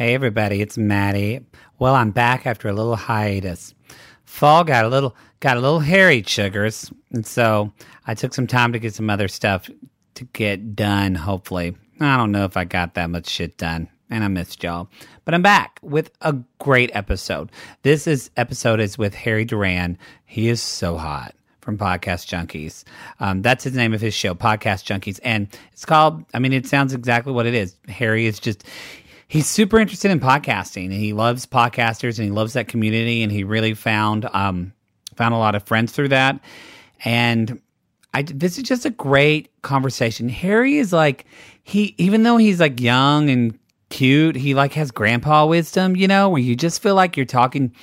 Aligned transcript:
Hey 0.00 0.14
everybody, 0.14 0.62
it's 0.62 0.78
Mattie. 0.78 1.44
Well, 1.78 1.94
I'm 1.94 2.10
back 2.10 2.46
after 2.46 2.70
a 2.70 2.72
little 2.72 2.96
hiatus. 2.96 3.74
Fall 4.24 4.64
got 4.64 4.86
a 4.86 4.88
little 4.88 5.14
got 5.40 5.58
a 5.58 5.60
little 5.60 5.80
hairy 5.80 6.22
sugars, 6.22 6.90
and 7.12 7.26
so 7.26 7.70
I 8.06 8.14
took 8.14 8.32
some 8.32 8.46
time 8.46 8.72
to 8.72 8.78
get 8.78 8.94
some 8.94 9.10
other 9.10 9.28
stuff 9.28 9.68
to 10.14 10.24
get 10.32 10.74
done. 10.74 11.14
Hopefully, 11.14 11.76
I 12.00 12.16
don't 12.16 12.32
know 12.32 12.46
if 12.46 12.56
I 12.56 12.64
got 12.64 12.94
that 12.94 13.10
much 13.10 13.28
shit 13.28 13.58
done, 13.58 13.88
and 14.08 14.24
I 14.24 14.28
missed 14.28 14.62
y'all. 14.62 14.88
But 15.26 15.34
I'm 15.34 15.42
back 15.42 15.78
with 15.82 16.10
a 16.22 16.34
great 16.58 16.90
episode. 16.94 17.52
This 17.82 18.06
is 18.06 18.30
episode 18.38 18.80
is 18.80 18.96
with 18.96 19.14
Harry 19.14 19.44
Duran. 19.44 19.98
He 20.24 20.48
is 20.48 20.62
so 20.62 20.96
hot 20.96 21.34
from 21.60 21.76
Podcast 21.76 22.26
Junkies. 22.26 22.84
Um, 23.20 23.42
that's 23.42 23.64
his 23.64 23.74
name 23.74 23.92
of 23.92 24.00
his 24.00 24.14
show, 24.14 24.34
Podcast 24.34 24.84
Junkies, 24.86 25.20
and 25.22 25.46
it's 25.72 25.84
called. 25.84 26.24
I 26.32 26.38
mean, 26.38 26.54
it 26.54 26.66
sounds 26.66 26.94
exactly 26.94 27.34
what 27.34 27.44
it 27.44 27.54
is. 27.54 27.76
Harry 27.88 28.24
is 28.24 28.40
just 28.40 28.64
he's 29.30 29.46
super 29.46 29.78
interested 29.78 30.10
in 30.10 30.18
podcasting 30.18 30.86
and 30.86 30.94
he 30.94 31.12
loves 31.12 31.46
podcasters 31.46 32.18
and 32.18 32.24
he 32.24 32.32
loves 32.32 32.54
that 32.54 32.66
community 32.66 33.22
and 33.22 33.30
he 33.30 33.44
really 33.44 33.74
found 33.74 34.28
um, 34.32 34.72
found 35.14 35.32
a 35.32 35.38
lot 35.38 35.54
of 35.54 35.62
friends 35.62 35.92
through 35.92 36.08
that. 36.08 36.40
And 37.04 37.62
I, 38.12 38.22
this 38.22 38.58
is 38.58 38.64
just 38.64 38.84
a 38.84 38.90
great 38.90 39.50
conversation. 39.62 40.28
Harry 40.28 40.78
is 40.78 40.92
like 40.92 41.26
he 41.62 41.94
even 41.96 42.24
though 42.24 42.38
he's 42.38 42.58
like 42.58 42.80
young 42.80 43.30
and 43.30 43.56
cute 43.88 44.36
he 44.36 44.54
like 44.54 44.72
has 44.72 44.92
grandpa 44.92 45.44
wisdom 45.44 45.96
you 45.96 46.06
know 46.06 46.28
where 46.28 46.40
you 46.40 46.54
just 46.54 46.80
feel 46.80 46.94
like 46.94 47.16
you're 47.16 47.26
talking 47.26 47.74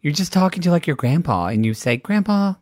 you're 0.00 0.12
just 0.12 0.32
talking 0.32 0.62
to 0.62 0.70
like 0.70 0.86
your 0.86 0.96
grandpa 0.96 1.48
and 1.48 1.66
you 1.66 1.74
say 1.74 1.98
grandpa 1.98 2.54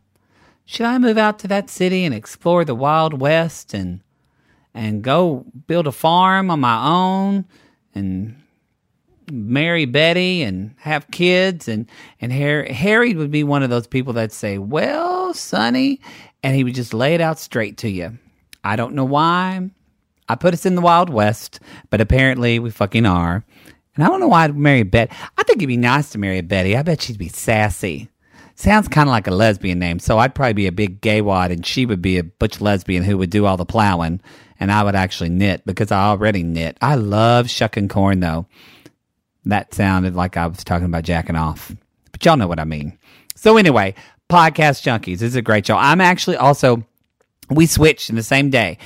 should 0.65 0.85
i 0.85 0.99
move 0.99 1.17
out 1.17 1.39
to 1.39 1.47
that 1.47 1.71
city 1.71 2.05
and 2.05 2.13
explore 2.13 2.65
the 2.65 2.75
wild 2.75 3.21
west 3.21 3.75
and 3.75 4.01
and 4.75 5.03
go 5.03 5.47
build 5.69 5.87
a 5.87 5.93
farm 5.93 6.51
on 6.51 6.59
my 6.59 6.85
own 6.85 7.45
and 7.95 8.37
marry 9.31 9.85
Betty 9.85 10.43
and 10.43 10.75
have 10.79 11.11
kids 11.11 11.69
and 11.69 11.87
and 12.21 12.33
Harry, 12.33 12.73
Harry 12.73 13.15
would 13.15 13.31
be 13.31 13.45
one 13.45 13.63
of 13.63 13.71
those 13.71 13.87
people 13.87 14.13
that 14.15 14.33
say, 14.33 14.59
"Well, 14.59 15.35
Sonny," 15.35 16.01
and 16.43 16.55
he 16.55 16.65
would 16.65 16.75
just 16.75 16.95
lay 16.95 17.15
it 17.15 17.21
out 17.21 17.39
straight 17.39 17.79
to 17.79 17.89
you. 17.89 18.19
I 18.63 18.77
don't 18.77 18.95
know 18.95 19.05
why. 19.05 19.71
I 20.29 20.35
put 20.37 20.55
us 20.55 20.65
in 20.65 20.75
the 20.75 20.81
Wild 20.81 21.11
West, 21.11 21.61
but 21.91 22.01
apparently 22.01 22.59
we 22.59 22.71
fucking 22.71 23.05
are. 23.07 23.45
And 23.95 24.05
I 24.05 24.09
don't 24.09 24.21
know 24.21 24.29
why 24.29 24.45
I'd 24.45 24.57
marry 24.57 24.83
Betty. 24.83 25.15
I 25.37 25.43
think 25.45 25.59
it'd 25.59 25.69
be 25.69 25.77
nice 25.77 26.11
to 26.11 26.19
marry 26.19 26.41
Betty. 26.41 26.77
I 26.77 26.83
bet 26.83 27.03
she'd 27.03 27.19
be 27.19 27.29
sassy. 27.29 28.09
Sounds 28.57 28.89
kind 28.89 29.09
of 29.09 29.13
like 29.13 29.27
a 29.27 29.33
lesbian 29.33 29.79
name, 29.79 29.99
so 29.99 30.19
I'd 30.19 30.35
probably 30.35 30.53
be 30.53 30.67
a 30.67 30.73
big 30.73 31.01
gay 31.01 31.21
wad, 31.21 31.51
and 31.51 31.67
she 31.67 31.87
would 31.87 32.01
be 32.01 32.19
a 32.19 32.25
butch 32.25 32.61
lesbian 32.61 33.03
who 33.03 33.19
would 33.19 33.31
do 33.31 33.47
all 33.47 33.57
the 33.57 33.67
plowing, 33.67 34.21
and 34.61 34.73
I 34.73 34.83
would 34.83 34.95
actually 34.95 35.31
knit 35.31 35.63
because 35.67 35.91
I 35.91 36.05
already 36.05 36.43
knit. 36.43 36.77
I 36.81 36.95
love 36.95 37.51
shucking 37.51 37.89
corn, 37.89 38.21
though. 38.21 38.47
That 39.45 39.75
sounded 39.75 40.15
like 40.15 40.37
I 40.37 40.47
was 40.47 40.65
talking 40.65 40.87
about 40.87 41.05
jacking 41.05 41.37
off, 41.37 41.75
but 42.13 42.25
y'all 42.25 42.37
know 42.37 42.49
what 42.49 42.61
I 42.61 42.65
mean. 42.65 42.99
So 43.35 43.57
anyway, 43.57 43.95
podcast 44.31 44.83
junkies 44.83 45.19
this 45.19 45.23
is 45.23 45.37
a 45.37 45.43
great 45.43 45.67
show. 45.67 45.77
I'm 45.77 46.01
actually 46.01 46.37
also 46.37 46.85
we 47.51 47.67
switched 47.67 48.09
in 48.09 48.17
the 48.17 48.23
same 48.23 48.51
day. 48.51 48.79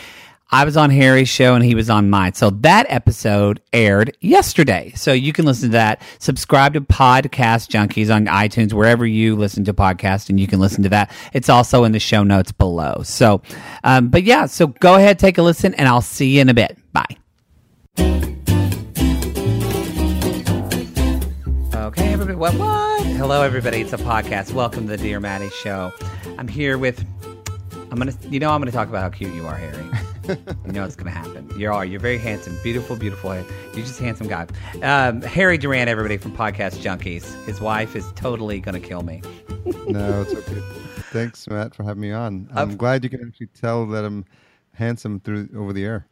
I 0.51 0.65
was 0.65 0.79
on 0.79 0.89
Harry's 0.89 1.29
show 1.29 1.55
and 1.55 1.63
he 1.63 1.75
was 1.75 1.91
on 1.91 2.09
mine. 2.09 2.33
So 2.33 2.49
that 2.49 2.87
episode 2.89 3.61
aired 3.75 4.17
yesterday. 4.21 4.93
So 4.97 5.13
you 5.13 5.35
can 5.35 5.45
listen 5.45 5.69
to 5.69 5.73
that. 5.73 6.01
Subscribe 6.21 6.73
to 6.73 6.81
Podcast 6.81 7.69
Junkies 7.69 8.15
on 8.15 8.25
iTunes, 8.27 8.73
wherever 8.73 9.05
you 9.05 9.37
listen 9.37 9.65
to 9.65 9.75
podcasts, 9.75 10.31
and 10.31 10.41
you 10.41 10.47
can 10.47 10.59
listen 10.59 10.83
to 10.85 10.89
that. 10.89 11.13
It's 11.35 11.51
also 11.51 11.85
in 11.85 11.93
the 11.93 12.01
show 12.01 12.23
notes 12.23 12.51
below. 12.51 13.03
So, 13.05 13.43
um, 13.85 14.09
but 14.09 14.23
yeah, 14.23 14.47
so 14.47 14.69
go 14.69 14.95
ahead, 14.95 15.19
take 15.19 15.37
a 15.37 15.43
listen, 15.43 15.75
and 15.75 15.87
I'll 15.87 16.01
see 16.01 16.37
you 16.37 16.41
in 16.41 16.49
a 16.49 16.55
bit. 16.55 16.79
Bye. 16.95 17.05
Okay, 21.75 22.13
everybody. 22.13 22.37
What? 22.37 22.55
What? 22.55 23.07
Hello, 23.07 23.43
everybody. 23.43 23.83
It's 23.83 23.93
a 23.93 23.99
podcast. 23.99 24.55
Welcome 24.55 24.87
to 24.87 24.97
the 24.97 25.03
Dear 25.03 25.21
Mattie 25.21 25.51
Show. 25.51 25.93
I'm 26.39 26.49
here 26.49 26.79
with. 26.79 27.05
I'm 27.91 27.99
gonna. 27.99 28.15
You 28.31 28.41
know, 28.41 28.51
I'm 28.51 28.63
gonna 28.63 28.73
talk 28.73 28.89
about 28.89 29.03
how 29.03 29.11
cute 29.11 29.35
you 29.35 29.47
are, 29.47 29.55
Harry. 29.55 29.85
You 30.29 30.73
know 30.73 30.85
it's 30.85 30.97
going 30.97 31.13
to 31.13 31.19
happen. 31.19 31.51
You 31.59 31.73
are. 31.73 31.85
You're 31.85 32.01
very 32.01 32.19
handsome, 32.19 32.59
beautiful, 32.63 32.97
beautiful. 32.97 33.35
You're 33.35 33.45
just 33.75 34.01
a 34.01 34.05
handsome 34.05 34.29
guy. 34.29 34.47
Um, 34.83 35.23
Harry 35.23 35.59
Duran, 35.59 35.89
everybody 35.89 36.17
from 36.17 36.37
Podcast 36.37 36.83
Junkies. 36.83 37.45
His 37.47 37.61
wife 37.61 37.97
is 37.97 38.13
totally 38.13 38.61
going 38.61 38.81
to 38.81 38.87
kill 38.87 39.03
me. 39.03 39.23
no, 39.87 40.23
it's 40.23 40.35
okay. 40.35 40.61
Thanks, 41.11 41.49
Matt, 41.49 41.75
for 41.75 41.85
having 41.85 42.03
me 42.03 42.13
on. 42.13 42.49
I'm 42.55 42.77
glad 42.77 43.03
you 43.05 43.11
can 43.11 43.27
actually 43.27 43.49
tell 43.49 43.87
that 43.87 44.05
I'm 44.05 44.25
handsome 44.75 45.21
through 45.21 45.49
over 45.57 45.73
the 45.73 45.85
air. 45.85 46.07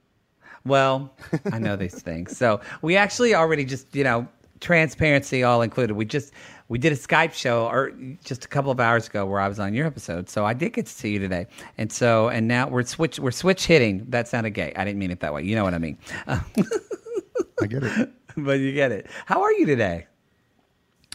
Well, 0.64 1.12
I 1.52 1.58
know 1.58 1.76
these 1.76 2.02
things. 2.02 2.36
So 2.36 2.60
we 2.82 2.96
actually 2.96 3.34
already 3.34 3.64
just, 3.64 3.94
you 3.94 4.02
know, 4.02 4.26
transparency 4.60 5.42
all 5.42 5.62
included. 5.62 5.94
We 5.94 6.04
just 6.04 6.32
we 6.68 6.78
did 6.78 6.92
a 6.92 6.96
Skype 6.96 7.32
show 7.32 7.66
or 7.66 7.92
just 8.24 8.44
a 8.44 8.48
couple 8.48 8.70
of 8.70 8.80
hours 8.80 9.06
ago 9.08 9.24
where 9.24 9.40
I 9.40 9.48
was 9.48 9.60
on 9.60 9.74
your 9.74 9.86
episode. 9.86 10.28
So 10.28 10.44
I 10.44 10.54
did 10.54 10.72
get 10.72 10.86
to 10.86 10.92
see 10.92 11.12
you 11.12 11.18
today. 11.18 11.46
And 11.78 11.92
so 11.92 12.28
and 12.28 12.48
now 12.48 12.68
we're 12.68 12.84
switch 12.84 13.18
we're 13.18 13.30
switch 13.30 13.66
hitting. 13.66 14.06
That 14.08 14.28
sounded 14.28 14.50
gay. 14.50 14.72
I 14.76 14.84
didn't 14.84 14.98
mean 14.98 15.10
it 15.10 15.20
that 15.20 15.32
way. 15.32 15.42
You 15.42 15.54
know 15.54 15.64
what 15.64 15.74
I 15.74 15.78
mean. 15.78 15.98
I 16.26 17.66
get 17.68 17.82
it. 17.82 18.10
But 18.38 18.60
you 18.60 18.72
get 18.72 18.92
it. 18.92 19.06
How 19.24 19.40
are 19.40 19.52
you 19.52 19.64
today? 19.64 20.06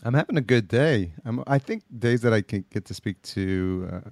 I'm 0.04 0.16
having 0.16 0.38
a 0.38 0.42
good 0.42 0.68
day. 0.68 1.14
I'm, 1.24 1.44
I 1.46 1.60
think 1.60 1.84
days 2.00 2.22
that 2.22 2.34
I 2.34 2.42
can 2.42 2.66
get 2.72 2.86
to 2.86 2.96
speak 2.96 3.22
to 3.22 3.88
uh, 3.94 4.10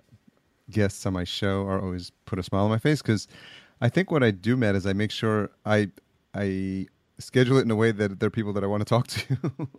guests 0.70 1.08
on 1.08 1.14
my 1.14 1.24
show 1.24 1.66
are 1.66 1.82
always 1.82 2.12
put 2.26 2.38
a 2.38 2.44
smile 2.44 2.66
on 2.66 2.70
my 2.70 2.78
face 2.78 3.02
because 3.02 3.28
I 3.82 3.90
think 3.90 4.12
what 4.12 4.22
I 4.22 4.30
do, 4.30 4.56
Matt, 4.56 4.76
is 4.76 4.86
I 4.86 4.94
make 4.94 5.10
sure 5.10 5.50
I 5.66 5.90
I 6.36 6.86
schedule 7.18 7.58
it 7.58 7.64
in 7.64 7.72
a 7.72 7.76
way 7.76 7.92
that 7.92 8.20
they're 8.20 8.30
people 8.30 8.54
that 8.54 8.64
I 8.64 8.68
want 8.68 8.82
to 8.82 8.86
talk 8.86 9.08
to. 9.08 9.38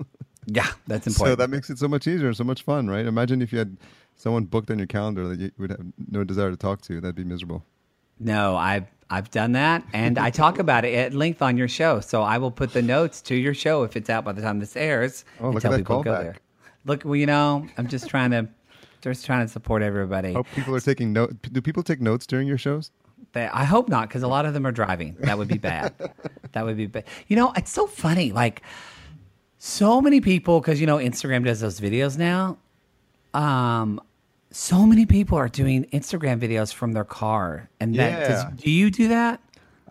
yeah, 0.53 0.71
that's 0.87 1.07
important. 1.07 1.33
So 1.33 1.37
that 1.37 1.51
makes 1.51 1.71
it 1.71 1.79
so 1.79 1.89
much 1.89 2.07
easier, 2.07 2.33
so 2.35 2.45
much 2.45 2.63
fun, 2.63 2.89
right? 2.89 3.07
Imagine 3.07 3.43
if 3.43 3.53
you 3.53 3.59
had 3.59 3.77
someone 4.17 4.45
booked 4.45 4.71
on 4.71 4.79
your 4.79 4.87
calendar 4.87 5.29
that 5.29 5.41
you 5.41 5.51
would 5.59 5.71
have 5.71 5.85
no 6.11 6.25
desire 6.25 6.51
to 6.51 6.57
talk 6.57 6.83
to. 6.83 7.01
That'd 7.01 7.17
be 7.17 7.25
miserable. 7.25 7.65
No, 8.19 8.57
I've 8.57 8.87
I've 9.09 9.31
done 9.31 9.53
that, 9.53 9.85
and 9.93 10.19
I 10.19 10.31
talk 10.31 10.59
about 10.65 10.85
it 10.85 10.95
at 10.95 11.15
length 11.15 11.43
on 11.43 11.57
your 11.57 11.69
show. 11.69 12.01
So 12.01 12.23
I 12.23 12.39
will 12.39 12.51
put 12.51 12.73
the 12.73 12.83
notes 12.83 13.23
to 13.23 13.35
your 13.35 13.55
show 13.55 13.83
if 13.83 13.97
it's 13.97 14.11
out 14.11 14.25
by 14.25 14.33
the 14.33 14.43
time 14.43 14.61
this 14.61 14.77
airs. 14.77 15.25
Oh, 15.41 15.51
look 15.51 15.65
at 15.65 15.71
that 15.71 15.85
callback. 15.85 16.37
Look, 16.85 17.05
well, 17.05 17.17
you 17.17 17.27
know, 17.27 17.67
I'm 17.77 17.89
just 17.89 18.09
trying 18.09 18.31
to 18.31 18.49
just 19.01 19.25
trying 19.25 19.47
to 19.47 19.53
support 19.53 19.83
everybody. 19.83 20.35
Hope 20.35 20.47
people 20.55 20.75
are 20.75 20.81
taking 20.81 21.13
notes. 21.13 21.35
Do 21.51 21.61
people 21.61 21.83
take 21.83 22.01
notes 22.01 22.27
during 22.27 22.47
your 22.47 22.59
shows? 22.59 22.91
They, 23.33 23.47
I 23.47 23.65
hope 23.65 23.89
not, 23.89 24.09
because 24.09 24.23
a 24.23 24.29
lot 24.29 24.45
of 24.45 24.55
them 24.55 24.67
are 24.67 24.73
driving. 24.73 25.17
That 25.21 25.39
would 25.39 25.49
be 25.49 25.59
bad. 25.59 25.95
that 26.53 26.65
would 26.65 26.77
be 26.77 26.87
bad. 26.87 27.05
You 27.29 27.37
know, 27.37 27.53
it's 27.57 27.71
so 27.71 27.87
funny. 27.87 28.33
Like, 28.33 28.63
so 29.63 30.01
many 30.01 30.23
people, 30.23 30.59
because 30.59 30.81
you 30.81 30.87
know, 30.87 30.97
Instagram 30.97 31.45
does 31.45 31.61
those 31.61 31.79
videos 31.79 32.17
now. 32.17 32.57
Um, 33.35 34.01
so 34.51 34.87
many 34.87 35.05
people 35.05 35.37
are 35.37 35.51
doing 35.51 35.85
Instagram 35.93 36.41
videos 36.41 36.73
from 36.73 36.93
their 36.93 37.05
car, 37.05 37.69
and 37.79 37.95
that 37.97 38.21
yeah. 38.21 38.29
does, 38.29 38.45
do 38.57 38.71
you 38.71 38.91
do 38.91 39.09
that? 39.09 39.39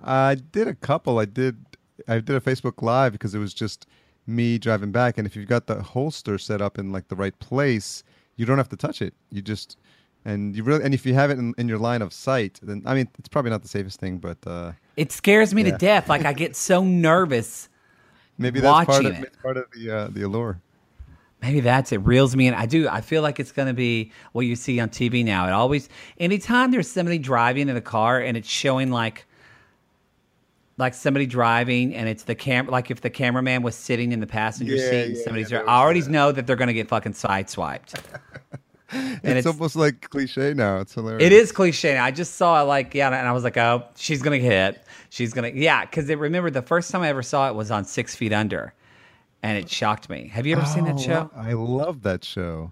I 0.03 0.35
did 0.35 0.67
a 0.67 0.73
couple. 0.73 1.19
I 1.19 1.25
did. 1.25 1.63
I 2.07 2.15
did 2.15 2.35
a 2.35 2.39
Facebook 2.39 2.81
Live 2.81 3.11
because 3.11 3.35
it 3.35 3.37
was 3.37 3.53
just 3.53 3.85
me 4.25 4.57
driving 4.57 4.91
back, 4.91 5.19
and 5.19 5.27
if 5.27 5.35
you've 5.35 5.47
got 5.47 5.67
the 5.67 5.83
holster 5.83 6.39
set 6.39 6.63
up 6.63 6.79
in 6.79 6.91
like 6.91 7.07
the 7.07 7.15
right 7.15 7.37
place, 7.37 8.03
you 8.37 8.47
don't 8.47 8.57
have 8.57 8.69
to 8.69 8.75
touch 8.75 9.03
it. 9.03 9.13
You 9.29 9.43
just 9.43 9.77
and 10.25 10.55
you 10.55 10.63
really 10.63 10.83
and 10.83 10.95
if 10.95 11.05
you 11.05 11.13
have 11.13 11.29
it 11.29 11.37
in, 11.37 11.53
in, 11.59 11.69
your 11.69 11.77
line 11.77 12.01
of 12.01 12.11
sight 12.11 12.59
then 12.61 12.83
i 12.85 12.93
mean 12.93 13.07
it's 13.17 13.29
probably 13.29 13.49
not 13.49 13.61
the 13.61 13.69
safest 13.69 14.01
thing 14.01 14.17
but 14.17 14.37
uh, 14.45 14.73
it 14.97 15.13
scares 15.13 15.53
me 15.53 15.63
yeah. 15.63 15.71
to 15.71 15.77
death 15.77 16.09
like 16.09 16.25
i 16.25 16.33
get 16.33 16.57
so 16.57 16.83
nervous 16.83 17.69
maybe 18.39 18.59
that's 18.59 18.85
part 18.85 19.05
of, 19.05 19.13
it. 19.13 19.33
part 19.41 19.57
of 19.57 19.65
the 19.71 19.91
uh, 19.91 20.07
the 20.07 20.23
allure 20.23 20.59
maybe 21.41 21.59
that's 21.59 21.91
it 21.91 21.97
reels 21.97 22.35
me 22.35 22.47
in 22.47 22.53
i 22.53 22.65
do 22.65 22.87
i 22.89 23.01
feel 23.01 23.21
like 23.21 23.39
it's 23.39 23.51
going 23.51 23.67
to 23.67 23.73
be 23.73 24.11
what 24.31 24.41
you 24.41 24.55
see 24.55 24.79
on 24.79 24.89
tv 24.89 25.23
now 25.23 25.47
it 25.47 25.51
always 25.51 25.89
anytime 26.17 26.71
there's 26.71 26.89
somebody 26.89 27.17
driving 27.17 27.69
in 27.69 27.77
a 27.77 27.81
car 27.81 28.19
and 28.19 28.35
it's 28.35 28.49
showing 28.49 28.91
like 28.91 29.25
like 30.77 30.93
somebody 30.93 31.25
driving 31.25 31.93
and 31.93 32.07
it's 32.09 32.23
the 32.23 32.35
camera 32.35 32.71
like 32.71 32.89
if 32.89 33.01
the 33.01 33.09
cameraman 33.09 33.61
was 33.61 33.75
sitting 33.75 34.11
in 34.11 34.19
the 34.19 34.27
passenger 34.27 34.75
yeah, 34.75 34.89
seat 34.89 35.05
and 35.05 35.17
yeah, 35.17 35.23
somebody's 35.23 35.51
yeah, 35.51 35.59
i 35.61 35.79
already 35.79 36.01
know 36.01 36.31
that 36.31 36.47
they're 36.47 36.55
going 36.55 36.67
to 36.67 36.73
get 36.73 36.87
fucking 36.87 37.13
sideswiped 37.13 38.01
it's, 38.91 39.21
it's, 39.23 39.47
almost 39.47 39.75
like 39.75 40.09
cliche 40.09 40.53
now. 40.53 40.79
It's 40.79 40.93
hilarious. 40.93 41.23
It 41.23 41.31
is 41.31 41.51
cliche. 41.51 41.97
I 41.97 42.11
just 42.11 42.35
saw 42.35 42.61
it 42.61 42.65
like 42.65 42.95
yeah, 42.95 43.07
and 43.07 43.27
I 43.27 43.31
was 43.31 43.43
like, 43.43 43.57
oh, 43.57 43.83
she's 43.95 44.21
gonna 44.21 44.37
hit. 44.37 44.83
She's 45.09 45.33
gonna 45.33 45.51
yeah, 45.53 45.85
because 45.85 46.07
remember 46.07 46.49
the 46.49 46.61
first 46.61 46.91
time 46.91 47.01
I 47.01 47.09
ever 47.09 47.23
saw 47.23 47.49
it 47.49 47.55
was 47.55 47.71
on 47.71 47.85
Six 47.85 48.15
Feet 48.15 48.33
Under, 48.33 48.73
and 49.41 49.57
it 49.57 49.69
shocked 49.69 50.09
me. 50.09 50.27
Have 50.27 50.45
you 50.45 50.55
ever 50.55 50.65
oh, 50.65 50.73
seen 50.73 50.85
that 50.85 50.95
oh, 50.95 51.01
show? 51.01 51.31
I 51.35 51.53
love 51.53 52.03
that 52.03 52.23
show. 52.23 52.71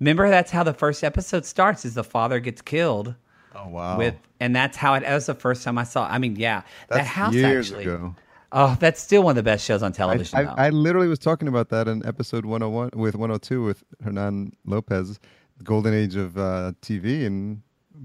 Remember 0.00 0.28
that's 0.28 0.50
how 0.50 0.62
the 0.62 0.74
first 0.74 1.02
episode 1.02 1.44
starts. 1.44 1.84
Is 1.84 1.94
the 1.94 2.04
father 2.04 2.40
gets 2.40 2.62
killed. 2.62 3.14
Oh 3.54 3.68
wow! 3.68 3.98
With 3.98 4.14
and 4.40 4.54
that's 4.54 4.76
how 4.76 4.94
it. 4.94 5.00
That 5.00 5.14
was 5.14 5.26
the 5.26 5.34
first 5.34 5.64
time 5.64 5.78
I 5.78 5.84
saw. 5.84 6.06
It. 6.06 6.10
I 6.10 6.18
mean, 6.18 6.36
yeah, 6.36 6.62
that's 6.88 7.00
that 7.00 7.06
house 7.06 7.34
years 7.34 7.70
actually. 7.70 7.84
Ago. 7.84 8.14
Oh, 8.50 8.76
that's 8.80 9.00
still 9.02 9.22
one 9.22 9.32
of 9.32 9.36
the 9.36 9.42
best 9.42 9.64
shows 9.64 9.82
on 9.82 9.92
television. 9.92 10.38
I, 10.38 10.44
I, 10.44 10.66
I, 10.66 10.70
literally 10.70 11.06
was 11.06 11.18
talking 11.18 11.48
about 11.48 11.68
that 11.68 11.86
in 11.86 12.04
episode 12.06 12.46
101 12.46 12.92
with 12.94 13.14
102 13.14 13.62
with 13.62 13.84
Hernan 14.02 14.56
Lopez 14.64 15.20
golden 15.62 15.94
age 15.94 16.16
of 16.16 16.36
uh, 16.38 16.72
TV, 16.82 17.26
and 17.26 17.62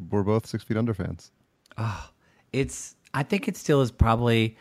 we're 0.09 0.23
both 0.23 0.45
Six 0.45 0.63
Feet 0.63 0.77
Under 0.77 0.93
fans. 0.93 1.31
Oh, 1.77 2.09
it's. 2.51 2.95
I 3.13 3.23
think 3.23 3.47
it 3.47 3.57
still 3.57 3.81
is 3.81 3.91
probably. 3.91 4.57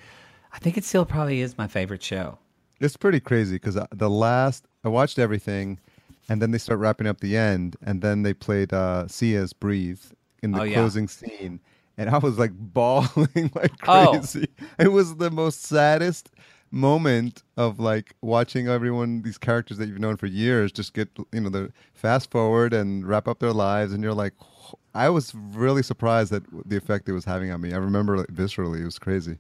I 0.53 0.59
think 0.59 0.77
it 0.77 0.85
still 0.85 1.05
probably 1.07 1.41
is 1.41 1.57
my 1.57 1.67
favorite 1.67 2.03
show. 2.03 2.39
It's 2.81 2.97
pretty 2.97 3.21
crazy 3.21 3.57
because 3.57 3.79
the 3.93 4.11
last 4.11 4.67
I 4.85 4.89
watched 4.89 5.19
everything, 5.19 5.79
and 6.29 6.43
then 6.43 6.51
they 6.51 6.59
start 6.59 6.79
wrapping 6.81 7.07
up 7.07 7.21
the 7.21 7.37
end, 7.37 7.77
and 7.83 8.03
then 8.03 8.23
they 8.23 8.35
played 8.35 8.73
uh, 8.73 9.07
Sia's 9.09 9.53
"Breathe" 9.53 10.01
in 10.43 10.53
the 10.53 10.61
Oh, 10.61 10.65
yeah. 10.65 10.75
closing 10.75 11.09
scene, 11.09 11.61
and 11.97 12.11
I 12.11 12.19
was 12.19 12.39
like 12.39 12.53
bawling 12.59 13.51
like 13.55 13.73
Oh. 13.87 14.13
crazy. 14.21 14.49
It 14.79 14.89
was 14.89 15.17
the 15.17 15.31
most 15.31 15.63
saddest 15.63 16.31
moment 16.73 17.43
of 17.57 17.79
like 17.79 18.15
watching 18.23 18.67
everyone 18.67 19.23
these 19.23 19.39
characters 19.39 19.77
that 19.77 19.89
you've 19.89 19.99
known 19.99 20.17
for 20.17 20.27
years 20.27 20.73
just 20.73 20.95
get 20.95 21.09
you 21.31 21.41
know 21.41 21.51
the 21.51 21.71
fast 21.93 22.31
forward 22.31 22.73
and 22.73 23.07
wrap 23.07 23.29
up 23.29 23.41
their 23.41 23.53
lives 23.53 23.93
and 23.93 24.03
you're 24.03 24.15
like 24.15 24.33
I 24.95 25.09
was 25.09 25.35
really 25.35 25.83
surprised 25.83 26.33
at 26.33 26.43
the 26.67 26.77
effect 26.77 27.09
it 27.09 27.13
was 27.13 27.25
having 27.25 27.51
on 27.51 27.61
me. 27.61 27.73
I 27.73 27.79
remember 27.79 28.19
like, 28.19 28.29
viscerally 28.29 28.81
it 28.81 28.85
was 28.85 28.99
crazy. 28.99 29.39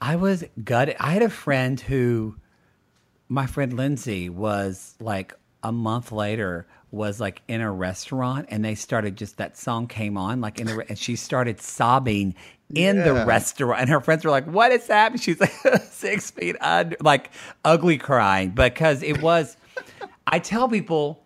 I 0.00 0.16
was 0.16 0.44
gutted. 0.64 0.96
I 1.00 1.12
had 1.12 1.22
a 1.22 1.30
friend 1.30 1.80
who, 1.80 2.36
my 3.28 3.46
friend 3.46 3.72
Lindsay, 3.72 4.28
was 4.28 4.94
like 5.00 5.34
a 5.62 5.72
month 5.72 6.12
later 6.12 6.66
was 6.90 7.20
like 7.20 7.42
in 7.48 7.60
a 7.60 7.70
restaurant 7.70 8.46
and 8.50 8.64
they 8.64 8.74
started 8.74 9.16
just 9.16 9.36
that 9.36 9.56
song 9.56 9.86
came 9.86 10.16
on 10.16 10.40
like 10.40 10.58
in 10.58 10.66
the 10.66 10.84
and 10.88 10.98
she 10.98 11.16
started 11.16 11.60
sobbing 11.60 12.34
in 12.74 12.96
the 12.98 13.12
restaurant 13.26 13.80
and 13.80 13.90
her 13.90 14.00
friends 14.00 14.24
were 14.24 14.30
like 14.30 14.46
what 14.46 14.72
is 14.72 14.86
happening? 14.86 15.20
She's 15.20 15.40
like 15.40 15.52
six 15.90 16.30
feet 16.30 16.56
under 16.60 16.96
like 17.00 17.30
ugly 17.64 17.98
crying 17.98 18.50
because 18.50 19.02
it 19.02 19.20
was 19.20 19.56
i 20.26 20.38
tell 20.38 20.68
people 20.68 21.22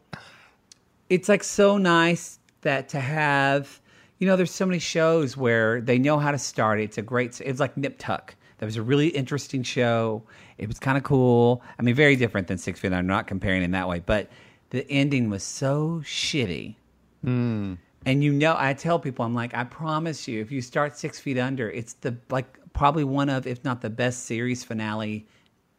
it's 1.09 1.29
like 1.29 1.45
so 1.45 1.79
nice 1.79 2.39
that 2.63 2.89
to 2.89 3.01
have 3.01 3.81
you 4.19 4.27
know 4.27 4.37
there's 4.37 4.53
so 4.53 4.65
many 4.65 4.79
shows 4.79 5.37
where 5.37 5.81
they 5.81 5.99
know 5.99 6.17
how 6.17 6.31
to 6.31 6.39
start. 6.39 6.81
It. 6.81 6.85
it's 6.85 6.99
a 6.99 7.03
great 7.03 7.41
it's 7.41 7.61
like 7.61 7.77
nip 7.77 7.97
tuck 7.99 8.35
that 8.63 8.67
was 8.67 8.77
a 8.77 8.83
really 8.83 9.09
interesting 9.09 9.65
show 9.65 10.23
it 10.57 10.69
was 10.69 10.79
kind 10.79 10.97
of 10.97 11.03
cool 11.03 11.61
i 11.81 11.83
mean 11.83 11.97
very 11.97 12.15
different 12.15 12.47
than 12.47 12.57
six 12.57 12.79
feet 12.79 12.87
under 12.93 12.99
i'm 12.99 13.09
not 13.09 13.27
comparing 13.27 13.61
in 13.61 13.73
that 13.73 13.89
way 13.89 13.99
but 13.99 14.31
the 14.71 14.89
ending 14.89 15.29
was 15.29 15.43
so 15.43 16.01
shitty 16.05 16.77
hmm. 17.25 17.75
and 18.07 18.23
you 18.23 18.33
know 18.33 18.55
i 18.57 18.73
tell 18.73 19.01
people 19.01 19.25
i'm 19.25 19.35
like 19.35 19.53
i 19.53 19.65
promise 19.65 20.29
you 20.29 20.41
if 20.41 20.53
you 20.53 20.63
start 20.63 20.97
six 20.97 21.19
feet 21.19 21.39
under 21.39 21.69
it's 21.71 21.95
the 21.95 22.17
like 22.31 22.57
probably 22.73 23.03
one 23.03 23.29
of 23.29 23.49
if 23.49 23.65
not 23.65 23.81
the 23.81 23.91
best 23.91 24.27
series 24.27 24.63
finale 24.63 25.27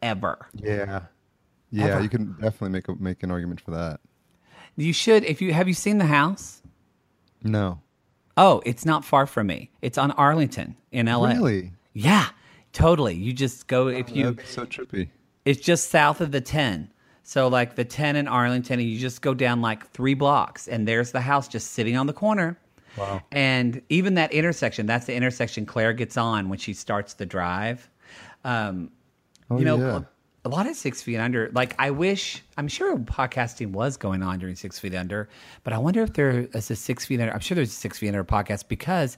ever 0.02 0.46
Yeah. 0.52 1.04
Yeah, 1.70 1.86
Ever. 1.86 2.02
you 2.02 2.08
can 2.10 2.32
definitely 2.34 2.68
make 2.68 2.88
a, 2.88 2.94
make 2.96 3.22
an 3.22 3.30
argument 3.30 3.62
for 3.62 3.70
that. 3.70 3.98
you 4.76 4.92
should 4.92 5.24
if 5.24 5.40
you 5.40 5.54
have 5.54 5.68
you 5.68 5.74
seen 5.74 5.96
the 5.96 6.04
house 6.04 6.60
No. 7.42 7.80
Oh, 8.36 8.60
it's 8.66 8.84
not 8.84 9.04
far 9.04 9.26
from 9.26 9.46
me. 9.46 9.70
It's 9.80 9.96
on 9.96 10.10
Arlington 10.10 10.76
in 10.92 11.06
LA. 11.06 11.28
Really? 11.28 11.72
Yeah, 11.94 12.28
totally. 12.74 13.14
You 13.14 13.32
just 13.32 13.66
go 13.66 13.88
if 13.88 14.14
you 14.14 14.36
so 14.44 14.66
trippy. 14.66 15.08
it's 15.46 15.60
just 15.60 15.88
south 15.88 16.20
of 16.20 16.30
the 16.30 16.42
10. 16.42 16.90
So 17.22 17.48
like 17.48 17.74
the 17.74 17.86
10 17.86 18.16
in 18.16 18.28
Arlington 18.28 18.78
and 18.78 18.88
you 18.88 18.98
just 18.98 19.22
go 19.22 19.32
down 19.32 19.62
like 19.62 19.88
3 19.92 20.12
blocks 20.12 20.68
and 20.68 20.86
there's 20.86 21.12
the 21.12 21.22
house 21.22 21.48
just 21.48 21.72
sitting 21.72 21.96
on 21.96 22.06
the 22.06 22.12
corner. 22.12 22.58
Wow. 22.98 23.22
And 23.32 23.80
even 23.88 24.14
that 24.14 24.32
intersection, 24.32 24.84
that's 24.84 25.06
the 25.06 25.14
intersection 25.14 25.64
Claire 25.64 25.94
gets 25.94 26.18
on 26.18 26.50
when 26.50 26.58
she 26.58 26.74
starts 26.74 27.14
the 27.14 27.24
drive. 27.24 27.88
Um, 28.44 28.90
Oh, 29.50 29.58
you 29.58 29.64
know, 29.64 29.76
yeah. 29.78 30.00
A, 30.44 30.48
lot 30.48 30.66
of 30.66 30.76
Six 30.76 31.02
Feet 31.02 31.18
Under. 31.18 31.50
Like, 31.52 31.74
I 31.78 31.90
wish, 31.90 32.42
I'm 32.56 32.68
sure 32.68 32.96
podcasting 32.98 33.72
was 33.72 33.96
going 33.96 34.22
on 34.22 34.38
during 34.38 34.56
Six 34.56 34.78
Feet 34.78 34.94
Under, 34.94 35.28
but 35.62 35.72
I 35.72 35.78
wonder 35.78 36.02
if 36.02 36.12
there 36.12 36.48
is 36.52 36.70
a 36.70 36.76
Six 36.76 37.04
Feet 37.06 37.20
Under. 37.20 37.32
I'm 37.32 37.40
sure 37.40 37.54
there's 37.54 37.70
a 37.70 37.72
Six 37.72 37.98
Feet 37.98 38.08
Under 38.08 38.24
podcast 38.24 38.68
because 38.68 39.16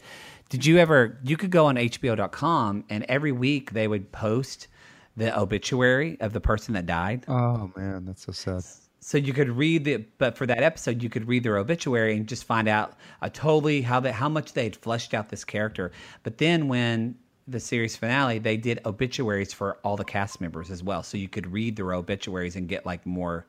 did 0.49 0.65
you 0.65 0.79
ever, 0.79 1.19
you 1.25 1.37
could 1.37 1.51
go 1.51 1.67
on 1.67 1.77
HBO.com 1.77 2.85
and 2.89 3.05
every 3.09 3.33
week 3.33 3.73
they 3.73 3.89
would 3.89 4.13
post 4.13 4.69
the 5.17 5.37
obituary 5.39 6.19
of 6.21 6.33
the 6.33 6.41
person 6.41 6.75
that 6.75 6.87
died. 6.87 7.25
Oh 7.29 7.71
man, 7.77 8.05
that's 8.05 8.25
so 8.25 8.33
sad. 8.33 8.63
So 9.01 9.19
you 9.19 9.33
could 9.33 9.51
read 9.51 9.85
the, 9.85 10.05
but 10.19 10.37
for 10.37 10.47
that 10.47 10.63
episode, 10.63 11.03
you 11.03 11.09
could 11.09 11.29
read 11.29 11.43
their 11.43 11.59
obituary 11.59 12.17
and 12.17 12.27
just 12.27 12.45
find 12.45 12.69
out 12.69 12.95
a 13.23 13.31
totally 13.31 13.83
how 13.83 14.01
they, 14.01 14.13
how 14.13 14.29
much 14.29 14.53
they 14.53 14.65
had 14.65 14.77
fleshed 14.77 15.15
out 15.15 15.29
this 15.29 15.45
character. 15.45 15.93
But 16.23 16.39
then 16.39 16.69
when 16.69 17.17
the 17.49 17.61
series 17.61 17.97
finale, 17.97 18.39
they 18.39 18.57
did 18.57 18.81
obituaries 18.85 19.53
for 19.53 19.79
all 19.85 19.97
the 19.97 20.05
cast 20.05 20.41
members 20.41 20.71
as 20.71 20.83
well, 20.83 21.03
so 21.03 21.17
you 21.17 21.29
could 21.29 21.53
read 21.53 21.77
their 21.77 21.93
obituaries 21.95 22.57
and 22.57 22.69
get 22.69 22.85
like 22.85 23.07
more 23.07 23.47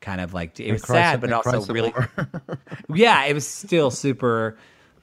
kind 0.00 0.20
of 0.20 0.34
like 0.34 0.58
it 0.58 0.72
was 0.72 0.82
sad, 0.82 1.20
but 1.20 1.32
also 1.32 1.64
really, 1.72 1.92
yeah, 2.94 3.24
it 3.24 3.34
was 3.34 3.46
still 3.46 3.90
super, 3.90 4.56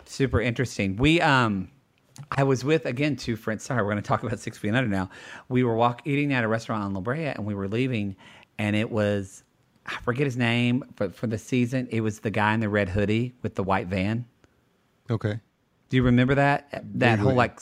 super 0.05 0.41
interesting. 0.41 0.95
We 0.97 1.21
um. 1.21 1.69
I 2.31 2.43
was 2.43 2.65
with 2.65 2.85
again 2.85 3.15
two 3.15 3.37
friends. 3.37 3.63
Sorry, 3.63 3.81
we're 3.81 3.91
going 3.91 4.03
to 4.03 4.07
talk 4.07 4.23
about 4.23 4.39
Six 4.39 4.57
Feet 4.57 4.75
Under 4.75 4.89
now. 4.89 5.09
We 5.47 5.63
were 5.63 5.73
walk 5.73 6.01
eating 6.03 6.33
at 6.33 6.43
a 6.43 6.49
restaurant 6.49 6.83
on 6.83 6.93
La 6.93 6.99
Brea, 6.99 7.27
and 7.27 7.45
we 7.45 7.55
were 7.55 7.69
leaving, 7.69 8.17
and 8.57 8.75
it 8.75 8.91
was 8.91 9.41
I 9.85 9.95
forget 10.01 10.25
his 10.25 10.37
name, 10.37 10.83
but 10.97 11.15
for 11.15 11.27
the 11.27 11.37
season, 11.37 11.87
it 11.91 12.01
was 12.01 12.19
the 12.19 12.29
guy 12.29 12.53
in 12.53 12.59
the 12.59 12.69
red 12.69 12.89
hoodie 12.89 13.33
with 13.41 13.55
the 13.55 13.63
white 13.63 13.87
van. 13.87 14.25
Okay. 15.09 15.39
Do 15.89 15.97
you 15.97 16.03
remember 16.03 16.35
that? 16.35 16.83
That 16.95 17.19
whole 17.19 17.33
like, 17.33 17.59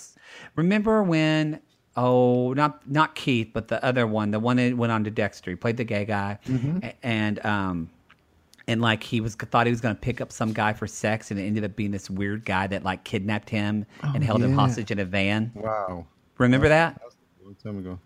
remember 0.55 1.01
when? 1.03 1.61
Oh, 1.95 2.53
not 2.53 2.87
not 2.87 3.15
Keith, 3.15 3.49
but 3.53 3.69
the 3.69 3.83
other 3.83 4.05
one, 4.05 4.29
the 4.31 4.39
one 4.39 4.57
that 4.57 4.77
went 4.77 4.91
on 4.91 5.03
to 5.05 5.09
Dexter. 5.11 5.49
He 5.51 5.55
played 5.55 5.77
the 5.77 5.83
gay 5.83 6.05
guy, 6.05 6.37
A- 6.83 6.93
and 7.03 7.43
um, 7.43 7.89
and 8.67 8.81
like 8.81 9.01
he 9.01 9.19
was 9.19 9.33
thought 9.35 9.65
he 9.65 9.71
was 9.71 9.81
going 9.81 9.95
to 9.95 9.99
pick 9.99 10.21
up 10.21 10.31
some 10.31 10.53
guy 10.53 10.73
for 10.73 10.85
sex, 10.85 11.31
and 11.31 11.39
it 11.39 11.43
ended 11.43 11.63
up 11.63 11.75
being 11.75 11.89
this 11.91 12.07
weird 12.09 12.45
guy 12.45 12.67
that 12.67 12.83
like 12.83 13.03
kidnapped 13.03 13.49
him 13.49 13.85
and 14.03 14.23
held 14.23 14.43
him 14.43 14.53
hostage 14.53 14.91
in 14.91 14.99
a 14.99 15.05
van. 15.05 15.51
Wow. 15.55 16.05
Remember 16.37 16.67
that? 16.69 16.95
That 16.95 17.05
was 17.05 17.15
a 17.41 17.45
long 17.45 17.55
time 17.55 17.77
ago. 17.79 17.99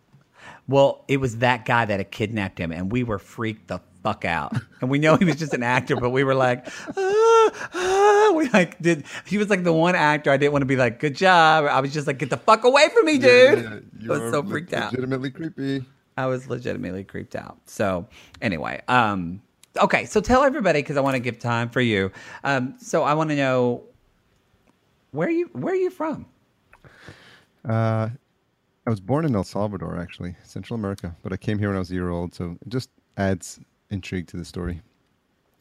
Well, 0.67 1.03
it 1.09 1.17
was 1.17 1.39
that 1.39 1.65
guy 1.65 1.83
that 1.85 1.99
had 1.99 2.11
kidnapped 2.11 2.59
him, 2.59 2.71
and 2.71 2.91
we 2.91 3.03
were 3.03 3.19
freaked 3.19 3.67
the 3.67 3.79
fuck 4.03 4.25
out. 4.25 4.53
And 4.81 4.89
we 4.89 4.99
know 4.99 5.15
he 5.15 5.25
was 5.25 5.35
just 5.35 5.53
an 5.53 5.63
actor, 5.63 5.95
but 5.95 6.09
we 6.09 6.23
were 6.23 6.35
like, 6.35 6.67
ah, 6.97 7.69
ah. 7.73 8.31
we 8.35 8.49
like 8.49 8.79
did. 8.81 9.05
He 9.25 9.37
was 9.37 9.49
like 9.49 9.63
the 9.63 9.73
one 9.73 9.95
actor 9.95 10.31
I 10.31 10.37
didn't 10.37 10.53
want 10.53 10.63
to 10.63 10.67
be 10.67 10.75
like, 10.75 10.99
good 10.99 11.15
job. 11.15 11.65
I 11.65 11.79
was 11.79 11.93
just 11.93 12.07
like, 12.07 12.17
get 12.17 12.29
the 12.29 12.37
fuck 12.37 12.63
away 12.63 12.89
from 12.89 13.05
me, 13.05 13.17
dude. 13.17 13.83
Yeah, 13.99 14.13
I 14.13 14.17
was 14.17 14.31
so 14.31 14.43
freaked 14.43 14.73
out. 14.73 14.91
Legitimately 14.91 15.31
creepy. 15.31 15.85
I 16.17 16.25
was 16.25 16.49
legitimately 16.49 17.03
creeped 17.03 17.35
out. 17.35 17.57
So 17.65 18.07
anyway, 18.41 18.81
um, 18.87 19.41
okay. 19.77 20.05
So 20.05 20.21
tell 20.21 20.43
everybody 20.43 20.79
because 20.81 20.97
I 20.97 21.01
want 21.01 21.15
to 21.15 21.19
give 21.19 21.39
time 21.39 21.69
for 21.69 21.81
you. 21.81 22.11
Um, 22.43 22.75
so 22.79 23.03
I 23.03 23.13
want 23.13 23.29
to 23.29 23.35
know 23.35 23.83
where 25.11 25.29
you 25.29 25.49
where 25.53 25.73
are 25.73 25.77
you 25.77 25.89
from? 25.89 26.25
Uh, 27.67 28.09
I 28.85 28.89
was 28.89 28.99
born 28.99 29.25
in 29.25 29.35
El 29.35 29.43
Salvador, 29.43 29.99
actually, 29.99 30.35
Central 30.43 30.77
America, 30.77 31.15
but 31.21 31.31
I 31.31 31.37
came 31.37 31.59
here 31.59 31.69
when 31.69 31.75
I 31.75 31.79
was 31.79 31.91
a 31.91 31.93
year 31.93 32.09
old, 32.09 32.33
so 32.33 32.57
it 32.61 32.69
just 32.69 32.89
adds 33.15 33.59
intrigue 33.91 34.27
to 34.27 34.37
the 34.37 34.45
story. 34.45 34.81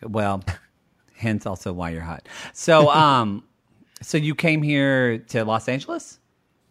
Well, 0.03 0.43
hence 1.15 1.47
also 1.47 1.73
why 1.73 1.91
you're 1.91 2.03
hot. 2.03 2.29
So 2.53 2.91
um, 2.91 3.45
so 4.03 4.19
you 4.19 4.35
came 4.35 4.63
here 4.63 5.19
to 5.19 5.45
Los 5.45 5.69
Angeles? 5.69 6.19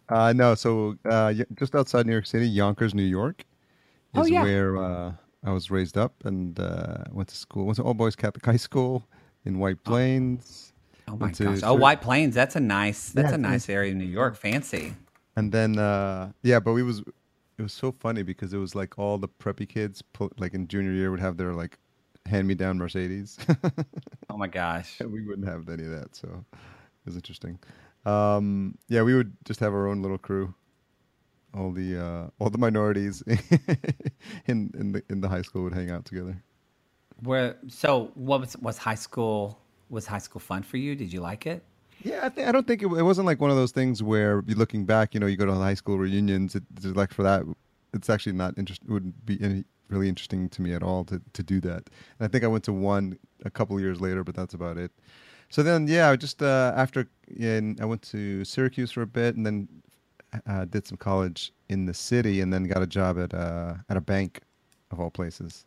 Uh, 0.09 0.33
no, 0.33 0.55
so 0.55 0.97
uh, 1.05 1.33
just 1.55 1.75
outside 1.75 2.05
New 2.05 2.13
York 2.13 2.25
City, 2.25 2.47
Yonkers, 2.47 2.95
New 2.95 3.03
York, 3.03 3.45
is 4.13 4.21
Oh, 4.21 4.25
yeah. 4.25 4.41
where 4.43 4.77
uh, 4.77 5.13
I 5.43 5.51
was 5.51 5.69
raised 5.69 5.97
up 5.97 6.13
and 6.25 6.59
uh, 6.59 7.03
went 7.11 7.29
to 7.29 7.35
school. 7.35 7.65
Went 7.65 7.77
to 7.77 7.83
all 7.83 7.93
boys 7.93 8.15
Catholic 8.15 8.45
high 8.45 8.57
school 8.57 9.07
in 9.45 9.59
White 9.59 9.83
Plains. 9.83 10.73
Oh 11.07 11.15
my 11.17 11.17
Went 11.25 11.35
to 11.35 11.43
gosh! 11.45 11.59
Oh, 11.63 11.73
White 11.75 12.01
Plains. 12.01 12.35
That's 12.35 12.55
a 12.55 12.59
nice. 12.59 13.09
That's 13.11 13.29
Yeah, 13.29 13.35
a 13.35 13.37
nice 13.37 13.69
area 13.69 13.91
in 13.91 13.97
New 13.99 14.05
York. 14.05 14.35
Fancy. 14.35 14.93
And 15.35 15.51
then, 15.51 15.77
uh, 15.79 16.31
yeah, 16.43 16.59
but 16.59 16.73
we 16.73 16.83
was 16.83 17.03
it 17.59 17.63
was 17.63 17.73
so 17.73 17.91
funny 17.91 18.23
because 18.23 18.53
it 18.53 18.57
was 18.57 18.73
like 18.73 18.97
all 18.97 19.17
the 19.17 19.27
preppy 19.27 19.67
kids, 19.67 20.01
like 20.37 20.53
in 20.53 20.65
junior 20.69 20.93
year, 20.93 21.11
would 21.11 21.19
have 21.19 21.35
their 21.35 21.53
like 21.53 21.77
hand 22.25 22.47
me 22.47 22.55
down 22.55 22.77
Mercedes. 22.77 23.37
Oh 24.29 24.37
my 24.37 24.47
gosh. 24.47 24.99
we 25.05 25.25
wouldn't 25.25 25.47
have 25.47 25.67
any 25.67 25.83
of 25.83 25.91
that, 25.91 26.15
so 26.15 26.45
it 26.53 27.05
was 27.05 27.15
interesting. 27.15 27.59
Um, 28.05 28.77
yeah, 28.87 29.01
we 29.01 29.13
would 29.13 29.35
just 29.43 29.59
have 29.59 29.73
our 29.73 29.87
own 29.87 30.01
little 30.01 30.17
crew. 30.17 30.53
All 31.53 31.71
the 31.71 32.01
uh, 32.01 32.29
all 32.39 32.49
the 32.49 32.57
minorities 32.57 33.21
in 34.47 34.71
in 34.77 34.93
the 34.93 35.03
in 35.09 35.19
the 35.19 35.27
high 35.27 35.41
school 35.41 35.63
would 35.63 35.73
hang 35.73 35.91
out 35.91 36.05
together. 36.05 36.41
Where? 37.23 37.57
So 37.67 38.11
what 38.13 38.39
was 38.39 38.55
was 38.57 38.77
high 38.77 38.95
school? 38.95 39.59
Was 39.89 40.05
high 40.05 40.19
school 40.19 40.39
fun 40.39 40.63
for 40.63 40.77
you? 40.77 40.95
Did 40.95 41.11
you 41.11 41.19
like 41.19 41.45
it? 41.45 41.63
Yeah, 42.03 42.21
I, 42.23 42.29
think, 42.29 42.47
I 42.47 42.51
don't 42.51 42.65
think 42.65 42.81
it, 42.81 42.85
it 42.85 43.03
wasn't 43.03 43.25
like 43.25 43.41
one 43.41 43.51
of 43.51 43.57
those 43.57 43.71
things 43.71 44.01
where 44.01 44.41
looking 44.47 44.85
back, 44.85 45.13
you 45.13 45.19
know, 45.19 45.27
you 45.27 45.35
go 45.35 45.45
to 45.45 45.53
high 45.53 45.73
school 45.73 45.97
reunions. 45.97 46.55
It, 46.55 46.63
it's 46.77 46.85
like 46.85 47.13
for 47.13 47.23
that, 47.23 47.43
it's 47.93 48.09
actually 48.09 48.33
not 48.33 48.57
interesting. 48.57 48.87
Wouldn't 48.91 49.25
be 49.25 49.37
any, 49.41 49.65
really 49.89 50.07
interesting 50.07 50.49
to 50.49 50.61
me 50.61 50.73
at 50.73 50.83
all 50.83 51.03
to 51.05 51.21
to 51.33 51.43
do 51.43 51.59
that. 51.61 51.89
And 52.19 52.21
I 52.21 52.27
think 52.27 52.43
I 52.43 52.47
went 52.47 52.63
to 52.65 52.73
one 52.73 53.17
a 53.43 53.49
couple 53.49 53.79
years 53.79 53.99
later, 53.99 54.23
but 54.23 54.35
that's 54.35 54.53
about 54.53 54.77
it. 54.77 54.91
So 55.49 55.63
then, 55.63 55.87
yeah, 55.87 56.09
I 56.09 56.15
just 56.15 56.41
uh, 56.41 56.73
after 56.75 57.07
in, 57.35 57.77
I 57.81 57.85
went 57.85 58.03
to 58.03 58.45
Syracuse 58.45 58.91
for 58.91 59.01
a 59.01 59.07
bit, 59.07 59.35
and 59.35 59.45
then 59.45 59.67
uh, 60.47 60.65
did 60.65 60.87
some 60.87 60.97
college 60.97 61.51
in 61.69 61.85
the 61.85 61.93
city, 61.93 62.41
and 62.41 62.53
then 62.53 62.65
got 62.65 62.81
a 62.81 62.87
job 62.87 63.19
at 63.19 63.33
uh, 63.33 63.73
at 63.89 63.97
a 63.97 64.01
bank, 64.01 64.41
of 64.91 64.99
all 64.99 65.09
places. 65.09 65.65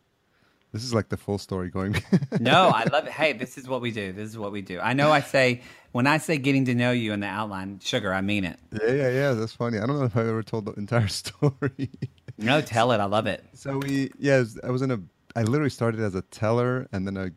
This 0.73 0.83
is 0.83 0.93
like 0.93 1.07
the 1.09 1.17
full 1.17 1.37
story 1.37 1.69
going. 1.69 1.95
no, 2.39 2.69
I 2.73 2.83
love 2.91 3.05
it. 3.05 3.11
Hey, 3.13 3.31
this 3.33 3.57
is 3.57 3.67
what 3.69 3.79
we 3.79 3.91
do. 3.91 4.11
This 4.11 4.27
is 4.27 4.37
what 4.37 4.51
we 4.51 4.61
do. 4.61 4.79
I 4.79 4.93
know 4.93 5.11
I 5.11 5.21
say 5.21 5.61
when 5.91 6.07
I 6.07 6.17
say 6.17 6.37
getting 6.37 6.65
to 6.65 6.73
know 6.75 6.91
you 6.91 7.13
in 7.13 7.19
the 7.19 7.27
outline, 7.27 7.79
sugar, 7.79 8.11
I 8.11 8.21
mean 8.21 8.43
it. 8.43 8.59
yeah, 8.71 8.91
yeah, 8.91 9.09
yeah. 9.09 9.31
That's 9.33 9.53
funny. 9.53 9.77
I 9.77 9.85
don't 9.85 9.99
know 9.99 10.05
if 10.05 10.17
I've 10.17 10.27
ever 10.27 10.41
told 10.43 10.65
the 10.65 10.73
entire 10.73 11.07
story. 11.21 11.89
No, 12.39 12.59
tell 12.59 12.91
it. 12.91 12.97
I 12.99 13.05
love 13.05 13.27
it. 13.27 13.45
so 13.53 13.77
we, 13.77 14.11
yeah, 14.17 14.35
I 14.35 14.39
was- 14.39 14.59
I 14.63 14.69
was 14.71 14.81
in 14.81 14.91
a. 14.91 14.99
I 15.35 15.41
literally 15.43 15.69
started 15.71 15.99
as 15.99 16.13
a 16.15 16.21
teller, 16.23 16.87
and 16.91 17.07
then 17.07 17.17
I 17.17 17.31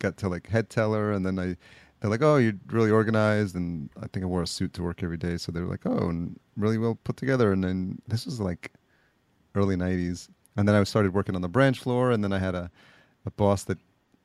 got 0.00 0.16
to 0.18 0.28
like 0.28 0.48
head 0.48 0.70
teller, 0.70 1.12
and 1.12 1.26
then 1.26 1.38
I. 1.38 1.56
They're 2.00 2.10
like, 2.10 2.22
oh, 2.22 2.36
you're 2.36 2.54
really 2.66 2.90
organized, 2.90 3.54
and 3.54 3.88
I 4.02 4.08
think 4.08 4.24
I 4.24 4.26
wore 4.26 4.42
a 4.42 4.46
suit 4.46 4.72
to 4.74 4.82
work 4.82 5.04
every 5.04 5.16
day. 5.16 5.36
So 5.36 5.52
they 5.52 5.60
were 5.60 5.68
like, 5.68 5.82
oh, 5.86 6.08
and 6.08 6.36
really 6.56 6.76
well 6.78 6.96
put 7.04 7.16
together. 7.16 7.52
And 7.52 7.62
then 7.62 8.00
this 8.08 8.24
was 8.26 8.40
like 8.40 8.72
early 9.54 9.76
'90s, 9.76 10.28
and 10.56 10.66
then 10.68 10.74
I 10.74 10.82
started 10.84 11.14
working 11.14 11.34
on 11.34 11.42
the 11.42 11.48
branch 11.48 11.78
floor, 11.78 12.10
and 12.10 12.22
then 12.22 12.32
I 12.32 12.38
had 12.38 12.54
a, 12.54 12.70
a 13.26 13.30
boss 13.30 13.64
that 13.64 13.78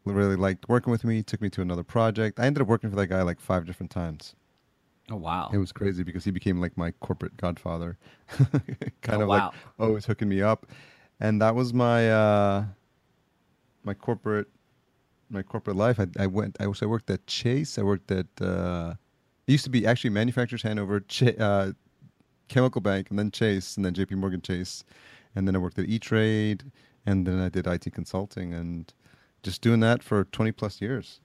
really 0.06 0.36
liked 0.36 0.68
working 0.70 0.92
with 0.92 1.04
me. 1.04 1.24
Took 1.24 1.42
me 1.42 1.50
to 1.52 1.62
another 1.62 1.84
project. 1.84 2.40
I 2.40 2.46
ended 2.46 2.62
up 2.62 2.68
working 2.68 2.90
for 2.90 2.96
that 2.96 3.08
guy 3.08 3.22
like 3.22 3.40
five 3.40 3.66
different 3.66 3.92
times. 3.92 4.36
Oh 5.10 5.16
wow. 5.16 5.50
It 5.54 5.58
was 5.58 5.72
crazy 5.72 6.04
because 6.04 6.26
he 6.26 6.32
became 6.32 6.60
like 6.60 6.78
my 6.78 6.92
corporate 7.00 7.38
godfather, 7.38 7.98
kind 9.02 9.20
Oh, 9.20 9.22
of 9.22 9.28
wow. 9.30 9.36
like 9.48 9.54
always 9.80 10.06
hooking 10.06 10.28
me 10.30 10.42
up, 10.42 10.66
and 11.20 11.42
that 11.42 11.56
was 11.56 11.74
my 11.74 12.10
uh, 12.12 12.66
my 13.84 13.94
corporate 13.94 14.48
my 15.30 15.42
corporate 15.44 15.76
life. 15.78 16.00
I, 16.00 16.08
I 16.20 16.28
went. 16.28 16.58
I 16.60 16.68
was. 16.68 16.82
I 16.82 16.86
worked 16.86 17.10
at 17.10 17.26
Chase. 17.28 17.78
I 17.78 17.84
worked 17.84 18.12
at. 18.12 18.28
Uh, 18.40 18.96
it 19.48 19.52
used 19.54 19.64
to 19.64 19.70
be 19.70 19.86
actually 19.86 20.10
Manufacturers 20.10 20.62
Hanover, 20.62 21.00
Ch- 21.02 21.38
uh, 21.40 21.72
Chemical 22.50 22.82
Bank, 22.82 23.10
and 23.10 23.18
then 23.20 23.32
Chase, 23.32 23.78
and 23.78 23.86
then 23.86 23.94
J.P. 23.94 24.16
Morgan 24.16 24.42
Chase, 24.42 24.84
and 25.38 25.48
then 25.48 25.56
I 25.56 25.60
worked 25.60 25.78
at 25.78 25.86
E 25.86 26.00
Trade, 26.00 26.64
and 27.06 27.28
then 27.28 27.40
I 27.40 27.50
did 27.50 27.68
IT 27.68 27.94
consulting, 27.94 28.54
and 28.56 28.92
just 29.44 29.62
doing 29.62 29.80
that 29.82 30.02
for 30.02 30.24
twenty 30.26 30.52
plus 30.52 30.82
years. 30.82 31.22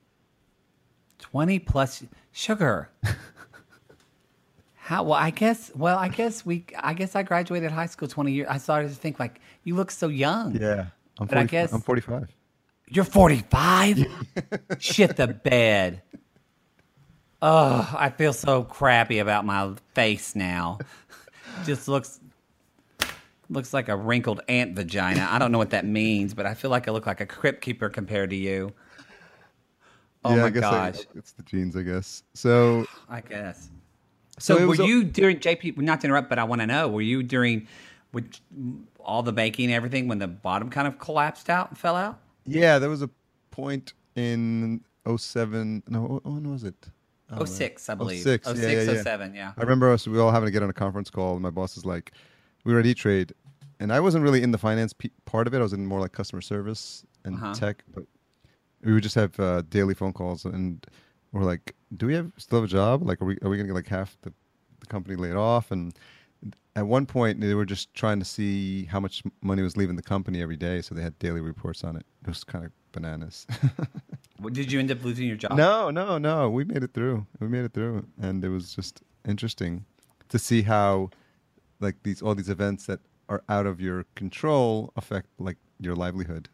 Twenty 1.19 1.59
plus 1.59 2.05
sugar. 2.31 2.91
How 4.75 5.03
well? 5.05 5.15
I 5.15 5.31
guess. 5.31 5.73
Well, 5.75 5.97
I 5.97 6.09
guess 6.09 6.45
we. 6.45 6.67
I 6.79 6.93
guess 6.93 7.17
I 7.17 7.23
graduated 7.23 7.71
high 7.71 7.87
school 7.87 8.07
twenty 8.09 8.33
years. 8.33 8.49
I 8.51 8.59
started 8.59 8.89
to 8.91 8.95
think 8.95 9.19
like 9.19 9.41
you 9.65 9.75
look 9.77 9.91
so 9.91 10.09
young. 10.09 10.61
Yeah, 10.61 10.87
I'm. 11.19 11.27
But 11.27 11.39
I 11.39 11.45
guess- 11.45 11.73
I'm 11.73 11.81
forty-five. 11.81 12.29
You're 12.89 13.07
45? 13.07 14.05
Shit 14.79 15.17
the 15.17 15.27
bed. 15.27 16.03
Oh, 17.41 17.91
I 17.97 18.11
feel 18.11 18.35
so 18.35 18.65
crappy 18.65 19.19
about 19.19 19.47
my 19.47 19.73
face 19.95 20.37
now. 20.37 20.79
Just 21.65 21.89
looks 21.89 22.21
looks 23.49 23.73
like 23.75 23.89
a 23.89 23.97
wrinkled 23.97 24.41
ant 24.49 24.75
vagina. 24.77 25.27
I 25.31 25.39
don't 25.39 25.53
know 25.53 25.59
what 25.59 25.71
that 25.71 25.85
means, 25.85 26.35
but 26.35 26.47
I 26.47 26.55
feel 26.55 26.71
like 26.71 26.89
I 26.89 26.91
look 26.93 27.07
like 27.07 27.21
a 27.21 27.27
crypt 27.27 27.61
keeper 27.61 27.89
compared 27.89 28.31
to 28.31 28.37
you. 28.37 28.73
Oh 30.25 30.37
yeah, 30.37 30.43
my 30.43 30.51
guess 30.51 30.65
I- 30.65 30.91
gosh. 30.93 31.01
it's 31.15 31.33
the 31.33 31.43
genes, 31.43 31.77
I 31.77 31.83
guess. 31.83 32.23
So 32.35 32.87
I 33.09 33.21
guess. 33.21 33.71
So 34.39 34.59
So, 34.59 34.67
were 34.67 34.75
a- 34.75 34.87
you 34.87 35.05
during 35.05 35.39
JP? 35.39 35.77
Not 35.79 36.01
to 36.03 36.07
interrupt, 36.07 36.29
but 36.29 36.39
I 36.39 36.45
want 36.45 36.61
to 36.61 36.67
know: 36.67 36.89
Were 36.89 37.03
you 37.03 37.23
during 37.23 37.67
with 38.13 38.31
all 39.01 39.23
the 39.23 39.33
baking 39.33 39.67
and 39.67 39.75
everything 39.75 40.07
when 40.09 40.19
the 40.19 40.29
bottom 40.29 40.71
kind 40.71 40.87
of 40.87 40.99
collapsed 40.99 41.51
out 41.51 41.71
and 41.71 41.79
fell 41.79 41.97
out? 41.97 42.19
yeah, 42.47 42.79
there 42.79 42.89
was 42.91 43.03
a 43.03 43.11
point 43.51 43.93
in 44.17 44.81
07. 45.17 45.83
No, 45.89 46.21
when 46.25 46.51
was 46.51 46.65
it? 46.65 46.75
Oh, 47.31 47.39
oh 47.41 47.45
six, 47.45 47.89
I 47.89 47.95
believe. 47.95 48.23
06, 48.23 48.47
Oh 48.47 48.51
yeah, 48.53 48.61
six, 48.61 48.85
yeah, 48.85 48.91
oh 48.91 48.95
yeah. 48.95 49.03
seven, 49.03 49.35
yeah. 49.35 49.53
I 49.57 49.61
remember 49.63 49.91
us. 49.91 50.07
We 50.07 50.19
all 50.19 50.31
having 50.31 50.47
to 50.47 50.51
get 50.51 50.63
on 50.63 50.71
a 50.71 50.73
conference 50.75 51.09
call, 51.11 51.33
and 51.35 51.43
my 51.43 51.51
boss 51.51 51.77
is 51.77 51.85
like, 51.85 52.13
"We 52.65 52.73
were 52.73 52.81
at 52.81 52.87
E 52.87 52.95
Trade," 52.95 53.33
and 53.81 53.93
I 53.93 54.01
wasn't 54.01 54.25
really 54.25 54.43
in 54.43 54.51
the 54.53 54.59
finance 54.59 54.93
pe- 54.93 55.11
part 55.25 55.47
of 55.47 55.55
it. 55.55 55.59
I 55.59 55.63
was 55.63 55.73
in 55.73 55.87
more 55.87 56.01
like 56.01 56.13
customer 56.13 56.41
service 56.43 57.05
and 57.25 57.37
Uh-huh. 57.37 57.55
tech, 57.55 57.85
but 57.95 58.05
we 58.85 58.93
would 58.93 59.03
just 59.03 59.15
have 59.15 59.39
uh, 59.41 59.63
daily 59.69 59.95
phone 59.95 60.13
calls, 60.13 60.45
and 60.45 60.85
we're 61.33 61.45
like, 61.45 61.75
"Do 61.97 62.07
we 62.07 62.15
have 62.15 62.31
still 62.37 62.59
have 62.61 62.65
a 62.71 62.73
job? 62.73 63.03
Like, 63.03 63.21
are 63.23 63.25
we 63.27 63.39
are 63.43 63.49
we 63.49 63.57
gonna 63.57 63.69
get 63.69 63.75
like 63.75 63.89
half 63.89 64.17
the 64.23 64.33
the 64.81 64.87
company 64.87 65.17
laid 65.17 65.35
off?" 65.37 65.71
And 65.71 65.97
at 66.75 66.87
one 66.87 67.05
point, 67.07 67.41
they 67.41 67.55
were 67.55 67.67
just 67.67 67.93
trying 67.95 68.19
to 68.19 68.25
see 68.25 68.87
how 68.87 68.99
much 68.99 69.23
money 69.43 69.63
was 69.63 69.77
leaving 69.77 69.97
the 69.97 70.03
company 70.03 70.41
every 70.43 70.57
day, 70.57 70.81
so 70.83 70.95
they 70.95 71.03
had 71.03 71.19
daily 71.19 71.41
reports 71.41 71.85
on 71.85 71.97
it. 71.97 72.05
It 72.23 72.29
was 72.29 72.45
kind 72.45 72.65
of 72.65 72.73
bananas. 72.93 73.47
What- 74.39 74.55
Did 74.55 74.73
you 74.73 74.81
end 74.81 74.91
up 74.91 75.05
losing 75.05 75.29
your 75.29 75.37
job? 75.37 75.53
No, 75.57 75.91
no, 75.91 76.19
no. 76.19 76.51
We 76.51 76.65
made 76.65 76.83
it 76.83 76.93
through. 76.95 77.27
We 77.39 77.47
made 77.47 77.65
it 77.65 77.73
through, 77.75 78.07
and 78.21 78.43
it 78.45 78.49
was 78.49 78.75
just 78.75 79.01
interesting 79.25 79.85
to 80.31 80.39
see 80.39 80.63
how, 80.63 81.11
like 81.83 82.03
these 82.03 82.23
all 82.23 82.35
these 82.35 82.49
events 82.49 82.87
that 82.87 83.01
are 83.29 83.43
out 83.49 83.67
of 83.67 83.81
your 83.81 84.05
control 84.15 84.93
affect 84.97 85.29
like 85.39 85.57
your 85.81 85.95
livelihood. 85.95 86.49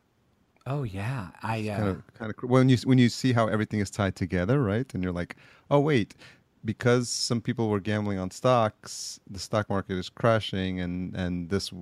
Oh 0.66 0.82
yeah, 0.82 1.28
I 1.42 1.68
uh, 1.68 1.76
Kind 1.76 1.88
of, 1.88 2.14
kind 2.14 2.35
of 2.37 2.50
when 2.50 2.68
you 2.68 2.76
when 2.85 2.99
you 2.99 3.08
see 3.08 3.32
how 3.32 3.47
everything 3.47 3.80
is 3.80 3.90
tied 3.90 4.16
together, 4.16 4.62
right? 4.62 4.92
And 4.94 5.02
you're 5.02 5.12
like, 5.12 5.37
oh 5.70 5.80
wait, 5.80 6.14
because 6.64 7.08
some 7.08 7.40
people 7.40 7.68
were 7.68 7.80
gambling 7.80 8.18
on 8.18 8.30
stocks, 8.30 9.18
the 9.30 9.38
stock 9.38 9.70
market 9.70 9.97
is 9.97 10.08
crashing, 10.08 10.80
and 10.80 11.14
and 11.14 11.50
this. 11.50 11.73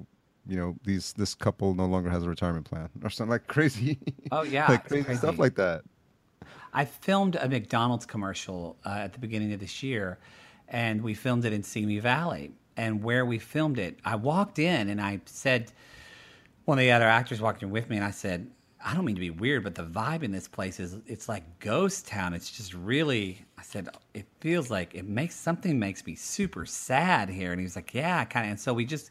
You 0.49 0.57
know, 0.57 0.77
these 0.85 1.13
this 1.15 1.35
couple 1.35 1.75
no 1.75 1.87
longer 1.87 2.09
has 2.09 2.23
a 2.23 2.29
retirement 2.29 2.67
plan, 2.67 2.89
or 3.03 3.11
something 3.11 3.33
like 3.33 3.49
crazy. 3.49 3.99
Oh, 4.31 4.43
yeah, 4.57 4.69
like 4.69 4.87
crazy, 4.87 5.03
crazy. 5.03 5.19
stuff 5.19 5.41
like 5.41 5.57
that. 5.57 5.83
I 6.73 6.85
filmed 6.85 7.35
a 7.35 7.49
McDonald's 7.49 8.07
commercial 8.07 8.77
uh, 8.87 8.91
at 8.91 9.13
the 9.13 9.19
beginning 9.19 9.55
of 9.55 9.59
this 9.59 9.83
year, 9.83 10.19
and 10.69 11.03
we 11.03 11.15
filmed 11.15 11.45
it 11.45 11.53
in 11.53 11.65
Simi 11.65 11.99
Valley. 11.99 12.53
And 12.77 13.03
where 13.03 13.25
we 13.25 13.39
filmed 13.39 13.79
it, 13.79 13.99
I 14.05 14.17
walked 14.17 14.59
in 14.59 14.89
and 14.89 15.01
I 15.01 15.21
said, 15.27 15.73
one 16.67 16.79
of 16.79 16.83
the 16.83 16.93
other 16.93 17.07
actors 17.07 17.41
walked 17.41 17.63
in 17.63 17.71
with 17.71 17.89
me, 17.89 17.97
and 17.97 18.05
I 18.05 18.11
said, 18.11 18.51
I 18.85 18.95
don't 18.95 19.05
mean 19.05 19.15
to 19.15 19.21
be 19.21 19.31
weird, 19.31 19.65
but 19.65 19.75
the 19.75 19.85
vibe 19.85 20.23
in 20.23 20.33
this 20.33 20.47
place 20.47 20.79
is 20.79 20.99
it's 21.07 21.29
like 21.29 21.59
ghost 21.59 22.07
town. 22.07 22.35
It's 22.35 22.51
just 22.51 22.75
really 22.75 23.45
I 23.59 23.63
said, 23.63 23.89
it 24.15 24.27
feels 24.41 24.71
like 24.71 24.95
it 24.95 25.07
makes 25.07 25.35
something 25.35 25.79
makes 25.79 26.05
me 26.05 26.15
super 26.15 26.67
sad 26.67 27.29
here. 27.29 27.53
And 27.53 27.61
he 27.61 27.65
was 27.65 27.77
like, 27.77 27.95
Yeah, 27.95 28.25
kind 28.25 28.47
of 28.47 28.51
and 28.51 28.61
so 28.61 28.75
we 28.75 28.85
just 28.85 29.11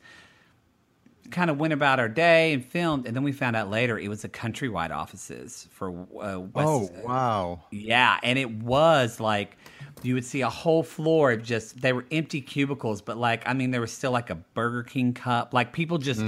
kind 1.32 1.50
of 1.50 1.58
went 1.60 1.74
about 1.74 2.00
our 2.00 2.10
day 2.10 2.54
and 2.54 2.64
filmed, 2.64 3.08
and 3.08 3.16
then 3.16 3.24
we 3.24 3.32
found 3.32 3.56
out 3.56 3.70
later 3.70 3.98
it 3.98 4.08
was 4.08 4.22
the 4.22 4.30
countrywide 4.30 4.92
offices 4.92 5.68
for 5.72 5.90
uh, 6.22 6.40
West. 6.40 6.56
Oh 6.56 6.90
wow! 7.04 7.64
Yeah, 7.72 8.20
and 8.22 8.38
it 8.38 8.52
was 8.52 9.20
like 9.20 9.58
you 10.06 10.14
would 10.14 10.26
see 10.26 10.42
a 10.42 10.50
whole 10.50 10.84
floor 10.84 11.32
of 11.32 11.44
just 11.44 11.82
they 11.82 11.94
were 11.94 12.06
empty 12.12 12.42
cubicles, 12.42 13.02
but 13.02 13.18
like 13.18 13.44
I 13.48 13.54
mean 13.54 13.72
there 13.72 13.82
was 13.82 13.92
still 13.92 14.12
like 14.12 14.30
a 14.30 14.36
Burger 14.36 14.84
King 14.84 15.14
cup. 15.14 15.54
Like 15.54 15.74
people 15.74 15.98
just 15.98 16.24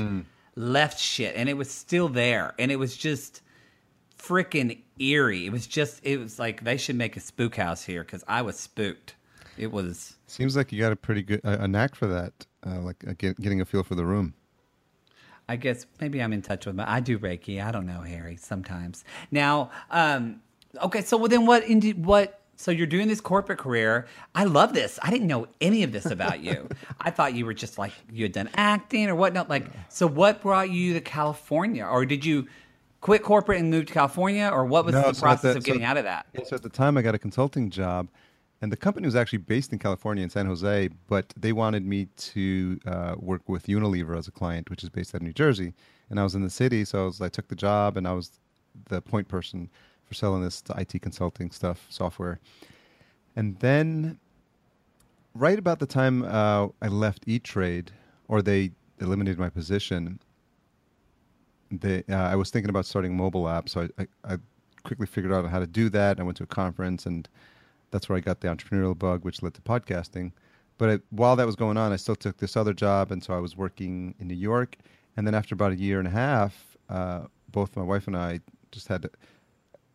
left 0.56 1.00
shit 1.00 1.36
and 1.36 1.48
it 1.48 1.54
was 1.54 1.70
still 1.70 2.10
there 2.10 2.54
and 2.58 2.72
it 2.72 2.78
was 2.78 2.98
just 2.98 3.42
freaking 4.18 4.80
eerie. 5.00 5.46
It 5.46 5.52
was 5.52 5.68
just 5.68 6.00
it 6.04 6.20
was 6.20 6.40
like 6.40 6.64
they 6.64 6.78
should 6.78 6.96
make 6.96 7.16
a 7.16 7.20
spook 7.20 7.56
house 7.56 7.84
here 7.84 8.04
cuz 8.04 8.24
I 8.28 8.42
was 8.42 8.60
spooked. 8.60 9.16
It 9.58 9.72
was 9.72 10.16
Seems 10.28 10.56
like 10.56 10.72
you 10.72 10.80
got 10.80 10.92
a 10.92 10.96
pretty 10.96 11.24
good 11.24 11.42
a, 11.44 11.64
a 11.64 11.68
knack 11.68 11.96
for 11.96 12.08
that, 12.08 12.46
uh, 12.66 12.80
like 12.82 13.08
uh, 13.08 13.14
get, 13.18 13.40
getting 13.40 13.62
a 13.62 13.66
feel 13.66 13.84
for 13.84 13.96
the 13.96 14.06
room. 14.06 14.34
I 15.50 15.56
guess 15.56 15.86
maybe 16.02 16.22
I'm 16.22 16.34
in 16.34 16.42
touch 16.42 16.66
with 16.66 16.76
my. 16.76 16.90
I 16.92 17.00
do 17.00 17.18
Reiki. 17.18 17.64
I 17.64 17.72
don't 17.72 17.86
know, 17.86 18.02
Harry. 18.02 18.36
Sometimes 18.36 19.06
now. 19.32 19.72
Um, 19.90 20.42
okay, 20.84 21.02
so 21.02 21.18
well, 21.18 21.30
then 21.30 21.46
what? 21.46 21.64
Indi- 21.64 21.94
what? 21.94 22.42
So 22.60 22.72
you're 22.72 22.88
doing 22.88 23.08
this 23.08 23.22
corporate 23.22 23.60
career. 23.60 24.08
I 24.34 24.46
love 24.46 24.74
this. 24.74 24.98
I 25.04 25.12
didn't 25.12 25.28
know 25.28 25.48
any 25.62 25.84
of 25.84 25.92
this 25.92 26.08
about 26.08 26.42
you. 26.42 26.68
I 27.00 27.12
thought 27.12 27.36
you 27.36 27.46
were 27.46 27.54
just 27.54 27.78
like 27.78 27.94
you 28.12 28.26
had 28.26 28.32
done 28.32 28.50
acting 28.56 29.08
or 29.10 29.16
whatnot. 29.16 29.48
Like, 29.48 29.68
so 29.90 30.08
what 30.08 30.42
brought 30.42 30.72
you 30.72 30.94
to 30.96 31.00
California, 31.02 31.86
or 31.86 32.04
did 32.06 32.26
you 32.26 32.48
quit 33.00 33.22
corporate 33.22 33.60
and 33.60 33.70
move 33.70 33.86
to 33.86 33.94
California, 33.94 34.50
or 34.52 34.66
what 34.66 34.86
was 34.86 34.94
No, 34.94 35.04
the 35.04 35.14
so 35.14 35.22
process 35.22 35.54
the- 35.54 35.58
of 35.60 35.64
getting 35.64 35.84
so- 35.84 35.88
out 35.88 35.98
of 35.98 36.04
that? 36.06 36.26
So 36.48 36.56
at 36.56 36.64
the 36.64 36.70
time, 36.70 36.98
I 36.98 37.04
got 37.04 37.14
a 37.14 37.20
consulting 37.20 37.70
job, 37.70 38.08
and 38.60 38.72
the 38.72 38.78
company 38.78 39.06
was 39.06 39.16
actually 39.16 39.38
based 39.38 39.72
in 39.72 39.78
California 39.78 40.24
in 40.24 40.32
San 40.32 40.48
Jose, 40.48 40.90
but 41.08 41.32
they 41.40 41.54
wanted 41.54 41.86
me 41.86 42.08
to 42.18 42.80
uh, 42.88 43.16
work 43.20 43.48
with 43.48 43.68
Unilever 43.68 44.18
as 44.18 44.28
a 44.28 44.32
client, 44.32 44.72
which 44.72 44.84
is 44.84 44.90
based 44.90 45.14
out 45.14 45.22
of 45.22 45.28
New 45.28 45.34
Jersey. 45.34 45.76
And 46.10 46.20
I 46.20 46.24
was 46.24 46.34
in 46.34 46.42
the 46.42 46.50
city, 46.50 46.86
so 46.86 47.04
I, 47.04 47.06
was, 47.06 47.22
I 47.22 47.30
took 47.30 47.50
the 47.50 47.56
job, 47.56 47.98
and 47.98 48.08
I 48.08 48.14
was 48.14 48.32
the 48.90 49.00
point 49.00 49.28
person 49.28 49.70
for 50.08 50.14
selling 50.14 50.42
this 50.42 50.62
to 50.64 50.74
IT 50.80 51.02
consulting 51.02 51.52
stuff, 51.52 51.86
software. 51.90 52.40
And 53.36 53.58
then, 53.60 54.20
right 55.36 55.60
about 55.60 55.80
the 55.80 55.86
time 55.86 56.24
uh, 56.24 56.68
I 56.82 56.88
left 56.88 57.24
E 57.28 57.40
Trade, 57.40 57.92
or 58.28 58.42
they 58.42 58.72
eliminated 59.00 59.40
my 59.40 59.50
position, 59.50 60.20
they, 61.70 62.04
uh, 62.10 62.16
I 62.16 62.36
was 62.36 62.50
thinking 62.50 62.70
about 62.70 62.86
starting 62.86 63.12
a 63.12 63.16
mobile 63.16 63.48
app. 63.48 63.70
so 63.70 63.82
I, 63.98 64.04
I, 64.04 64.34
I 64.34 64.38
quickly 64.84 65.06
figured 65.06 65.34
out 65.34 65.46
how 65.50 65.60
to 65.60 65.68
do 65.68 65.90
that. 65.90 66.20
I 66.20 66.24
went 66.24 66.38
to 66.38 66.44
a 66.44 66.48
conference, 66.48 67.06
and 67.06 67.28
that's 67.92 68.08
where 68.08 68.18
I 68.18 68.22
got 68.22 68.40
the 68.40 68.48
entrepreneurial 68.48 68.98
bug, 68.98 69.24
which 69.24 69.44
led 69.44 69.54
to 69.56 69.62
podcasting. 69.62 70.32
But 70.78 70.90
I, 70.90 71.00
while 71.10 71.36
that 71.36 71.46
was 71.46 71.56
going 71.56 71.78
on, 71.78 71.92
I 71.92 71.98
still 71.98 72.16
took 72.16 72.38
this 72.38 72.56
other 72.56 72.74
job, 72.74 73.12
and 73.12 73.24
so 73.24 73.34
I 73.34 73.40
was 73.40 73.58
working 73.58 74.16
in 74.20 74.28
New 74.28 74.36
York. 74.36 74.78
And 75.18 75.26
then 75.26 75.34
after 75.34 75.56
about 75.56 75.72
a 75.72 75.76
year 75.76 76.00
and 76.00 76.08
a 76.08 76.12
half, 76.12 76.78
uh, 76.90 77.26
both 77.52 77.76
my 77.76 77.84
wife 77.84 78.08
and 78.08 78.16
I 78.16 78.40
just 78.72 78.88
had 78.88 79.10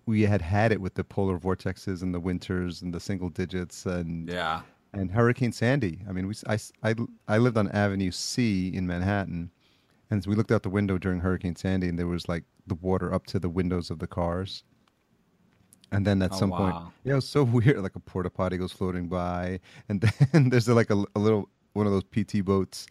we 0.07 0.23
had 0.23 0.43
had 0.43 0.73
it 0.73 0.81
with 0.81 0.95
the 0.95 1.05
polar 1.05 1.39
vortexes 1.39 2.03
and 2.03 2.13
the 2.15 2.21
winters 2.21 2.83
and 2.83 2.93
the 2.93 3.01
single 3.01 3.29
digits 3.31 3.87
and 3.87 4.29
Yeah. 4.29 4.63
and 4.93 5.11
Hurricane 5.11 5.53
Sandy. 5.53 6.01
I 6.09 6.13
mean, 6.13 6.27
we 6.29 6.35
I, 6.49 6.59
I, 6.83 6.95
I 7.29 7.39
lived 7.39 7.57
on 7.57 7.69
Avenue 7.71 8.11
C 8.11 8.69
in 8.75 8.87
Manhattan, 8.87 9.51
And 10.11 10.25
we 10.27 10.35
looked 10.35 10.53
out 10.53 10.63
the 10.63 10.71
window 10.71 10.99
during 10.99 11.21
Hurricane 11.21 11.57
Sandy, 11.57 11.89
and 11.89 11.99
there 11.99 12.07
was 12.07 12.29
like 12.29 12.45
the 12.67 12.75
water 12.75 13.15
up 13.15 13.27
to 13.27 13.39
the 13.39 13.49
windows 13.49 13.91
of 13.91 13.99
the 13.99 14.07
cars. 14.07 14.65
And 15.91 16.07
then 16.07 16.23
at 16.23 16.33
Oh, 16.33 16.37
some 16.37 16.51
point, 16.53 16.75
yeah, 17.05 17.13
it 17.13 17.17
was 17.17 17.29
so 17.29 17.45
weird. 17.57 17.79
Like 17.83 17.97
a 17.97 18.01
porta 18.01 18.31
potty 18.31 18.57
goes 18.57 18.73
floating 18.73 19.09
by, 19.09 19.61
and 19.89 20.01
then 20.33 20.49
there's 20.51 20.69
like 20.69 20.91
a, 20.91 21.05
a 21.15 21.19
little 21.19 21.49
one 21.75 21.87
of 21.87 21.93
those 21.93 22.05
PT 22.05 22.45
boats, 22.45 22.87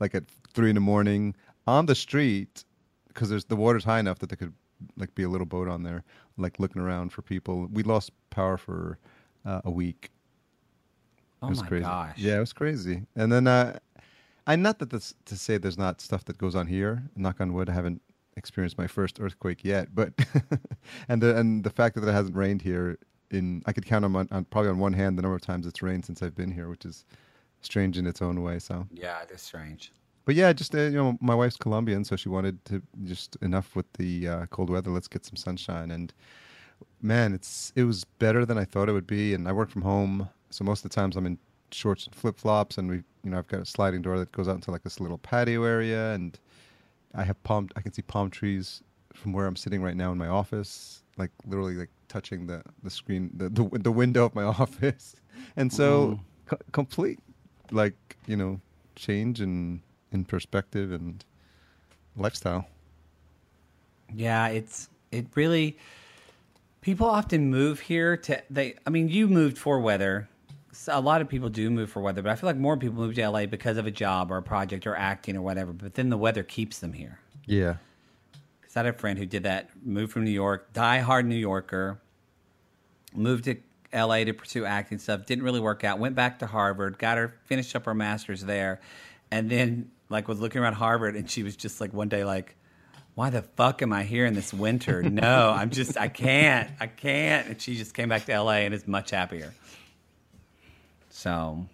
like 0.00 0.14
at 0.14 0.24
three 0.54 0.68
in 0.70 0.74
the 0.74 0.80
morning 0.80 1.34
on 1.66 1.86
the 1.86 1.94
street, 1.94 2.64
because 3.08 3.28
there's 3.30 3.44
the 3.46 3.56
water's 3.56 3.84
high 3.84 3.98
enough 4.00 4.18
that 4.20 4.30
they 4.30 4.36
could 4.36 4.52
like 4.96 5.14
be 5.14 5.22
a 5.22 5.28
little 5.28 5.46
boat 5.46 5.68
on 5.68 5.82
there, 5.82 6.04
like 6.36 6.58
looking 6.58 6.82
around 6.82 7.12
for 7.12 7.22
people. 7.22 7.68
We 7.72 7.82
lost 7.82 8.12
power 8.30 8.56
for 8.56 8.98
uh, 9.44 9.60
a 9.64 9.70
week. 9.70 10.10
Oh 11.42 11.46
it 11.46 11.50
was 11.50 11.62
my 11.62 11.68
crazy. 11.68 11.84
gosh. 11.84 12.18
Yeah, 12.18 12.36
it 12.36 12.40
was 12.40 12.52
crazy. 12.52 13.06
And 13.16 13.32
then, 13.32 13.46
uh, 13.46 13.78
I 14.46 14.56
not 14.56 14.78
that 14.80 14.90
this 14.90 15.14
to 15.26 15.36
say 15.36 15.58
there's 15.58 15.78
not 15.78 16.00
stuff 16.00 16.24
that 16.24 16.38
goes 16.38 16.54
on 16.54 16.66
here. 16.66 17.04
Knock 17.16 17.40
on 17.40 17.52
wood, 17.52 17.70
I 17.70 17.72
haven't 17.72 18.02
experienced 18.36 18.78
my 18.78 18.86
first 18.86 19.20
earthquake 19.20 19.64
yet. 19.64 19.94
But 19.94 20.12
and 21.08 21.22
the 21.22 21.36
and 21.36 21.64
the 21.64 21.70
fact 21.70 21.94
that 21.94 22.06
it 22.06 22.12
hasn't 22.12 22.36
rained 22.36 22.62
here 22.62 22.98
in 23.30 23.62
I 23.66 23.72
could 23.72 23.86
count 23.86 24.04
on, 24.04 24.28
on 24.30 24.44
probably 24.46 24.70
on 24.70 24.78
one 24.78 24.92
hand 24.92 25.16
the 25.16 25.22
number 25.22 25.36
of 25.36 25.42
times 25.42 25.66
it's 25.66 25.82
rained 25.82 26.04
since 26.04 26.22
I've 26.22 26.34
been 26.34 26.50
here, 26.50 26.68
which 26.68 26.84
is 26.84 27.04
strange 27.60 27.96
in 27.98 28.06
its 28.06 28.20
own 28.20 28.42
way. 28.42 28.58
So, 28.58 28.86
Yeah, 28.92 29.20
it 29.22 29.30
is 29.30 29.40
strange. 29.40 29.92
But 30.24 30.34
yeah, 30.34 30.52
just 30.52 30.74
uh, 30.74 30.82
you 30.82 30.96
know, 30.96 31.18
my 31.20 31.34
wife's 31.34 31.56
Colombian, 31.56 32.04
so 32.04 32.16
she 32.16 32.28
wanted 32.28 32.64
to 32.66 32.82
just 33.04 33.36
enough 33.42 33.74
with 33.74 33.92
the 33.94 34.28
uh, 34.28 34.46
cold 34.46 34.70
weather. 34.70 34.90
Let's 34.90 35.08
get 35.08 35.24
some 35.24 35.36
sunshine 35.36 35.90
and 35.90 36.12
man, 37.02 37.32
it's 37.34 37.72
it 37.76 37.84
was 37.84 38.04
better 38.04 38.44
than 38.44 38.58
I 38.58 38.64
thought 38.64 38.88
it 38.88 38.92
would 38.92 39.06
be. 39.06 39.34
And 39.34 39.48
I 39.48 39.52
work 39.52 39.70
from 39.70 39.82
home, 39.82 40.28
so 40.50 40.64
most 40.64 40.84
of 40.84 40.90
the 40.90 40.94
times 40.94 41.16
I'm 41.16 41.26
in 41.26 41.38
shorts 41.72 42.06
and 42.06 42.14
flip 42.14 42.38
flops, 42.38 42.78
and 42.78 42.88
we, 42.88 42.96
you 43.24 43.30
know, 43.30 43.38
I've 43.38 43.48
got 43.48 43.60
a 43.60 43.66
sliding 43.66 44.02
door 44.02 44.18
that 44.18 44.32
goes 44.32 44.48
out 44.48 44.56
into 44.56 44.70
like 44.70 44.82
this 44.82 45.00
little 45.00 45.18
patio 45.18 45.64
area, 45.64 46.12
and 46.12 46.38
I 47.14 47.24
have 47.24 47.42
palm. 47.42 47.68
I 47.76 47.80
can 47.80 47.92
see 47.92 48.02
palm 48.02 48.30
trees 48.30 48.82
from 49.14 49.32
where 49.32 49.46
I'm 49.46 49.56
sitting 49.56 49.82
right 49.82 49.96
now 49.96 50.12
in 50.12 50.18
my 50.18 50.28
office, 50.28 51.02
like 51.16 51.30
literally 51.46 51.74
like 51.74 51.90
touching 52.08 52.46
the 52.46 52.62
the 52.82 52.90
screen, 52.90 53.30
the 53.34 53.48
the, 53.48 53.68
the 53.78 53.92
window 53.92 54.24
of 54.24 54.34
my 54.34 54.42
office, 54.62 55.16
and 55.56 55.72
so 55.72 56.20
co- 56.46 56.58
complete, 56.72 57.18
like 57.70 58.16
you 58.26 58.36
know, 58.36 58.60
change 58.96 59.40
in 59.40 59.82
in 60.12 60.24
perspective 60.24 60.92
and 60.92 61.24
lifestyle. 62.16 62.66
Yeah, 64.14 64.48
it's 64.48 64.88
it 65.10 65.26
really. 65.34 65.78
People 66.80 67.06
often 67.06 67.50
move 67.50 67.80
here 67.80 68.16
to 68.16 68.42
they. 68.48 68.74
I 68.86 68.90
mean, 68.90 69.08
you 69.08 69.28
moved 69.28 69.58
for 69.58 69.78
weather. 69.80 70.28
A 70.88 71.00
lot 71.00 71.20
of 71.20 71.28
people 71.28 71.48
do 71.48 71.68
move 71.68 71.90
for 71.90 72.00
weather, 72.00 72.22
but 72.22 72.30
I 72.30 72.36
feel 72.36 72.48
like 72.48 72.56
more 72.56 72.76
people 72.76 72.96
move 72.96 73.14
to 73.16 73.28
LA 73.28 73.44
because 73.44 73.76
of 73.76 73.86
a 73.86 73.90
job 73.90 74.30
or 74.30 74.38
a 74.38 74.42
project 74.42 74.86
or 74.86 74.96
acting 74.96 75.36
or 75.36 75.42
whatever. 75.42 75.72
But 75.72 75.94
then 75.94 76.08
the 76.08 76.16
weather 76.16 76.42
keeps 76.42 76.78
them 76.78 76.92
here. 76.92 77.18
Yeah. 77.44 77.74
Because 78.60 78.76
I 78.76 78.84
had 78.84 78.86
a 78.86 78.92
friend 78.92 79.18
who 79.18 79.26
did 79.26 79.42
that. 79.42 79.68
Moved 79.84 80.12
from 80.12 80.24
New 80.24 80.30
York, 80.30 80.72
die-hard 80.72 81.26
New 81.26 81.36
Yorker. 81.36 82.00
Moved 83.12 83.44
to 83.44 83.56
LA 83.92 84.24
to 84.24 84.32
pursue 84.32 84.64
acting 84.64 84.98
stuff. 84.98 85.26
Didn't 85.26 85.44
really 85.44 85.60
work 85.60 85.84
out. 85.84 85.98
Went 85.98 86.14
back 86.14 86.38
to 86.38 86.46
Harvard. 86.46 86.98
Got 86.98 87.18
her 87.18 87.34
finished 87.44 87.74
up 87.76 87.84
her 87.84 87.94
master's 87.94 88.44
there, 88.44 88.80
and 89.30 89.50
then 89.50 89.90
like 90.10 90.28
was 90.28 90.40
looking 90.40 90.60
around 90.60 90.74
Harvard, 90.74 91.16
and 91.16 91.30
she 91.30 91.42
was 91.42 91.56
just 91.56 91.80
like 91.80 91.94
one 91.94 92.08
day 92.08 92.24
like, 92.24 92.56
"Why 93.14 93.30
the 93.30 93.42
fuck 93.42 93.80
am 93.80 93.92
I 93.92 94.02
here 94.02 94.26
in 94.26 94.34
this 94.34 94.52
winter? 94.52 95.02
No, 95.02 95.50
I'm 95.50 95.70
just 95.70 95.96
I 95.96 96.08
can't, 96.08 96.70
I 96.78 96.88
can't." 96.88 97.48
And 97.48 97.62
she 97.62 97.76
just 97.76 97.94
came 97.94 98.10
back 98.10 98.26
to 98.26 98.38
LA 98.38 98.64
and 98.64 98.74
is 98.74 98.86
much 98.86 99.10
happier. 99.10 99.54
So. 101.08 101.66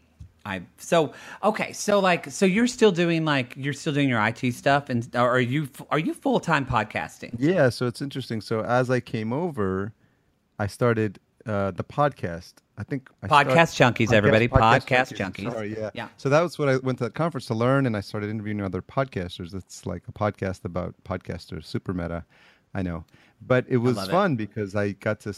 I 0.44 0.62
so 0.78 1.12
okay 1.42 1.72
so 1.72 1.98
like 1.98 2.30
so 2.30 2.46
you're 2.46 2.68
still 2.68 2.92
doing 2.92 3.24
like 3.24 3.54
you're 3.56 3.72
still 3.72 3.92
doing 3.92 4.08
your 4.08 4.24
IT 4.24 4.52
stuff 4.52 4.88
and 4.88 5.04
are 5.16 5.40
you 5.40 5.68
are 5.90 5.98
you 5.98 6.14
full 6.14 6.38
time 6.38 6.64
podcasting? 6.64 7.34
Yeah, 7.36 7.68
so 7.68 7.88
it's 7.88 8.00
interesting. 8.00 8.40
So 8.40 8.62
as 8.62 8.88
I 8.88 9.00
came 9.00 9.32
over, 9.32 9.92
I 10.56 10.68
started 10.68 11.18
uh, 11.46 11.70
the 11.70 11.84
podcast. 11.84 12.54
I 12.78 12.82
think 12.82 13.08
I 13.22 13.28
Podcast 13.28 13.76
junkies, 13.76 14.12
everybody. 14.12 14.48
Podcast 14.48 15.16
junkies. 15.16 15.50
Sorry, 15.50 15.76
yeah. 15.78 15.90
Yeah. 15.94 16.08
So 16.16 16.28
that 16.28 16.42
was 16.42 16.58
what 16.58 16.68
I 16.68 16.76
went 16.78 16.98
to 16.98 17.04
that 17.04 17.14
conference 17.14 17.46
to 17.46 17.54
learn, 17.54 17.86
and 17.86 17.96
I 17.96 18.00
started 18.00 18.28
interviewing 18.28 18.60
other 18.60 18.82
podcasters. 18.82 19.54
It's 19.54 19.86
like 19.86 20.02
a 20.08 20.12
podcast 20.12 20.64
about 20.64 20.94
podcasters, 21.04 21.64
super 21.64 21.94
meta. 21.94 22.24
I 22.74 22.82
know, 22.82 23.04
but 23.40 23.64
it 23.68 23.78
was 23.78 23.96
love 23.96 24.08
it. 24.08 24.12
fun 24.12 24.36
because 24.36 24.76
I 24.76 24.92
got 24.92 25.20
to 25.20 25.34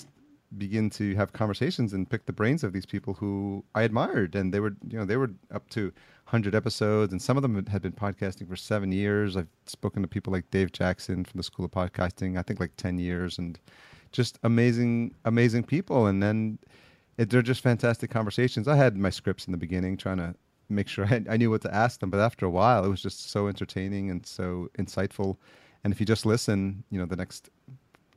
begin 0.56 0.88
to 0.88 1.14
have 1.14 1.32
conversations 1.32 1.92
and 1.92 2.08
pick 2.08 2.24
the 2.24 2.32
brains 2.32 2.64
of 2.64 2.72
these 2.72 2.86
people 2.86 3.14
who 3.14 3.64
I 3.74 3.82
admired, 3.82 4.34
and 4.34 4.52
they 4.52 4.60
were, 4.60 4.74
you 4.88 4.98
know, 4.98 5.04
they 5.04 5.16
were 5.16 5.30
up 5.52 5.68
to 5.70 5.92
hundred 6.24 6.54
episodes, 6.54 7.12
and 7.12 7.22
some 7.22 7.36
of 7.36 7.42
them 7.42 7.64
had 7.66 7.82
been 7.82 7.92
podcasting 7.92 8.48
for 8.48 8.56
seven 8.56 8.90
years. 8.90 9.36
I've 9.36 9.48
spoken 9.66 10.02
to 10.02 10.08
people 10.08 10.32
like 10.32 10.50
Dave 10.50 10.72
Jackson 10.72 11.24
from 11.24 11.38
the 11.38 11.44
School 11.44 11.64
of 11.64 11.70
Podcasting, 11.70 12.38
I 12.38 12.42
think 12.42 12.58
like 12.58 12.76
ten 12.76 12.98
years, 12.98 13.38
and 13.38 13.58
just 14.12 14.38
amazing, 14.42 15.14
amazing 15.24 15.64
people. 15.64 16.06
And 16.06 16.22
then 16.22 16.58
it, 17.16 17.30
they're 17.30 17.42
just 17.42 17.62
fantastic 17.62 18.10
conversations. 18.10 18.68
I 18.68 18.76
had 18.76 18.96
my 18.96 19.10
scripts 19.10 19.46
in 19.46 19.52
the 19.52 19.58
beginning, 19.58 19.96
trying 19.96 20.18
to 20.18 20.34
make 20.68 20.88
sure 20.88 21.06
I, 21.10 21.22
I 21.28 21.36
knew 21.36 21.50
what 21.50 21.62
to 21.62 21.74
ask 21.74 22.00
them, 22.00 22.10
but 22.10 22.20
after 22.20 22.46
a 22.46 22.50
while, 22.50 22.84
it 22.84 22.88
was 22.88 23.02
just 23.02 23.30
so 23.30 23.48
entertaining 23.48 24.10
and 24.10 24.24
so 24.24 24.70
insightful. 24.78 25.36
And 25.84 25.92
if 25.92 26.00
you 26.00 26.06
just 26.06 26.26
listen, 26.26 26.84
you 26.90 26.98
know, 26.98 27.06
the 27.06 27.16
next 27.16 27.50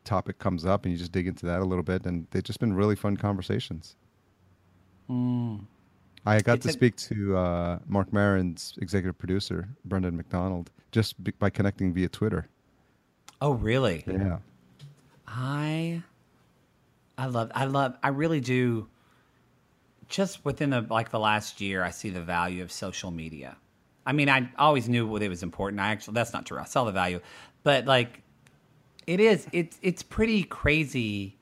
topic 0.03 0.39
comes 0.39 0.65
up 0.65 0.85
and 0.85 0.91
you 0.91 0.97
just 0.97 1.11
dig 1.11 1.27
into 1.27 1.45
that 1.45 1.59
a 1.59 1.65
little 1.65 1.83
bit, 1.83 2.05
and 2.05 2.27
they've 2.31 2.43
just 2.43 2.59
been 2.59 2.73
really 2.73 2.95
fun 2.95 3.17
conversations. 3.17 3.95
I 6.25 6.39
got 6.41 6.57
It's 6.57 6.67
to 6.67 6.71
speak 6.71 6.95
to 6.97 7.35
uh, 7.37 7.79
Marc 7.87 8.13
Maron's 8.13 8.75
executive 8.81 9.17
producer, 9.17 9.67
Brendan 9.85 10.15
McDonald, 10.15 10.71
just 10.91 11.21
be- 11.23 11.33
by 11.39 11.49
connecting 11.49 11.93
via 11.93 12.09
Twitter. 12.09 12.47
Oh, 13.41 13.53
really? 13.53 14.03
Yeah. 14.05 14.37
I 15.33 16.03
I 17.17 17.25
love 17.27 17.51
I 17.55 17.65
love 17.65 17.95
I 18.03 18.09
really 18.09 18.39
do 18.39 18.87
just 20.09 20.43
within 20.43 20.71
the 20.71 20.81
like 20.81 21.09
the 21.09 21.19
last 21.19 21.61
year 21.61 21.83
I 21.83 21.91
see 21.91 22.09
the 22.09 22.21
value 22.21 22.63
of 22.63 22.71
social 22.71 23.11
media. 23.11 23.57
I 24.05 24.13
mean, 24.13 24.29
I 24.29 24.49
always 24.57 24.89
knew 24.89 25.15
it 25.17 25.29
was 25.29 25.43
important. 25.43 25.79
I 25.79 25.89
actually 25.89 26.15
that's 26.15 26.33
not 26.33 26.45
true. 26.45 26.59
I 26.59 26.65
saw 26.65 26.83
the 26.83 26.91
value. 26.91 27.21
But 27.63 27.85
like 27.85 28.21
it 29.07 29.19
is 29.19 29.47
it's 29.53 29.79
it's 29.81 30.03
pretty 30.03 30.43
crazy 30.43 31.37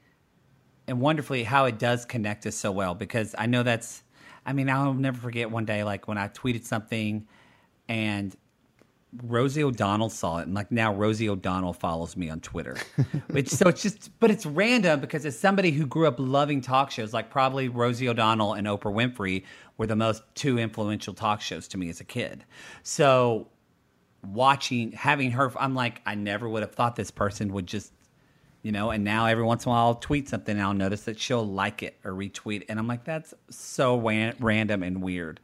and 0.88 1.00
wonderfully 1.00 1.44
how 1.44 1.66
it 1.66 1.80
does 1.80 2.06
connect 2.06 2.46
us 2.46 2.56
so 2.56 2.72
well 2.72 2.96
because 2.96 3.34
I 3.38 3.46
know 3.46 3.64
that's 3.64 4.04
I 4.46 4.54
mean, 4.54 4.70
I'll 4.70 4.94
never 4.94 5.20
forget 5.20 5.52
one 5.52 5.66
day 5.66 5.84
like 5.84 6.08
when 6.08 6.18
I 6.18 6.28
tweeted 6.28 6.64
something 6.64 7.28
and 7.88 8.36
Rosie 9.24 9.64
O'Donnell 9.64 10.10
saw 10.10 10.38
it, 10.38 10.44
and 10.44 10.54
like 10.54 10.72
now 10.72 10.94
Rosie 10.94 11.30
O'Donnell 11.30 11.74
follows 11.74 12.16
me 12.16 12.30
on 12.30 12.40
Twitter. 12.42 12.78
Which 13.32 13.50
so 13.50 13.68
it's 13.68 13.82
just, 13.82 14.18
but 14.20 14.30
it's 14.30 14.46
random 14.46 15.00
because 15.00 15.26
as 15.26 15.38
somebody 15.38 15.72
who 15.72 15.88
grew 15.88 16.08
up 16.08 16.16
loving 16.20 16.62
talk 16.62 16.92
shows, 16.92 17.14
like 17.14 17.32
probably 17.32 17.70
Rosie 17.70 18.08
O'Donnell 18.08 18.54
and 18.54 18.68
Oprah 18.68 18.94
Winfrey 18.94 19.44
were 19.78 19.88
the 19.88 19.96
most 19.96 20.22
two 20.36 20.60
influential 20.60 21.14
talk 21.14 21.42
shows 21.42 21.68
to 21.70 21.78
me 21.78 21.90
as 21.90 22.00
a 22.00 22.04
kid. 22.04 22.46
So 22.84 23.48
watching, 24.24 24.92
having 24.92 25.32
her, 25.32 25.52
I'm 25.60 25.74
like, 25.74 26.02
I 26.06 26.16
never 26.16 26.48
would 26.48 26.62
have 26.62 26.76
thought 26.76 26.96
this 26.96 27.12
person 27.12 27.52
would 27.54 27.66
just, 27.66 27.92
you 28.62 28.72
know. 28.72 28.92
And 28.92 29.04
now 29.04 29.26
every 29.26 29.44
once 29.44 29.66
in 29.66 29.70
a 29.70 29.72
while 29.72 29.88
I'll 29.88 29.96
tweet 29.96 30.30
something, 30.30 30.56
and 30.56 30.64
I'll 30.64 30.74
notice 30.74 31.02
that 31.04 31.20
she'll 31.20 31.48
like 31.48 31.82
it 31.82 31.98
or 32.04 32.12
retweet, 32.12 32.66
and 32.70 32.78
I'm 32.78 32.88
like, 32.88 33.06
that's 33.06 33.34
so 33.50 33.98
random 33.98 34.84
and 34.84 35.02
weird. 35.02 35.40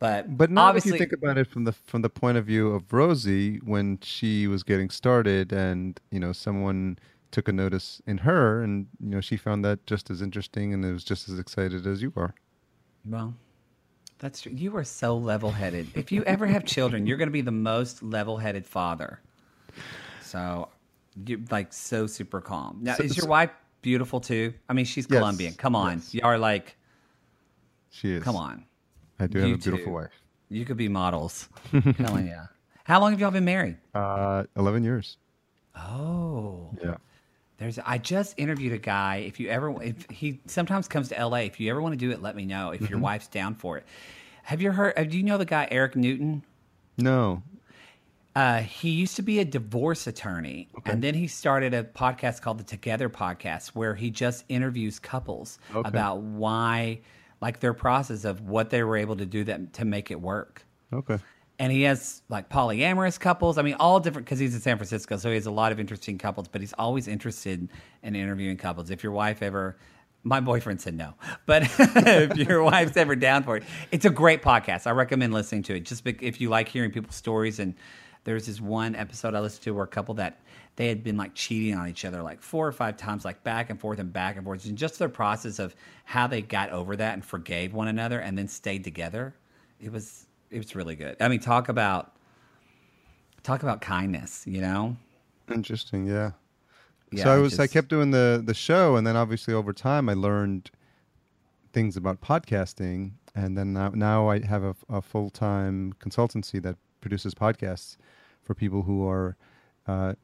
But 0.00 0.36
But 0.36 0.50
not 0.50 0.68
obviously, 0.70 0.90
if 0.90 0.94
you 0.94 0.98
think 0.98 1.12
about 1.12 1.38
it 1.38 1.46
from 1.46 1.64
the 1.64 1.72
from 1.72 2.02
the 2.02 2.08
point 2.10 2.38
of 2.38 2.46
view 2.46 2.72
of 2.72 2.92
Rosie 2.92 3.58
when 3.58 3.98
she 4.02 4.48
was 4.48 4.62
getting 4.64 4.90
started, 4.90 5.52
and 5.52 6.00
you 6.10 6.18
know 6.18 6.32
someone 6.32 6.98
took 7.30 7.46
a 7.46 7.52
notice 7.52 8.00
in 8.06 8.18
her, 8.18 8.62
and 8.62 8.86
you 8.98 9.10
know 9.10 9.20
she 9.20 9.36
found 9.36 9.64
that 9.64 9.86
just 9.86 10.10
as 10.10 10.20
interesting, 10.22 10.72
and 10.74 10.84
it 10.84 10.92
was 10.92 11.04
just 11.04 11.28
as 11.28 11.38
excited 11.38 11.86
as 11.86 12.00
you 12.02 12.12
are. 12.16 12.34
Well, 13.04 13.34
that's 14.18 14.40
true. 14.40 14.52
You 14.52 14.74
are 14.78 14.84
so 14.84 15.16
level 15.18 15.50
headed. 15.50 15.88
If 15.94 16.10
you 16.10 16.24
ever 16.24 16.46
have 16.46 16.64
children, 16.64 17.06
you're 17.06 17.18
going 17.18 17.28
to 17.28 17.32
be 17.32 17.40
the 17.42 17.52
most 17.52 18.02
level 18.02 18.38
headed 18.38 18.64
father. 18.66 19.20
So, 20.22 20.68
you're 21.26 21.40
like 21.50 21.72
so 21.74 22.06
super 22.06 22.40
calm. 22.40 22.78
Now, 22.82 22.94
So- 22.94 23.04
is 23.04 23.16
your 23.16 23.24
so- 23.24 23.30
wife 23.30 23.50
beautiful 23.82 24.20
too? 24.20 24.54
I 24.68 24.72
mean, 24.72 24.84
she's 24.86 25.06
Yes, 25.10 25.18
Colombian. 25.18 25.54
Come 25.54 25.76
on. 25.76 25.98
yes. 25.98 26.14
You 26.14 26.20
are 26.24 26.38
like, 26.38 26.76
She 27.90 28.12
is. 28.12 28.22
come 28.22 28.36
on. 28.36 28.64
I 29.20 29.26
do 29.26 29.38
You 29.38 29.44
have 29.50 29.54
a 29.54 29.58
beautiful 29.62 29.86
too. 29.86 29.90
wife. 29.92 30.10
You 30.48 30.64
could 30.64 30.76
be 30.76 30.88
models. 30.88 31.48
Telling 31.98 32.26
you. 32.26 32.40
How 32.84 33.00
long 33.00 33.12
have 33.12 33.20
y'all 33.20 33.30
been 33.30 33.44
married? 33.44 33.76
Uh, 33.94 34.44
eleven 34.56 34.82
years. 34.82 35.16
Oh. 35.76 36.70
Yeah. 36.82 36.96
There's 37.58 37.78
I 37.78 37.98
just 37.98 38.34
interviewed 38.38 38.72
a 38.72 38.78
guy. 38.78 39.16
If 39.26 39.38
you 39.38 39.48
ever 39.48 39.82
if 39.82 40.08
he 40.10 40.40
sometimes 40.46 40.88
comes 40.88 41.08
to 41.10 41.24
LA, 41.26 41.38
if 41.38 41.60
you 41.60 41.70
ever 41.70 41.80
want 41.80 41.92
to 41.92 41.98
do 41.98 42.10
it, 42.10 42.22
let 42.22 42.34
me 42.34 42.46
know. 42.46 42.70
If 42.70 42.80
your 42.80 42.90
Mm-hmm. 42.90 43.00
wife's 43.00 43.28
down 43.28 43.54
for 43.54 43.76
it. 43.78 43.84
Have 44.44 44.62
you 44.62 44.72
heard 44.72 44.94
uh, 44.96 45.04
do 45.04 45.16
you 45.16 45.22
know 45.22 45.38
the 45.38 45.44
guy 45.44 45.68
Eric 45.70 45.94
Newton? 45.94 46.42
No. 46.96 47.42
Uh, 48.34 48.60
he 48.60 48.90
used 48.90 49.16
to 49.16 49.22
be 49.22 49.40
a 49.40 49.44
divorce 49.44 50.06
attorney, 50.06 50.68
and 50.86 51.02
then 51.02 51.14
he 51.14 51.26
started 51.26 51.74
a 51.74 51.82
podcast 51.82 52.40
called 52.40 52.58
the 52.58 52.64
Together 52.64 53.08
Podcast, 53.10 53.68
where 53.70 53.96
he 53.96 54.08
just 54.10 54.44
interviews 54.48 55.00
couples 55.00 55.58
Okay. 55.74 55.86
about 55.88 56.18
why, 56.20 57.00
like 57.40 57.60
their 57.60 57.74
process 57.74 58.24
of 58.24 58.42
what 58.42 58.70
they 58.70 58.82
were 58.82 58.96
able 58.96 59.16
to 59.16 59.26
do 59.26 59.44
that 59.44 59.72
to 59.74 59.84
make 59.84 60.10
it 60.10 60.20
work. 60.20 60.64
Okay. 60.92 61.18
and 61.58 61.70
he 61.72 61.82
has 61.82 62.22
like 62.28 62.48
polyamorous 62.48 63.20
couples. 63.20 63.58
I 63.58 63.62
mean, 63.62 63.76
all 63.78 64.00
different 64.00 64.26
because 64.26 64.38
he's 64.38 64.54
in 64.54 64.60
San 64.60 64.76
Francisco, 64.76 65.16
so 65.18 65.28
he 65.28 65.34
has 65.34 65.46
a 65.46 65.50
lot 65.50 65.72
of 65.72 65.78
interesting 65.78 66.18
couples. 66.18 66.48
But 66.48 66.60
he's 66.62 66.72
always 66.72 67.06
interested 67.06 67.68
in 68.02 68.16
interviewing 68.16 68.56
couples. 68.56 68.90
If 68.90 69.02
your 69.02 69.12
wife 69.12 69.42
ever, 69.42 69.76
my 70.22 70.40
boyfriend 70.40 70.80
said 70.80 70.94
no, 70.94 71.14
but 71.46 71.62
if 71.78 72.36
your 72.36 72.62
wife's 72.62 72.96
ever 72.96 73.14
down 73.14 73.42
for 73.44 73.56
it, 73.58 73.64
it's 73.92 74.04
a 74.04 74.10
great 74.10 74.42
podcast. 74.42 74.86
I 74.86 74.90
recommend 74.90 75.32
listening 75.32 75.62
to 75.64 75.76
it. 75.76 75.80
Just 75.80 76.06
if 76.06 76.40
you 76.40 76.48
like 76.48 76.68
hearing 76.68 76.90
people's 76.90 77.16
stories, 77.16 77.58
and 77.58 77.74
there's 78.24 78.46
this 78.46 78.60
one 78.60 78.96
episode 78.96 79.34
I 79.34 79.40
listened 79.40 79.62
to 79.64 79.70
where 79.72 79.84
a 79.84 79.88
couple 79.88 80.14
that 80.14 80.40
they 80.80 80.88
had 80.88 81.04
been 81.04 81.18
like 81.18 81.34
cheating 81.34 81.74
on 81.74 81.88
each 81.88 82.06
other 82.06 82.22
like 82.22 82.40
four 82.40 82.66
or 82.66 82.72
five 82.72 82.96
times, 82.96 83.22
like 83.22 83.44
back 83.44 83.68
and 83.68 83.78
forth 83.78 83.98
and 83.98 84.10
back 84.10 84.36
and 84.36 84.46
forth, 84.46 84.64
and 84.64 84.78
just 84.78 84.98
their 84.98 85.10
process 85.10 85.58
of 85.58 85.76
how 86.06 86.26
they 86.26 86.40
got 86.40 86.70
over 86.70 86.96
that 86.96 87.12
and 87.12 87.22
forgave 87.22 87.74
one 87.74 87.86
another 87.86 88.18
and 88.18 88.38
then 88.38 88.48
stayed 88.48 88.82
together. 88.82 89.34
It 89.78 89.92
was 89.92 90.24
it 90.48 90.56
was 90.56 90.74
really 90.74 90.96
good. 90.96 91.18
I 91.20 91.28
mean, 91.28 91.40
talk 91.40 91.68
about 91.68 92.16
talk 93.42 93.62
about 93.62 93.82
kindness, 93.82 94.46
you 94.46 94.62
know. 94.62 94.96
Interesting, 95.52 96.06
yeah. 96.06 96.30
yeah 97.12 97.24
so 97.24 97.34
I 97.34 97.36
was 97.36 97.50
just, 97.52 97.60
I 97.60 97.66
kept 97.66 97.88
doing 97.88 98.10
the 98.10 98.42
the 98.42 98.54
show, 98.54 98.96
and 98.96 99.06
then 99.06 99.16
obviously 99.16 99.52
over 99.52 99.74
time 99.74 100.08
I 100.08 100.14
learned 100.14 100.70
things 101.74 101.94
about 101.94 102.22
podcasting, 102.22 103.10
and 103.34 103.54
then 103.54 103.74
now 103.74 103.90
now 103.90 104.30
I 104.30 104.46
have 104.46 104.64
a, 104.64 104.74
a 104.88 105.02
full 105.02 105.28
time 105.28 105.92
consultancy 106.02 106.62
that 106.62 106.76
produces 107.02 107.34
podcasts 107.34 107.98
for 108.42 108.54
people 108.54 108.84
who 108.84 109.06
are. 109.06 109.36
Uh, 109.86 110.14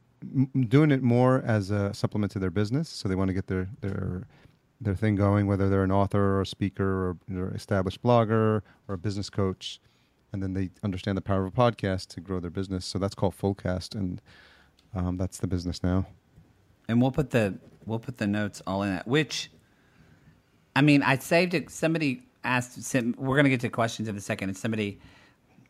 doing 0.69 0.91
it 0.91 1.03
more 1.03 1.43
as 1.45 1.71
a 1.71 1.93
supplement 1.95 2.33
to 2.33 2.39
their 2.39 2.51
business, 2.51 2.89
so 2.89 3.09
they 3.09 3.15
want 3.15 3.29
to 3.29 3.35
get 3.35 3.47
their 3.47 3.69
their 3.81 4.27
their 4.81 4.95
thing 4.95 5.17
going, 5.17 5.47
whether 5.47 5.69
they're 5.69 5.85
an 5.85 5.93
author 5.93 6.37
or 6.37 6.43
a 6.43 6.47
speaker 6.47 7.17
or 7.31 7.53
established 7.55 8.03
blogger 8.03 8.63
or 8.89 8.95
a 8.95 8.99
business 8.99 9.31
coach 9.31 9.81
and 10.37 10.43
then 10.43 10.53
they 10.53 10.71
understand 10.83 11.17
the 11.17 11.23
power 11.23 11.47
of 11.47 11.47
a 11.47 11.57
podcast 11.57 12.09
to 12.09 12.21
grow 12.21 12.41
their 12.41 12.51
business. 12.51 12.85
So 12.85 12.99
that's 12.99 13.15
called 13.15 13.35
Fullcast, 13.37 13.95
and 13.95 14.21
um, 14.95 15.17
that's 15.17 15.39
the 15.39 15.47
business 15.47 15.83
now. 15.83 16.07
And 16.89 17.01
we'll 17.01 17.11
put 17.11 17.31
the 17.31 17.59
we'll 17.87 17.99
put 17.99 18.19
the 18.19 18.27
notes 18.27 18.63
all 18.67 18.83
in 18.83 18.91
that. 18.91 19.09
Which, 19.09 19.51
I 20.75 20.83
mean, 20.83 21.03
I 21.03 21.17
saved 21.17 21.55
it. 21.55 21.71
Somebody 21.71 22.23
asked. 22.45 22.95
We're 22.95 23.35
going 23.35 23.45
to 23.45 23.51
get 23.51 23.61
to 23.61 23.71
questions 23.71 24.09
in 24.09 24.17
a 24.17 24.21
second, 24.21 24.51
and 24.51 24.59
somebody. 24.59 25.01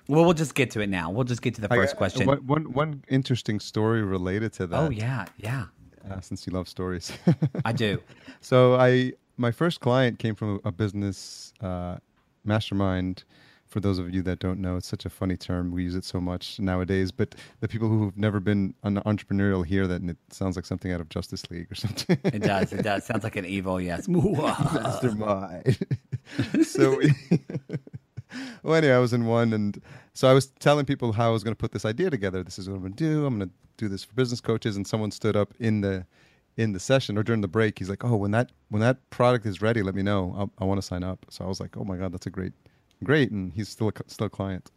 Well, 0.08 0.24
we'll 0.24 0.34
just 0.34 0.54
get 0.54 0.70
to 0.72 0.80
it 0.80 0.88
now. 0.88 1.10
We'll 1.10 1.24
just 1.24 1.42
get 1.42 1.54
to 1.56 1.60
the 1.60 1.68
first 1.68 1.94
I, 1.94 1.98
question. 1.98 2.26
One, 2.26 2.46
one, 2.46 2.72
one 2.72 3.04
interesting 3.08 3.60
story 3.60 4.02
related 4.02 4.52
to 4.54 4.66
that. 4.68 4.78
Oh 4.78 4.90
yeah, 4.90 5.26
yeah. 5.38 5.66
Uh, 6.08 6.20
since 6.20 6.46
you 6.46 6.52
love 6.52 6.68
stories, 6.68 7.12
I 7.64 7.72
do. 7.72 8.00
So 8.42 8.76
I, 8.76 9.12
my 9.38 9.50
first 9.50 9.80
client 9.80 10.20
came 10.20 10.36
from 10.36 10.60
a, 10.64 10.70
business 10.70 11.52
uh, 11.60 11.96
mastermind 12.44 13.24
for 13.76 13.80
those 13.80 13.98
of 13.98 14.14
you 14.14 14.22
that 14.22 14.38
don't 14.38 14.60
know, 14.60 14.76
it's 14.76 14.86
such 14.86 15.04
a 15.04 15.10
funny 15.10 15.36
term. 15.36 15.70
We 15.70 15.82
use 15.82 15.94
it 15.94 16.04
so 16.04 16.20
much 16.20 16.58
nowadays. 16.60 17.10
But 17.10 17.34
the 17.60 17.68
people 17.68 17.88
who've 17.88 18.16
never 18.16 18.40
been 18.40 18.74
an 18.84 18.96
entrepreneurial 18.98 19.66
hear 19.66 19.86
that, 19.86 20.00
and 20.00 20.10
it 20.10 20.16
sounds 20.30 20.56
like 20.56 20.64
something 20.64 20.92
out 20.92 21.00
of 21.00 21.08
Justice 21.08 21.50
League 21.50 21.70
or 21.70 21.74
something. 21.74 22.18
it 22.24 22.42
does. 22.42 22.72
It 22.72 22.82
does. 22.82 23.04
Sounds 23.04 23.24
like 23.24 23.36
an 23.36 23.44
evil. 23.44 23.80
Yes. 23.80 24.08
Mastermind. 24.08 25.76
so, 26.62 26.96
we, 26.96 27.12
well, 28.66 28.74
anyway, 28.74 28.94
I 28.94 28.98
was 28.98 29.12
in 29.12 29.26
one, 29.26 29.52
and 29.52 29.80
so 30.12 30.28
I 30.28 30.32
was 30.32 30.46
telling 30.46 30.84
people 30.84 31.12
how 31.12 31.28
I 31.28 31.32
was 31.32 31.42
going 31.42 31.54
to 31.54 31.58
put 31.58 31.72
this 31.72 31.84
idea 31.84 32.10
together. 32.10 32.42
This 32.42 32.58
is 32.58 32.68
what 32.68 32.76
I'm 32.76 32.82
going 32.82 32.94
to 32.94 33.04
do. 33.04 33.26
I'm 33.26 33.38
going 33.38 33.48
to 33.48 33.54
do 33.76 33.88
this 33.88 34.04
for 34.04 34.14
business 34.14 34.40
coaches. 34.40 34.76
And 34.76 34.86
someone 34.86 35.10
stood 35.10 35.36
up 35.36 35.54
in 35.58 35.80
the 35.80 36.06
in 36.56 36.72
the 36.72 36.80
session 36.80 37.18
or 37.18 37.22
during 37.22 37.42
the 37.42 37.48
break. 37.48 37.78
He's 37.78 37.90
like, 37.90 38.04
"Oh, 38.04 38.16
when 38.16 38.30
that 38.32 38.50
when 38.68 38.80
that 38.80 39.08
product 39.10 39.46
is 39.46 39.62
ready, 39.62 39.82
let 39.82 39.94
me 39.94 40.02
know. 40.02 40.34
I'll, 40.36 40.50
I 40.58 40.64
want 40.64 40.80
to 40.80 40.86
sign 40.86 41.04
up." 41.04 41.24
So 41.30 41.44
I 41.44 41.48
was 41.48 41.60
like, 41.60 41.76
"Oh 41.76 41.84
my 41.84 41.96
god, 41.96 42.12
that's 42.12 42.26
a 42.26 42.30
great." 42.30 42.52
great, 43.04 43.30
and 43.30 43.52
he's 43.52 43.68
still 43.68 43.88
a, 43.88 43.92
still 44.06 44.26
a 44.26 44.30
client. 44.30 44.70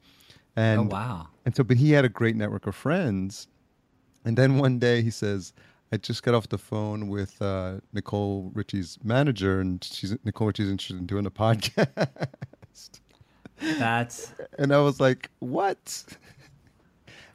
And, 0.55 0.79
oh 0.79 0.83
wow! 0.83 1.27
And 1.45 1.55
so, 1.55 1.63
but 1.63 1.77
he 1.77 1.91
had 1.91 2.05
a 2.05 2.09
great 2.09 2.35
network 2.35 2.67
of 2.67 2.75
friends. 2.75 3.47
And 4.25 4.37
then 4.37 4.57
one 4.57 4.79
day 4.79 5.01
he 5.01 5.11
says, 5.11 5.53
"I 5.91 5.97
just 5.97 6.23
got 6.23 6.33
off 6.33 6.49
the 6.49 6.57
phone 6.57 7.07
with 7.07 7.41
uh, 7.41 7.75
Nicole 7.93 8.51
Richie's 8.53 8.97
manager, 9.03 9.59
and 9.61 9.83
she's 9.83 10.15
Nicole 10.23 10.47
Richie's 10.47 10.69
interested 10.69 10.97
in 10.97 11.05
doing 11.05 11.25
a 11.25 11.31
podcast." 11.31 12.99
That's 13.61 14.33
and 14.57 14.73
I 14.73 14.79
was 14.79 14.99
like, 14.99 15.29
"What?" 15.39 16.05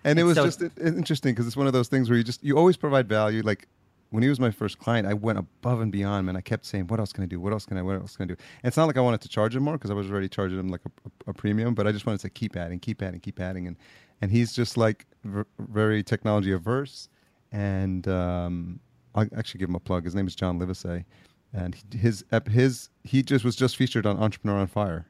And 0.05 0.19
it 0.19 0.25
was 0.25 0.37
so, 0.37 0.45
just 0.45 0.61
interesting 0.79 1.33
because 1.33 1.47
it's 1.47 1.57
one 1.57 1.67
of 1.67 1.73
those 1.73 1.89
things 1.89 2.11
where 2.11 2.19
you 2.19 2.25
just 2.25 2.45
you 2.45 2.57
always 2.59 2.77
provide 2.77 3.09
value. 3.09 3.43
Like 3.43 3.69
when 4.11 4.23
he 4.23 4.29
was 4.29 4.39
my 4.39 4.51
first 4.51 4.79
client, 4.79 5.09
I 5.09 5.15
went 5.15 5.39
above 5.39 5.81
and 5.81 5.91
beyond, 5.91 6.27
man. 6.27 6.37
I 6.37 6.41
kept 6.41 6.67
saying, 6.67 6.87
"What 6.89 7.01
else 7.01 7.13
can 7.13 7.25
I 7.25 7.27
do? 7.27 7.41
What 7.41 7.53
else 7.53 7.67
can 7.67 7.79
I? 7.79 7.83
What 7.83 7.97
else 7.97 8.17
can 8.17 8.25
I 8.25 8.27
do?" 8.29 8.37
And 8.63 8.69
it's 8.69 8.77
not 8.77 8.87
like 8.87 8.97
I 8.97 9.01
wanted 9.01 9.23
to 9.23 9.29
charge 9.29 9.57
him 9.57 9.65
more 9.65 9.75
because 9.75 9.91
I 9.91 9.95
was 9.95 10.11
already 10.11 10.29
charging 10.29 10.59
him 10.59 10.69
like 10.69 10.83
a, 10.85 11.09
a, 11.09 11.31
a, 11.31 11.35
premium, 11.35 11.75
but 11.75 11.87
I 11.87 11.93
just 11.93 12.07
wanted 12.07 12.21
to 12.21 12.31
keep 12.31 12.55
adding, 12.57 12.79
keep 12.79 13.03
adding, 13.03 13.21
keep 13.21 13.41
adding, 13.41 13.67
and 13.67 13.77
and 14.21 14.31
he's 14.31 14.53
just 14.53 14.77
like 14.77 15.07
v- 15.25 15.43
very 15.59 16.03
technology 16.03 16.53
averse. 16.53 17.09
And 17.51 18.07
um, 18.09 18.81
I'll 19.15 19.27
actually 19.37 19.59
give 19.59 19.69
him 19.69 19.75
a 19.75 19.81
plug. 19.81 20.05
His 20.05 20.15
name 20.15 20.27
is 20.27 20.35
John 20.35 20.61
Livesay, 20.61 21.05
and 21.53 21.77
his 21.93 22.25
his 22.51 22.91
he 23.05 23.23
just 23.23 23.45
was 23.45 23.57
just 23.57 23.77
featured 23.77 24.07
on 24.07 24.19
Entrepreneur 24.19 24.59
on 24.59 24.67
Fire. 24.67 25.07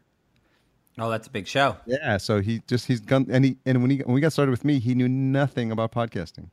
Oh, 0.98 1.10
that's 1.10 1.26
a 1.26 1.30
big 1.30 1.46
show. 1.46 1.76
Yeah, 1.86 2.18
so 2.18 2.40
he 2.40 2.62
just 2.66 2.86
he's 2.86 3.00
gone 3.00 3.26
and 3.30 3.44
he 3.44 3.56
and 3.66 3.80
when 3.82 3.90
he 3.90 3.98
when 3.98 4.14
we 4.14 4.20
got 4.20 4.32
started 4.32 4.50
with 4.50 4.64
me, 4.64 4.78
he 4.78 4.94
knew 4.94 5.08
nothing 5.08 5.70
about 5.70 5.92
podcasting. 5.92 6.48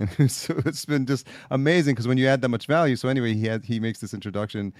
And 0.18 0.30
so 0.30 0.54
it's 0.64 0.84
been 0.84 1.06
just 1.06 1.26
amazing 1.50 1.94
because 1.94 2.06
when 2.06 2.18
you 2.18 2.28
add 2.28 2.40
that 2.42 2.50
much 2.50 2.66
value. 2.66 2.94
So 2.94 3.08
anyway, 3.08 3.34
he 3.34 3.46
had 3.46 3.64
he 3.64 3.80
makes 3.80 3.98
this 3.98 4.14
introduction, 4.14 4.72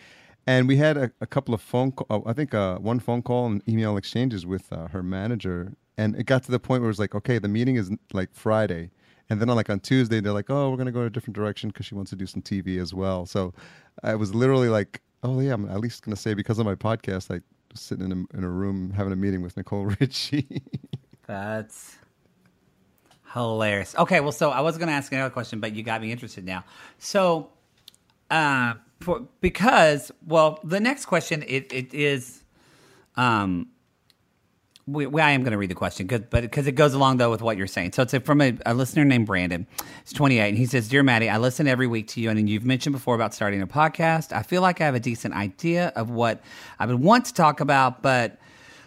and 0.47 0.69
we 0.69 0.77
had 0.77 0.97
a, 0.97 1.11
a 1.21 1.27
couple 1.27 1.55
of 1.55 1.61
phone, 1.61 1.91
call, 1.93 2.07
oh, 2.09 2.23
I 2.25 2.33
think 2.33 2.55
uh, 2.55 2.79
one 2.79 3.01
phone 3.01 3.23
call 3.23 3.47
and 3.47 3.61
email 3.69 3.97
exchanges 3.97 4.47
with 4.47 4.73
uh, 4.73 4.87
her 4.89 5.03
manager, 5.03 5.75
and 5.97 6.15
it 6.15 6.27
got 6.27 6.45
to 6.45 6.53
the 6.53 6.61
point 6.61 6.83
where 6.83 6.89
it 6.89 6.95
was 6.97 7.01
like, 7.01 7.17
okay, 7.17 7.39
the 7.39 7.49
meeting 7.49 7.75
is 7.75 7.91
like 8.13 8.33
Friday, 8.33 8.91
and 9.29 9.41
then 9.41 9.51
on 9.51 9.57
like 9.57 9.71
on 9.71 9.81
Tuesday 9.81 10.21
they're 10.21 10.33
like, 10.33 10.51
oh, 10.51 10.71
we're 10.71 10.77
gonna 10.77 10.93
go 10.93 11.03
a 11.03 11.11
different 11.11 11.35
direction 11.35 11.71
because 11.71 11.87
she 11.87 11.97
wants 11.97 12.11
to 12.11 12.17
do 12.17 12.27
some 12.27 12.43
TV 12.43 12.81
as 12.81 12.95
well. 12.95 13.27
So 13.27 13.53
I 14.05 14.15
was 14.15 14.35
literally 14.35 14.69
like, 14.69 15.03
oh 15.25 15.41
yeah, 15.41 15.55
I'm 15.55 15.69
at 15.69 15.81
least 15.81 16.05
gonna 16.05 16.17
say 16.17 16.35
because 16.35 16.61
of 16.61 16.67
my 16.67 16.77
podcast, 16.77 17.29
like 17.29 17.43
sitting 17.79 18.11
in 18.11 18.13
a, 18.33 18.37
in 18.37 18.45
a 18.45 18.49
room 18.49 18.91
having 18.91 19.13
a 19.13 19.17
meeting 19.17 19.43
with 19.43 19.57
Nicole 19.57 19.87
Richie. 20.01 20.63
That's 21.27 21.99
Hilarious. 23.33 23.95
Okay, 23.97 24.21
well, 24.21 24.33
so 24.33 24.51
I 24.51 24.61
was 24.61 24.79
going 24.79 24.89
to 24.89 24.95
ask 24.95 25.13
another 25.13 25.31
question, 25.31 25.61
but 25.61 25.75
you 25.75 25.83
got 25.83 26.01
me 26.01 26.11
interested 26.11 26.45
now. 26.45 26.65
So, 26.99 27.51
uh, 28.31 28.75
for, 29.01 29.29
because 29.41 30.11
well, 30.27 30.61
the 30.65 30.81
next 30.81 31.07
question 31.07 31.45
it, 31.47 31.73
it 31.73 31.93
is, 31.93 32.43
um, 33.17 33.69
we, 34.89 35.07
we, 35.07 35.21
I 35.21 35.33
am 35.33 35.43
going 35.43 35.53
to 35.53 35.59
read 35.59 35.71
the 35.71 35.75
question, 35.75 36.07
but 36.07 36.31
because 36.31 36.67
it 36.67 36.73
goes 36.73 36.95
along 36.95 37.19
though 37.19 37.31
with 37.31 37.43
what 37.43 37.57
you're 37.57 37.67
saying. 37.67 37.93
So 37.93 38.03
it's 38.03 38.15
a, 38.15 38.21
from 38.21 38.41
a, 38.41 38.57
a, 38.65 38.73
listener 38.73 39.05
named 39.05 39.27
Brandon. 39.27 39.67
He's 40.05 40.15
28, 40.15 40.49
and 40.49 40.57
he 40.57 40.67
says, 40.67 40.89
"Dear 40.89 41.03
Mattie, 41.03 41.29
I 41.29 41.37
listen 41.39 41.69
every 41.69 41.87
week 41.87 42.09
to 42.09 42.21
you, 42.21 42.31
and 42.31 42.49
you've 42.49 42.65
mentioned 42.65 42.95
before 42.95 43.15
about 43.15 43.35
starting 43.35 43.61
a 43.61 43.67
podcast. 43.67 44.33
I 44.33 44.43
feel 44.43 44.63
like 44.63 44.81
I 44.81 44.87
have 44.87 44.95
a 44.95 45.01
decent 45.01 45.35
idea 45.35 45.89
of 45.95 46.11
what 46.11 46.41
I 46.79 46.87
would 46.87 47.01
want 47.01 47.27
to 47.27 47.35
talk 47.35 47.61
about, 47.61 48.03
but." 48.03 48.39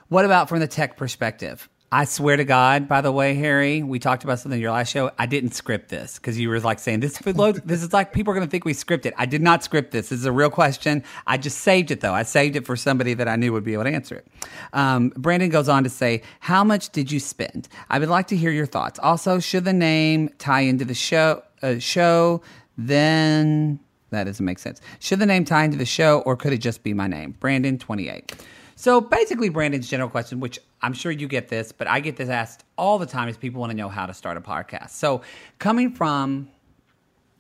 What 0.08 0.26
about 0.26 0.50
from 0.50 0.60
the 0.60 0.68
tech 0.68 0.98
perspective? 0.98 1.70
I 1.94 2.06
swear 2.06 2.38
to 2.38 2.46
God, 2.46 2.88
by 2.88 3.02
the 3.02 3.12
way, 3.12 3.34
Harry, 3.34 3.84
we 3.84 4.00
talked 4.00 4.24
about 4.24 4.40
something 4.40 4.58
in 4.58 4.62
your 4.62 4.72
last 4.72 4.94
show. 4.94 5.12
I 5.20 5.26
didn't 5.26 5.52
script 5.52 5.90
this 5.90 6.16
because 6.16 6.40
you 6.40 6.48
were 6.48 6.62
like 6.62 6.80
saying 6.80 7.02
this. 7.02 7.20
This 7.66 7.84
is 7.84 7.92
like 7.92 8.14
people 8.14 8.32
are 8.32 8.36
going 8.36 8.48
to 8.48 8.50
think 8.50 8.64
we 8.64 8.74
scripted. 8.74 9.12
I 9.18 9.26
did 9.26 9.42
not 9.42 9.62
script 9.62 9.92
this. 9.92 10.08
This 10.08 10.20
is 10.20 10.26
a 10.26 10.32
real 10.32 10.50
question. 10.50 11.04
I 11.28 11.38
just 11.38 11.58
saved 11.58 11.92
it 11.92 12.00
though. 12.00 12.14
I 12.14 12.24
saved 12.24 12.56
it 12.56 12.66
for 12.66 12.78
somebody 12.78 13.14
that 13.16 13.28
I 13.28 13.36
knew 13.36 13.52
would 13.52 13.66
be 13.66 13.74
able 13.74 13.84
to 13.84 13.90
answer 13.90 14.16
it. 14.16 14.28
Um, 14.72 15.10
Brandon 15.18 15.50
goes 15.50 15.68
on 15.68 15.84
to 15.84 15.90
say, 15.90 16.22
"How 16.40 16.64
much 16.64 16.92
did 16.92 17.12
you 17.12 17.20
spend? 17.20 17.68
I 17.90 18.00
would 18.00 18.08
like 18.08 18.28
to 18.28 18.38
hear 18.38 18.52
your 18.52 18.68
thoughts. 18.68 18.98
Also, 19.00 19.40
should 19.40 19.66
the 19.66 19.74
name 19.74 20.30
tie 20.38 20.62
into 20.62 20.86
the 20.86 20.96
show? 20.96 21.44
Uh, 21.62 21.78
show 21.80 22.42
then." 22.78 23.82
That 24.12 24.26
doesn't 24.26 24.46
make 24.46 24.60
sense. 24.60 24.80
Should 25.00 25.20
the 25.20 25.26
name 25.26 25.44
tie 25.44 25.66
into 25.66 25.78
the 25.78 25.86
show, 25.86 26.20
or 26.22 26.38
could 26.38 26.54
it 26.54 26.60
just 26.60 26.84
be 26.84 26.94
my 26.94 27.08
name? 27.08 27.36
Brandon, 27.40 27.78
28. 27.78 28.34
So 28.82 29.00
basically, 29.00 29.50
Brandon's 29.50 29.88
general 29.88 30.10
question, 30.10 30.40
which 30.40 30.58
I'm 30.82 30.94
sure 30.94 31.12
you 31.12 31.28
get 31.28 31.50
this, 31.50 31.72
but 31.72 31.86
I 31.88 32.00
get 32.00 32.18
this 32.18 32.30
asked 32.30 32.64
all 32.80 32.98
the 32.98 33.06
time, 33.06 33.30
is 33.30 33.38
people 33.38 33.62
want 33.62 33.70
to 33.70 33.78
know 33.78 33.90
how 33.90 34.08
to 34.08 34.14
start 34.16 34.38
a 34.38 34.42
podcast. 34.42 34.90
So 34.90 35.22
coming 35.60 35.92
from, 35.92 36.50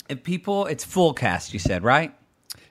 if 0.07 0.21
people, 0.21 0.67
it's 0.67 0.85
Fullcast, 0.85 1.51
you 1.51 1.57
said, 1.57 1.83
right? 1.83 2.13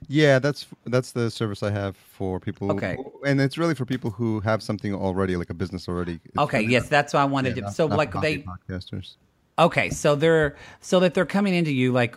Yeah, 0.07 0.39
that's 0.39 0.69
that's 0.87 1.11
the 1.11 1.33
service 1.33 1.65
I 1.65 1.73
have 1.73 1.97
for 1.97 2.39
people. 2.39 2.71
Okay, 2.71 2.97
and 3.27 3.41
it's 3.41 3.59
really 3.59 3.75
for 3.75 3.85
people 3.85 4.13
who 4.13 4.39
have 4.39 4.63
something 4.63 4.95
already, 4.95 5.37
like 5.37 5.51
a 5.51 5.55
business 5.55 5.89
already. 5.89 6.21
It's 6.25 6.39
okay, 6.39 6.61
yes, 6.61 6.89
that's 6.89 7.13
what 7.13 7.21
I 7.21 7.25
wanted 7.25 7.51
yeah, 7.51 7.55
to. 7.55 7.61
Not, 7.63 7.75
so, 7.75 7.89
not 7.89 7.99
like 7.99 8.21
they 8.21 8.39
podcasters. 8.39 9.17
Okay, 9.59 9.91
so 9.91 10.15
they're 10.15 10.57
so 10.81 11.01
that 11.01 11.15
they're 11.15 11.27
coming 11.27 11.55
into 11.55 11.73
you 11.73 11.91
like, 11.91 12.15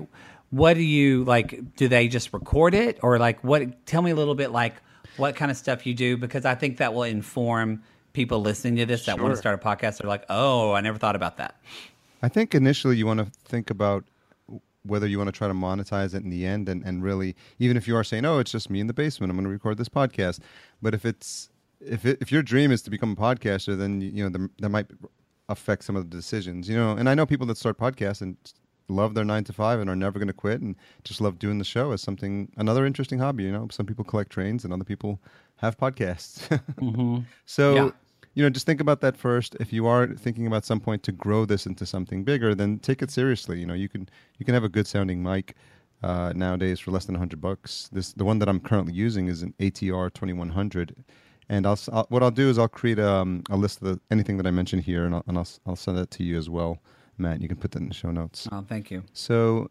what 0.52 0.76
do 0.76 0.84
you 0.84 1.24
like? 1.24 1.76
Do 1.78 1.88
they 1.88 2.08
just 2.08 2.32
record 2.32 2.76
it, 2.76 3.00
or 3.02 3.18
like 3.18 3.44
what? 3.44 3.88
Tell 3.88 4.04
me 4.04 4.12
a 4.12 4.16
little 4.16 4.36
bit 4.36 4.52
like 4.52 4.76
what 5.18 5.36
kind 5.36 5.52
of 5.52 5.58
stuff 5.58 5.86
you 5.86 5.94
do 5.94 6.18
because 6.18 6.46
I 6.46 6.56
think 6.56 6.78
that 6.78 6.94
will 6.94 7.04
inform 7.04 7.84
people 8.14 8.42
listening 8.42 8.76
to 8.78 8.86
this 8.86 9.06
that 9.06 9.20
want 9.20 9.34
to 9.34 9.38
start 9.38 9.60
a 9.60 9.64
podcast. 9.64 9.98
They're 9.98 10.10
like, 10.10 10.26
oh, 10.30 10.74
I 10.74 10.82
never 10.82 10.98
thought 10.98 11.16
about 11.16 11.38
that. 11.38 11.56
I 12.22 12.30
think 12.30 12.56
initially 12.56 12.96
you 12.96 13.06
want 13.06 13.20
to 13.20 13.26
think 13.46 13.70
about 13.70 14.06
whether 14.86 15.08
you 15.08 15.18
want 15.18 15.30
to 15.30 15.32
try 15.32 15.48
to 15.48 15.54
monetize 15.54 16.14
it 16.14 16.24
in 16.24 16.30
the 16.30 16.46
end 16.46 16.68
and, 16.68 16.84
and 16.84 17.04
really 17.04 17.36
even 17.58 17.78
if 17.78 17.88
you 17.88 17.96
are 17.96 18.04
saying 18.04 18.26
oh 18.26 18.40
it's 18.40 18.52
just 18.52 18.70
me 18.70 18.82
in 18.82 18.88
the 18.88 18.94
basement 18.94 19.32
i'm 19.32 19.38
going 19.38 19.46
to 19.46 19.50
record 19.50 19.78
this 19.78 19.88
podcast 19.88 20.40
but 20.82 20.94
if 20.94 21.06
it's 21.06 21.50
if 21.80 22.06
it, 22.06 22.18
if 22.20 22.34
your 22.34 22.44
dream 22.44 22.70
is 22.70 22.82
to 22.82 22.90
become 22.90 23.14
a 23.14 23.16
podcaster 23.16 23.78
then 23.78 24.02
you 24.02 24.30
know 24.30 24.50
there 24.60 24.70
might 24.70 24.88
affect 25.50 25.84
some 25.84 25.96
of 25.96 26.10
the 26.10 26.16
decisions. 26.16 26.70
You 26.70 26.76
know, 26.76 26.92
and 26.92 27.10
I 27.10 27.16
know 27.16 27.26
people 27.26 27.48
that 27.48 27.58
start 27.58 27.78
podcasts 27.78 28.22
and 28.22 28.38
love 28.88 29.14
their 29.14 29.26
nine 29.26 29.44
to 29.46 29.54
five 29.54 29.80
and 29.80 29.90
are 29.90 29.96
never 29.96 30.20
going 30.20 30.28
to 30.28 30.34
quit 30.34 30.62
and 30.62 30.76
just 31.04 31.22
love 31.22 31.40
doing 31.40 31.58
the 31.58 31.66
show 31.66 31.92
as 31.92 32.02
something 32.02 32.52
another 32.58 32.86
interesting 32.86 33.20
hobby. 33.20 33.44
You 33.44 33.52
know, 33.52 33.68
some 33.72 33.86
people 33.86 34.04
collect 34.04 34.32
trains 34.32 34.64
and 34.64 34.74
other 34.74 34.84
people 34.84 35.20
have 35.58 35.78
podcasts. 35.78 36.48
Mm-hmm. 36.80 37.20
So. 37.46 37.76
Yeah. 37.76 37.90
You 38.36 38.42
know, 38.42 38.50
just 38.50 38.66
think 38.66 38.82
about 38.82 39.02
that 39.02 39.16
first. 39.16 39.56
If 39.60 39.72
you 39.72 39.86
are 39.86 40.08
thinking 40.08 40.48
about 40.48 40.66
some 40.66 40.80
point 40.80 41.04
to 41.04 41.12
grow 41.12 41.46
this 41.46 41.68
into 41.68 41.86
something 41.86 42.24
bigger, 42.24 42.56
then 42.56 42.80
take 42.80 43.04
it 43.04 43.12
seriously. 43.12 43.60
You 43.60 43.68
know, 43.68 43.76
you 43.76 43.88
can 43.88 44.10
you 44.40 44.44
can 44.44 44.56
have 44.56 44.64
a 44.64 44.70
good 44.70 44.88
sounding 44.88 45.22
mic 45.22 45.56
uh, 46.04 46.34
nowadays 46.36 46.80
for 46.80 46.92
less 46.92 47.06
than 47.06 47.16
hundred 47.16 47.42
bucks. 47.42 47.90
This 47.92 48.14
the 48.14 48.26
one 48.26 48.40
that 48.40 48.50
I'm 48.50 48.60
currently 48.60 48.94
using 48.94 49.28
is 49.28 49.42
an 49.42 49.54
ATR 49.60 50.12
2100, 50.14 50.96
and 51.50 51.66
I'll, 51.66 51.80
I'll 51.92 52.06
what 52.10 52.22
I'll 52.22 52.32
do 52.32 52.50
is 52.50 52.60
I'll 52.60 52.68
create 52.68 53.00
um, 53.00 53.44
a 53.50 53.56
list 53.56 53.82
of 53.82 53.88
the, 53.88 54.02
anything 54.12 54.38
that 54.38 54.46
I 54.46 54.52
mentioned 54.52 54.84
here, 54.84 55.06
and 55.06 55.16
I'll, 55.16 55.24
and 55.28 55.38
I'll 55.38 55.48
I'll 55.66 55.76
send 55.76 55.98
that 55.98 56.12
to 56.12 56.24
you 56.24 56.38
as 56.38 56.50
well, 56.50 56.80
Matt. 57.18 57.42
You 57.42 57.48
can 57.48 57.58
put 57.58 57.72
that 57.72 57.82
in 57.82 57.90
the 57.90 57.94
show 57.94 58.12
notes. 58.12 58.48
Oh, 58.52 58.66
thank 58.68 58.92
you. 58.92 59.04
So, 59.14 59.70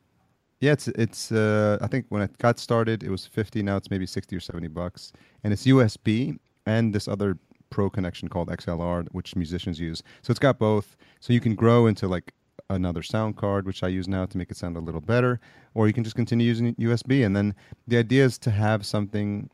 yeah, 0.61 0.73
it's 0.73 0.89
it's. 0.89 1.33
Uh, 1.33 1.79
I 1.81 1.87
think 1.87 2.07
when 2.09 2.23
it 2.23 2.37
got 2.39 2.59
started, 2.59 3.03
it 3.03 3.11
was 3.11 3.27
fifty. 3.27 3.63
Now 3.63 3.77
it's 3.77 3.91
maybe 3.91 4.07
sixty 4.07 4.37
or 4.37 4.41
seventy 4.41 4.69
bucks, 4.69 5.13
and 5.45 5.53
it's 5.53 5.67
USB 5.67 6.39
and 6.67 6.95
this 6.95 7.09
other 7.09 7.37
pro 7.71 7.91
connection 7.91 8.29
called 8.29 8.49
XLR, 8.49 9.09
which 9.13 9.35
musicians 9.35 9.81
use. 9.81 10.03
So 10.23 10.31
it's 10.31 10.39
got 10.39 10.59
both. 10.59 10.97
So 11.21 11.33
you 11.33 11.41
can 11.41 11.55
grow 11.55 11.87
into 11.87 12.07
like 12.07 12.33
another 12.71 13.03
sound 13.03 13.37
card, 13.37 13.67
which 13.67 13.83
I 13.83 13.89
use 13.89 14.09
now 14.09 14.27
to 14.27 14.39
make 14.39 14.51
it 14.51 14.57
sound 14.57 14.77
a 14.77 14.81
little 14.81 15.01
better, 15.01 15.41
or 15.75 15.87
you 15.87 15.93
can 15.93 16.05
just 16.05 16.17
continue 16.17 16.47
using 16.47 16.75
USB. 16.77 17.25
And 17.25 17.35
then 17.35 17.55
the 17.89 17.99
idea 17.99 18.25
is 18.25 18.39
to 18.39 18.51
have 18.51 18.87
something 18.87 19.51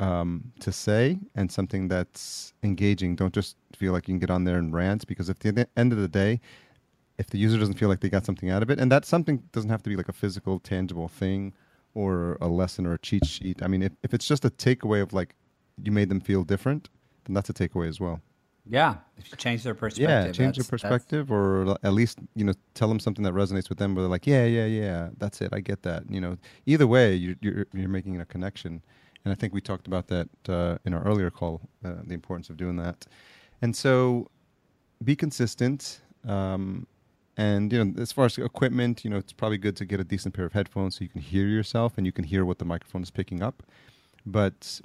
um, 0.00 0.52
to 0.60 0.72
say 0.72 1.18
and 1.34 1.50
something 1.50 1.88
that's 1.88 2.52
engaging. 2.62 3.16
Don't 3.16 3.34
just 3.34 3.56
feel 3.76 3.92
like 3.92 4.08
you 4.08 4.12
can 4.12 4.18
get 4.18 4.30
on 4.30 4.44
there 4.44 4.58
and 4.58 4.72
rant 4.72 5.06
because 5.06 5.30
at 5.30 5.40
the 5.40 5.68
end 5.76 5.92
of 5.92 5.98
the 5.98 6.08
day, 6.08 6.40
if 7.20 7.26
the 7.32 7.38
user 7.38 7.58
doesn't 7.58 7.78
feel 7.80 7.88
like 7.92 8.00
they 8.00 8.08
got 8.08 8.24
something 8.24 8.50
out 8.54 8.62
of 8.64 8.70
it, 8.70 8.80
and 8.80 8.90
that 8.90 9.04
something 9.04 9.36
doesn't 9.52 9.70
have 9.70 9.82
to 9.82 9.90
be 9.90 9.96
like 10.00 10.08
a 10.08 10.12
physical, 10.22 10.58
tangible 10.58 11.08
thing 11.08 11.52
or 11.94 12.38
a 12.40 12.48
lesson 12.48 12.86
or 12.86 12.94
a 12.94 12.98
cheat 12.98 13.24
sheet. 13.26 13.62
I 13.62 13.68
mean, 13.68 13.82
if, 13.82 13.92
if 14.02 14.14
it's 14.14 14.26
just 14.26 14.44
a 14.44 14.50
takeaway 14.50 15.02
of 15.02 15.12
like 15.12 15.34
you 15.84 15.92
made 15.92 16.08
them 16.08 16.20
feel 16.20 16.42
different, 16.44 16.88
then 17.24 17.34
that's 17.34 17.50
a 17.50 17.52
takeaway 17.52 17.88
as 17.88 18.00
well. 18.00 18.20
Yeah, 18.68 18.96
if 19.18 19.30
you 19.30 19.36
change 19.36 19.62
their 19.64 19.74
perspective. 19.74 20.08
Yeah, 20.10 20.24
change 20.26 20.36
their 20.36 20.64
that's- 20.64 20.66
that's- 20.66 20.70
perspective, 20.70 21.30
or 21.30 21.76
at 21.82 21.92
least 21.92 22.18
you 22.34 22.44
know 22.44 22.54
tell 22.74 22.88
them 22.88 23.00
something 23.00 23.24
that 23.24 23.34
resonates 23.34 23.68
with 23.68 23.78
them. 23.78 23.94
Where 23.94 24.02
they're 24.02 24.10
like, 24.10 24.26
yeah, 24.26 24.44
yeah, 24.44 24.66
yeah, 24.66 25.08
that's 25.18 25.40
it. 25.44 25.50
I 25.52 25.60
get 25.60 25.82
that. 25.82 26.04
You 26.08 26.20
know, 26.20 26.36
either 26.66 26.86
way, 26.86 27.14
you're 27.14 27.36
you're, 27.42 27.66
you're 27.74 27.88
making 27.88 28.20
a 28.20 28.24
connection, 28.24 28.82
and 29.24 29.32
I 29.32 29.34
think 29.34 29.52
we 29.52 29.60
talked 29.60 29.86
about 29.86 30.06
that 30.08 30.28
uh, 30.48 30.78
in 30.86 30.94
our 30.94 31.02
earlier 31.02 31.30
call, 31.30 31.60
uh, 31.84 31.94
the 32.06 32.14
importance 32.14 32.48
of 32.50 32.56
doing 32.56 32.76
that. 32.76 33.06
And 33.60 33.74
so, 33.76 34.30
be 35.04 35.14
consistent. 35.16 36.00
Um, 36.26 36.86
and 37.40 37.72
you 37.72 37.78
know, 37.82 38.02
as 38.02 38.12
far 38.12 38.26
as 38.26 38.36
equipment, 38.36 39.02
you 39.04 39.10
know, 39.10 39.16
it's 39.16 39.32
probably 39.32 39.56
good 39.66 39.76
to 39.76 39.84
get 39.86 39.98
a 39.98 40.04
decent 40.04 40.34
pair 40.34 40.44
of 40.44 40.52
headphones 40.52 40.96
so 40.96 41.04
you 41.06 41.08
can 41.08 41.22
hear 41.22 41.46
yourself 41.46 41.90
and 41.96 42.04
you 42.08 42.12
can 42.12 42.24
hear 42.24 42.44
what 42.44 42.58
the 42.58 42.66
microphone 42.66 43.02
is 43.02 43.10
picking 43.10 43.42
up. 43.42 43.62
But 44.26 44.80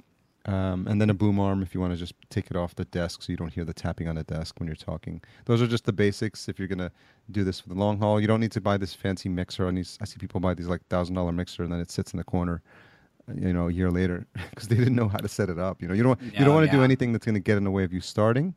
um, 0.46 0.86
and 0.88 1.00
then 1.00 1.10
a 1.10 1.14
boom 1.14 1.38
arm 1.40 1.60
if 1.62 1.74
you 1.74 1.80
want 1.80 1.92
to 1.92 1.98
just 1.98 2.14
take 2.30 2.46
it 2.52 2.56
off 2.56 2.74
the 2.76 2.84
desk 2.86 3.22
so 3.22 3.30
you 3.32 3.36
don't 3.36 3.52
hear 3.52 3.64
the 3.64 3.74
tapping 3.74 4.08
on 4.08 4.14
the 4.14 4.22
desk 4.24 4.58
when 4.58 4.68
you're 4.68 4.76
talking. 4.92 5.20
Those 5.44 5.60
are 5.60 5.66
just 5.66 5.84
the 5.84 5.92
basics. 5.92 6.48
If 6.48 6.58
you're 6.58 6.68
gonna 6.68 6.92
do 7.30 7.44
this 7.44 7.60
for 7.60 7.68
the 7.68 7.74
long 7.74 7.98
haul, 7.98 8.20
you 8.20 8.26
don't 8.26 8.40
need 8.40 8.52
to 8.52 8.60
buy 8.60 8.76
this 8.78 8.94
fancy 8.94 9.28
mixer. 9.28 9.70
These, 9.72 9.98
I 10.00 10.06
see 10.06 10.16
people 10.18 10.40
buy 10.40 10.54
these 10.54 10.68
like 10.68 10.82
thousand 10.88 11.14
dollar 11.14 11.32
mixer 11.32 11.62
and 11.64 11.70
then 11.72 11.80
it 11.80 11.90
sits 11.90 12.12
in 12.14 12.18
the 12.18 12.24
corner, 12.24 12.62
you 13.34 13.52
know, 13.52 13.68
a 13.68 13.72
year 13.72 13.90
later 13.90 14.26
because 14.50 14.68
they 14.68 14.76
didn't 14.76 14.94
know 14.94 15.08
how 15.08 15.18
to 15.18 15.28
set 15.28 15.50
it 15.50 15.58
up. 15.58 15.82
You 15.82 15.88
know, 15.88 15.94
you 15.94 16.02
don't 16.02 16.20
you 16.22 16.30
Oh, 16.40 16.44
don't 16.44 16.54
want 16.54 16.70
to 16.70 16.76
do 16.76 16.82
anything 16.82 17.12
that's 17.12 17.26
gonna 17.26 17.40
get 17.40 17.58
in 17.58 17.64
the 17.64 17.70
way 17.70 17.84
of 17.84 17.92
you 17.92 18.00
starting. 18.00 18.54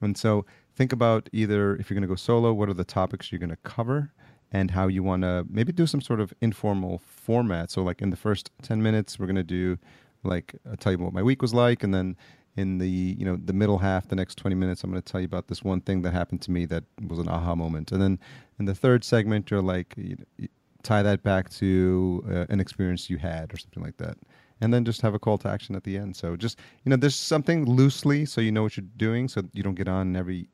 And 0.00 0.16
so 0.16 0.46
think 0.80 0.94
about 0.94 1.28
either 1.30 1.76
if 1.76 1.90
you're 1.90 1.94
going 1.94 2.08
to 2.08 2.08
go 2.08 2.14
solo, 2.14 2.54
what 2.54 2.70
are 2.70 2.74
the 2.74 2.84
topics 2.84 3.30
you're 3.30 3.38
going 3.38 3.50
to 3.50 3.64
cover? 3.64 4.10
And 4.50 4.70
how 4.70 4.88
you 4.88 5.02
want 5.02 5.22
to 5.22 5.44
maybe 5.50 5.72
do 5.72 5.86
some 5.86 6.00
sort 6.00 6.20
of 6.20 6.32
informal 6.40 7.02
format. 7.04 7.70
So 7.70 7.82
like 7.82 8.00
in 8.00 8.08
the 8.08 8.16
first 8.16 8.50
10 8.62 8.82
minutes, 8.82 9.18
we're 9.18 9.26
going 9.26 9.36
to 9.36 9.42
do 9.42 9.78
like 10.24 10.54
I'll 10.68 10.78
tell 10.78 10.92
you 10.92 10.98
what 10.98 11.12
my 11.12 11.22
week 11.22 11.42
was 11.42 11.52
like. 11.52 11.84
And 11.84 11.92
then 11.92 12.16
in 12.56 12.78
the 12.78 12.88
you 12.88 13.26
know 13.26 13.36
the 13.36 13.52
middle 13.52 13.78
half 13.78 14.08
the 14.08 14.16
next 14.16 14.34
20 14.34 14.56
minutes 14.56 14.82
i'm 14.82 14.90
going 14.90 15.00
to 15.00 15.12
tell 15.12 15.20
you 15.20 15.24
about 15.24 15.46
this 15.46 15.62
one 15.62 15.80
thing 15.80 16.02
that 16.02 16.12
happened 16.12 16.42
to 16.42 16.50
me 16.50 16.66
that 16.66 16.82
was 17.06 17.18
an 17.18 17.28
aha 17.28 17.54
moment. 17.54 17.92
And 17.92 18.00
then 18.02 18.18
in 18.58 18.64
the 18.64 18.74
third 18.74 19.04
segment 19.04 19.50
you're 19.50 19.62
like 19.74 19.94
you 19.98 20.16
you 20.38 20.48
tie 20.82 21.02
that 21.02 21.22
back 21.22 21.50
to 21.50 22.24
uh, 22.28 22.46
an 22.48 22.58
experience 22.58 23.10
you 23.10 23.18
had 23.18 23.52
or 23.52 23.58
something 23.58 23.82
like 23.82 23.98
that. 23.98 24.16
And 24.62 24.72
then 24.74 24.84
just 24.84 25.02
have 25.02 25.14
a 25.14 25.18
call 25.18 25.38
to 25.38 25.48
action 25.48 25.74
at 25.76 25.84
the 25.84 25.96
end. 25.96 26.16
So 26.16 26.36
just 26.36 26.58
you 26.84 26.90
know 26.90 26.96
there's 26.96 27.20
something 27.34 27.66
loosely 27.66 28.24
so 28.24 28.40
you 28.40 28.50
know 28.50 28.62
what 28.62 28.76
you're 28.76 28.94
doing 28.96 29.28
so 29.28 29.42
you 29.52 29.62
don't 29.62 29.76
get 29.76 29.86
on 29.86 30.16
every 30.16 30.48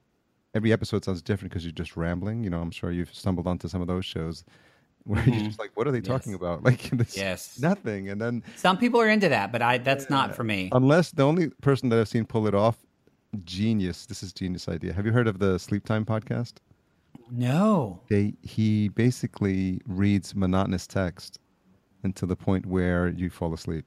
every 0.56 0.72
episode 0.72 1.04
sounds 1.04 1.22
different 1.22 1.50
because 1.52 1.64
you're 1.64 1.72
just 1.72 1.96
rambling 1.96 2.42
you 2.42 2.50
know 2.50 2.60
i'm 2.60 2.70
sure 2.70 2.90
you've 2.90 3.14
stumbled 3.14 3.46
onto 3.46 3.68
some 3.68 3.80
of 3.80 3.86
those 3.86 4.04
shows 4.04 4.44
where 5.06 5.22
you're 5.24 5.36
mm-hmm. 5.36 5.44
just 5.46 5.58
like 5.60 5.70
what 5.74 5.86
are 5.86 5.92
they 5.92 6.00
talking 6.00 6.34
about? 6.34 6.62
Like 6.68 6.90
this 6.90 7.16
Yes. 7.16 7.60
nothing 7.60 8.08
and 8.08 8.20
then 8.20 8.42
Some 8.56 8.76
people 8.76 9.00
are 9.00 9.08
into 9.08 9.28
that, 9.28 9.52
but 9.52 9.62
I 9.62 9.78
that's 9.78 10.10
not 10.10 10.34
for 10.34 10.42
me. 10.42 10.68
unless 10.72 11.12
the 11.12 11.22
only 11.22 11.48
person 11.62 11.90
that 11.90 12.00
i've 12.00 12.08
seen 12.08 12.24
pull 12.24 12.48
it 12.48 12.56
off 12.56 12.78
genius 13.44 14.06
this 14.06 14.22
is 14.24 14.32
genius 14.32 14.68
idea. 14.68 14.92
Have 14.92 15.06
you 15.06 15.12
heard 15.12 15.28
of 15.28 15.38
the 15.38 15.58
sleep 15.58 15.84
time 15.84 16.04
podcast? 16.04 16.54
No. 17.30 18.00
they 18.08 18.34
he 18.42 18.88
basically 18.88 19.80
reads 19.86 20.34
monotonous 20.34 20.88
text 20.88 21.38
until 22.02 22.26
the 22.26 22.36
point 22.36 22.66
where 22.66 23.08
you 23.08 23.30
fall 23.30 23.54
asleep. 23.54 23.84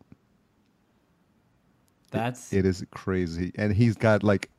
That's 2.12 2.54
It 2.54 2.66
is 2.66 2.86
crazy, 2.92 3.52
and 3.56 3.74
he's 3.74 3.96
got 3.96 4.24
like 4.24 4.50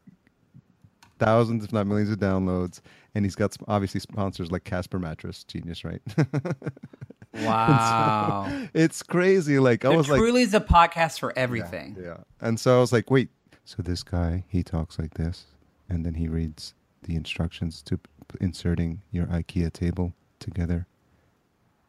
thousands, 1.21 1.63
if 1.65 1.73
not 1.73 1.87
millions, 1.87 2.11
of 2.11 2.19
downloads, 2.19 2.81
and 3.15 3.25
he's 3.25 3.37
got 3.37 3.53
some, 3.55 3.65
obviously 3.69 4.01
sponsors 4.01 4.51
like 4.51 4.65
Casper 4.65 4.99
Mattress, 4.99 5.45
genius, 5.45 5.85
right? 5.85 6.03
wow. 7.35 8.51
it's 8.75 9.03
crazy. 9.03 9.59
Like 9.59 9.85
I 9.85 9.91
There 9.91 9.99
was 9.99 10.09
like, 10.09 10.19
truly 10.19 10.43
is 10.43 10.55
a 10.55 10.61
podcast 10.61 11.21
for 11.21 11.33
everything. 11.39 11.97
yeah, 12.03 12.19
and 12.41 12.59
so 12.59 12.77
I 12.77 12.81
was 12.81 12.93
like, 12.93 13.11
wait, 13.11 13.29
so 13.65 13.83
this 13.83 14.03
guy 14.03 14.45
he 14.49 14.63
talks 14.63 14.99
like 14.99 15.15
this, 15.15 15.47
and 15.89 16.05
then 16.05 16.15
he 16.15 16.29
reads 16.29 16.75
the 17.05 17.15
instructions 17.15 17.83
to 17.83 17.99
p- 17.99 18.05
inserting 18.41 19.03
your 19.13 19.27
IKEA 19.27 19.73
table 19.73 20.13
together, 20.39 20.87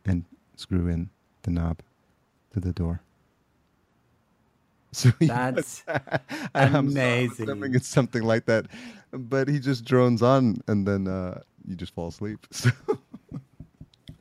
and 0.06 0.26
screw 0.56 0.88
in 0.88 1.10
the 1.44 1.52
knob 1.52 1.80
to 2.54 2.60
the 2.60 2.74
door. 2.74 3.02
So 4.94 5.10
That's 5.22 5.86
I'm 6.54 6.76
amazing. 6.76 7.46
assuming 7.50 7.76
it's 7.76 7.88
something 7.88 8.24
like 8.24 8.46
that. 8.48 8.66
But 9.12 9.48
he 9.48 9.60
just 9.60 9.86
drones 9.86 10.22
on 10.22 10.62
and 10.68 10.88
then 10.88 11.08
uh, 11.08 11.42
you 11.68 11.76
just 11.76 11.94
fall 11.94 12.08
asleep. 12.08 12.48
So 12.62 12.70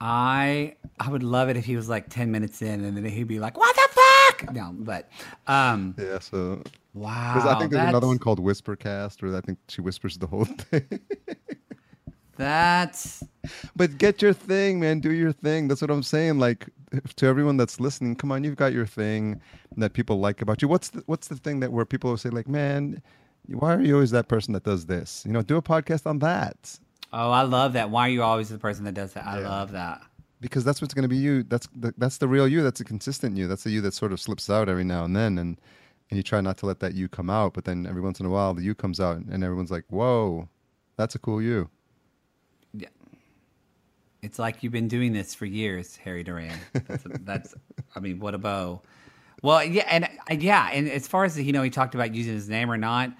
I 0.03 0.77
I 0.99 1.11
would 1.11 1.23
love 1.23 1.51
it 1.51 1.59
if 1.59 1.67
he 1.67 1.77
was 1.77 1.89
like 1.89 2.09
ten 2.09 2.31
minutes 2.31 2.63
in 2.63 2.85
and 2.85 2.97
then 2.97 3.05
he'd 3.05 3.29
be 3.29 3.39
like, 3.39 3.59
"What 3.59 3.77
the 3.77 3.89
fuck?" 3.93 4.55
No, 4.55 4.73
but 4.73 5.11
um, 5.47 5.95
yeah, 5.99 6.19
so 6.21 6.63
wow. 6.95 7.35
because 7.35 7.47
I 7.47 7.59
think 7.59 7.73
there's 7.73 7.89
another 7.89 8.07
one 8.07 8.19
called 8.19 8.41
Whispercast 8.41 9.23
where 9.23 9.37
I 9.37 9.43
think 9.43 9.59
she 9.69 9.83
whispers 9.83 10.17
the 10.17 10.27
whole 10.27 10.45
thing. 10.71 11.01
That's 12.37 13.23
but 13.77 13.99
get 13.99 14.23
your 14.23 14.33
thing, 14.33 14.81
man. 14.81 15.01
Do 15.01 15.13
your 15.13 15.33
thing. 15.33 15.69
That's 15.69 15.83
what 15.83 15.91
I'm 15.91 16.03
saying. 16.03 16.39
Like 16.39 16.71
to 17.17 17.27
everyone 17.27 17.59
that's 17.59 17.79
listening, 17.79 18.17
come 18.17 18.33
on, 18.33 18.43
you've 18.43 18.57
got 18.57 18.73
your 18.73 18.87
thing 18.87 19.43
that 19.77 19.93
people 19.93 20.19
like 20.19 20.41
about 20.41 20.63
you. 20.63 20.69
What's 20.69 20.89
the, 20.89 21.03
what's 21.05 21.29
the 21.29 21.37
thing 21.37 21.61
that 21.61 21.73
where 21.73 21.85
people 21.85 22.09
will 22.09 22.17
say 22.17 22.31
like, 22.31 22.49
man, 22.49 23.03
why 23.47 23.75
are 23.75 23.81
you 23.83 23.95
always 23.95 24.11
that 24.13 24.29
person 24.29 24.53
that 24.55 24.65
does 24.65 24.87
this? 24.87 25.25
You 25.27 25.33
know, 25.33 25.43
do 25.43 25.57
a 25.57 25.63
podcast 25.63 26.07
on 26.07 26.19
that. 26.21 26.79
oh, 27.13 27.31
I 27.31 27.43
love 27.43 27.73
that. 27.75 27.91
Why 27.91 28.07
are 28.07 28.11
you 28.11 28.23
always 28.23 28.49
the 28.49 28.59
person 28.59 28.85
that 28.85 28.95
does 28.95 29.13
that? 29.15 29.27
I 29.27 29.41
Yeah. 29.41 29.49
love 29.49 29.73
that. 29.73 30.03
because 30.41 30.65
that's 30.65 30.81
what's 30.81 30.95
going 30.95 31.03
to 31.03 31.09
be 31.09 31.17
you. 31.19 31.43
That's 31.43 31.69
the, 31.77 31.93
that's 31.99 32.19
the 32.19 32.27
real 32.29 32.49
you. 32.49 32.63
That's 32.63 32.79
the 32.79 32.85
consistent 32.85 33.37
you. 33.37 33.47
That's 33.47 33.65
the 33.65 33.71
you 33.71 33.81
that 33.83 33.93
sort 33.95 34.13
of 34.13 34.21
slips 34.21 34.49
out 34.49 34.69
every 34.69 34.85
now 34.85 35.05
and 35.05 35.15
then, 35.15 35.37
and 35.39 35.61
and 36.11 36.17
you 36.17 36.23
try 36.23 36.41
not 36.41 36.57
to 36.59 36.67
let 36.67 36.81
that 36.81 36.95
you 36.95 37.09
come 37.09 37.29
out. 37.31 37.53
But 37.55 37.65
then 37.67 37.87
every 37.87 38.01
once 38.01 38.21
in 38.21 38.27
a 38.27 38.31
while, 38.31 38.55
the 38.55 38.63
you 38.63 38.75
comes 38.75 39.01
out, 39.01 39.17
and 39.19 39.45
everyone's 39.45 39.71
like, 39.71 39.85
"Whoa, 39.91 40.49
that's 40.97 41.15
a 41.15 41.19
cool 41.19 41.43
you." 41.43 41.69
Yeah. 42.73 42.89
It's 44.23 44.39
like 44.39 44.63
you've 44.63 44.73
been 44.73 44.89
doing 44.89 45.13
this 45.13 45.35
for 45.35 45.47
years, 45.47 45.97
Harry 45.97 46.23
Duran. 46.23 46.59
That's, 46.87 47.05
that's 47.23 47.55
I 47.97 48.01
mean, 48.01 48.19
what 48.19 48.35
a 48.35 48.39
bow. 48.39 48.83
Well, 49.43 49.65
yeah, 49.65 49.87
and 49.91 50.05
uh, 50.05 50.35
yeah, 50.39 50.69
and 50.73 50.89
as 50.89 51.09
far 51.09 51.25
as 51.25 51.39
you 51.41 51.53
know, 51.53 51.63
he 51.63 51.71
talked 51.71 51.95
about 51.95 52.15
using 52.15 52.35
his 52.35 52.49
name 52.49 52.71
or 52.71 52.77
not. 52.77 53.13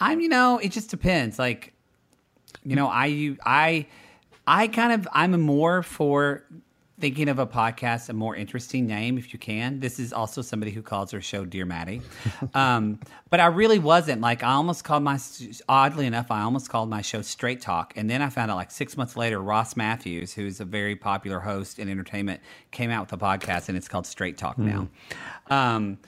I'm, 0.00 0.20
you 0.20 0.28
know, 0.28 0.58
it 0.58 0.72
just 0.72 0.90
depends. 0.90 1.38
Like, 1.38 1.72
you 2.64 2.76
know, 2.76 2.88
I, 2.88 3.36
I, 3.44 3.86
I 4.46 4.68
kind 4.68 4.92
of, 4.92 5.08
I'm 5.12 5.40
more 5.40 5.82
for 5.82 6.44
thinking 7.00 7.28
of 7.28 7.38
a 7.38 7.46
podcast 7.46 8.08
a 8.08 8.12
more 8.12 8.34
interesting 8.34 8.86
name 8.86 9.18
if 9.18 9.32
you 9.32 9.38
can. 9.38 9.80
This 9.80 9.98
is 10.00 10.12
also 10.12 10.42
somebody 10.42 10.72
who 10.72 10.82
calls 10.82 11.10
her 11.12 11.20
show 11.20 11.44
Dear 11.44 11.64
Mattie, 11.64 12.02
um, 12.54 12.98
but 13.30 13.40
I 13.40 13.46
really 13.46 13.78
wasn't. 13.78 14.20
Like, 14.20 14.42
I 14.42 14.52
almost 14.52 14.84
called 14.84 15.02
my, 15.02 15.18
oddly 15.68 16.06
enough, 16.06 16.30
I 16.30 16.42
almost 16.42 16.68
called 16.70 16.90
my 16.90 17.02
show 17.02 17.22
Straight 17.22 17.60
Talk, 17.60 17.92
and 17.96 18.10
then 18.10 18.22
I 18.22 18.28
found 18.28 18.50
out 18.50 18.56
like 18.56 18.70
six 18.70 18.96
months 18.96 19.16
later, 19.16 19.40
Ross 19.40 19.76
Mathews, 19.76 20.34
who's 20.34 20.60
a 20.60 20.64
very 20.64 20.96
popular 20.96 21.40
host 21.40 21.78
in 21.78 21.88
entertainment, 21.88 22.40
came 22.70 22.90
out 22.90 23.10
with 23.10 23.20
a 23.20 23.24
podcast, 23.24 23.68
and 23.68 23.76
it's 23.76 23.88
called 23.88 24.06
Straight 24.06 24.36
Talk 24.36 24.58
now. 24.58 24.88
Um, 25.48 25.98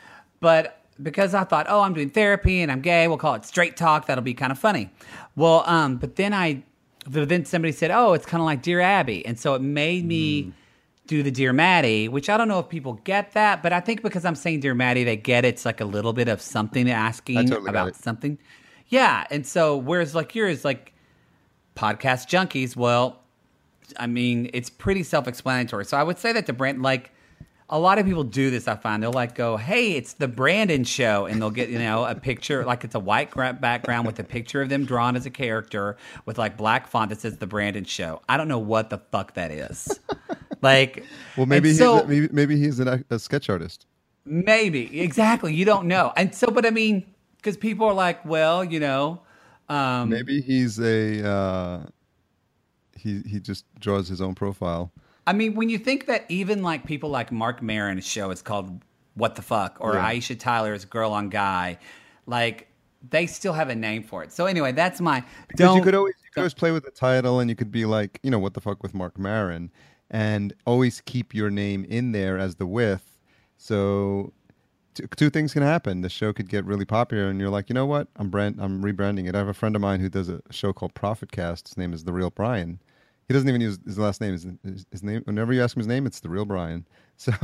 but 0.41 0.83
because 1.03 1.35
I 1.35 1.45
thought, 1.45 1.67
oh, 1.69 1.81
I'm 1.81 1.95
doing 1.95 2.11
therapy 2.11 2.61
and 2.63 2.71
I'm 2.71 2.81
gay, 2.81 3.09
we'll 3.09 3.17
call 3.17 3.35
it 3.35 3.45
straight 3.45 3.77
talk. 3.77 4.07
That'll 4.07 4.25
be 4.25 4.35
kind 4.35 4.53
of 4.53 4.59
funny. 4.59 4.91
Well, 5.37 5.65
um, 5.67 5.97
but 5.97 6.17
then 6.17 6.35
I 6.35 6.63
but 7.09 7.29
then 7.31 7.47
somebody 7.47 7.73
said, 7.73 7.91
"Oh, 7.91 8.13
it's 8.13 8.27
kind 8.27 8.43
of 8.43 8.45
like 8.45 8.61
Dear 8.61 8.81
Abby," 8.81 9.25
and 9.25 9.39
so 9.39 9.55
it 9.55 9.63
made 9.63 10.05
me 10.05 10.45
Mm. 10.45 10.53
Do 11.11 11.25
the 11.25 11.31
Dear 11.33 11.53
Mattie, 11.53 12.07
which 12.07 12.29
I 12.29 12.37
don't 12.37 12.47
know 12.47 12.61
if 12.61 12.69
people 12.69 12.93
get 13.03 13.33
that, 13.33 13.65
but 13.65 13.73
I 13.73 13.81
think 13.81 14.01
because 14.01 14.25
I'm 14.25 14.37
saying 14.37 14.61
Dear 14.61 14.77
Mattie, 14.77 15.03
they 15.03 15.17
get 15.17 15.45
it's 15.45 15.65
like 15.65 15.81
a 15.81 15.85
little 15.85 16.13
bit 16.13 16.29
of 16.29 16.41
something 16.41 16.89
asking 16.89 17.49
totally 17.49 17.69
about 17.69 17.97
something. 17.97 18.39
Yeah, 18.87 19.27
and 19.29 19.45
so 19.45 19.77
whereas 19.77 20.15
like 20.15 20.37
yours, 20.37 20.65
like 20.65 20.95
podcast 21.75 22.29
junkies, 22.29 22.77
well, 22.77 23.25
I 23.99 24.07
mean, 24.07 24.51
it's 24.53 24.71
pretty 24.71 25.03
self-explanatory. 25.03 25.85
So 25.87 25.97
I 25.97 26.05
would 26.05 26.17
say 26.17 26.33
that 26.33 26.47
to 26.47 26.53
brand, 26.53 26.81
like 26.81 27.11
a 27.69 27.77
lot 27.81 27.99
of 27.99 28.07
people 28.07 28.23
do 28.23 28.53
this. 28.53 28.69
I 28.69 28.77
find 28.77 29.03
they'll 29.03 29.13
like 29.13 29.35
go, 29.35 29.57
"Hey, 29.57 29.95
it's 29.95 30.13
the 30.13 30.29
Brandon 30.29 30.85
show," 30.85 31.27
and 31.27 31.43
they'll 31.43 31.51
get 31.51 31.71
you 31.71 31.81
know 31.81 32.05
a 32.05 32.15
picture, 32.15 32.65
like 32.65 32.85
it's 32.85 32.95
a 32.95 33.01
white 33.01 33.35
background 33.61 34.07
with 34.07 34.21
a 34.21 34.25
picture 34.25 34.63
of 34.63 34.69
them 34.69 34.85
drawn 34.85 35.17
as 35.17 35.27
a 35.27 35.31
character 35.31 35.97
with 36.25 36.39
like 36.39 36.57
black 36.57 36.87
font 36.87 37.11
that 37.11 37.21
says 37.21 37.39
the 37.39 37.49
Brandon 37.49 37.83
show. 37.83 38.23
I 38.29 38.37
don't 38.37 38.47
know 38.47 38.61
what 38.61 38.91
the 38.91 38.99
fuck 38.99 39.35
that 39.35 39.51
is. 39.51 39.99
like, 40.63 41.05
Well, 41.37 41.47
maybe 41.47 41.69
he's 41.69 41.79
so, 41.79 42.01
a, 42.01 42.07
maybe, 42.07 42.29
maybe 42.33 42.57
he's 42.57 42.81
an, 42.81 43.05
a 43.11 43.19
sketch 43.19 43.49
artist. 43.49 43.87
Maybe 44.25 45.01
exactly. 45.01 45.55
You 45.55 45.65
don't 45.65 45.87
know, 45.87 46.13
and 46.17 46.35
so, 46.35 46.51
but 46.51 46.67
I 46.67 46.71
mean, 46.71 47.05
because 47.37 47.57
people 47.57 47.87
are 47.87 47.95
like, 47.95 48.25
well, 48.25 48.63
you 48.63 48.79
know, 48.79 49.23
um, 49.69 50.11
Maybe 50.11 50.41
he's 50.41 50.79
a 50.81 51.27
uh, 51.27 51.87
he 52.97 53.23
he 53.23 53.41
just 53.41 53.65
draws 53.81 54.09
his 54.09 54.21
own 54.21 54.35
profile. 54.35 54.93
I 55.27 55.33
mean, 55.33 55.55
when 55.55 55.69
you 55.69 55.79
think 55.79 56.07
that 56.07 56.25
even 56.29 56.63
like 56.63 56.85
people 56.85 57.09
like 57.09 57.31
Marc 57.33 57.63
Maron's 57.63 58.07
show 58.07 58.31
is 58.31 58.43
called 58.43 58.83
"What 59.15 59.37
the 59.37 59.43
Fuck" 59.43 59.77
or 59.81 59.95
Yeah. 59.95 60.11
Aisha 60.13 60.39
Tyler's 60.39 60.85
"Girl 60.85 61.13
on 61.13 61.29
Guy," 61.29 61.79
like 62.27 62.69
they 63.09 63.27
still 63.27 63.53
have 63.55 63.69
a 63.71 63.75
name 63.75 64.03
for 64.03 64.23
it. 64.23 64.33
So 64.33 64.47
anyway, 64.47 64.73
that's 64.73 65.01
my 65.01 65.25
Because 65.49 65.67
don't. 65.67 65.77
you 65.79 65.83
could 65.83 65.95
always 65.95 66.15
you 66.25 66.31
could 66.35 66.41
always 66.41 66.55
play 66.55 66.73
with 66.73 66.85
the 66.85 66.91
title, 66.91 67.41
and 67.41 67.49
you 67.49 67.57
could 67.57 67.71
be 67.73 67.85
like, 67.87 68.19
you 68.23 68.31
know, 68.31 68.39
what 68.39 68.55
the 68.55 68.61
fuck 68.61 68.83
with 68.83 68.93
Mark 68.93 69.19
Maron, 69.19 69.71
and 70.11 70.53
always 70.67 71.01
keep 71.01 71.35
your 71.35 71.51
name 71.51 71.85
in 71.89 72.13
there 72.13 72.39
as 72.39 72.57
the 72.57 72.67
with. 72.67 73.19
So 73.57 74.33
t- 74.95 75.05
two 75.17 75.31
things 75.31 75.53
can 75.53 75.63
happen. 75.63 76.01
The 76.01 76.09
show 76.09 76.33
could 76.33 76.49
get 76.49 76.65
really 76.65 76.85
popular, 76.85 77.29
and 77.29 77.41
you're 77.41 77.51
like, 77.51 77.69
you 77.69 77.75
know 77.75 77.87
what? 77.87 78.09
I'm 78.17 78.31
brand 78.31 78.57
I'm 78.61 78.83
rebranding 78.83 79.29
it. 79.29 79.35
I 79.35 79.39
have 79.39 79.49
a 79.49 79.55
friend 79.55 79.77
of 79.77 79.83
mine 79.83 80.01
who 80.01 80.09
does 80.09 80.29
a 80.29 80.41
show 80.51 80.73
called 80.73 80.95
Profit 80.95 81.31
Cast. 81.31 81.69
His 81.69 81.77
name 81.77 81.93
is 81.93 82.05
the 82.05 82.13
Real 82.13 82.31
Brian. 82.31 82.81
He 83.29 83.35
doesn't 83.35 83.49
even 83.49 83.61
use 83.61 83.79
his 83.87 83.97
last 83.97 84.21
name. 84.21 84.33
His, 84.33 84.47
his, 84.65 84.87
his 84.91 85.03
name. 85.05 85.23
Whenever 85.25 85.53
you 85.53 85.63
ask 85.63 85.77
him 85.77 85.81
his 85.81 85.87
name, 85.87 86.05
it's 86.05 86.19
the 86.21 86.29
Real 86.29 86.45
Brian. 86.45 86.87
So, 87.21 87.35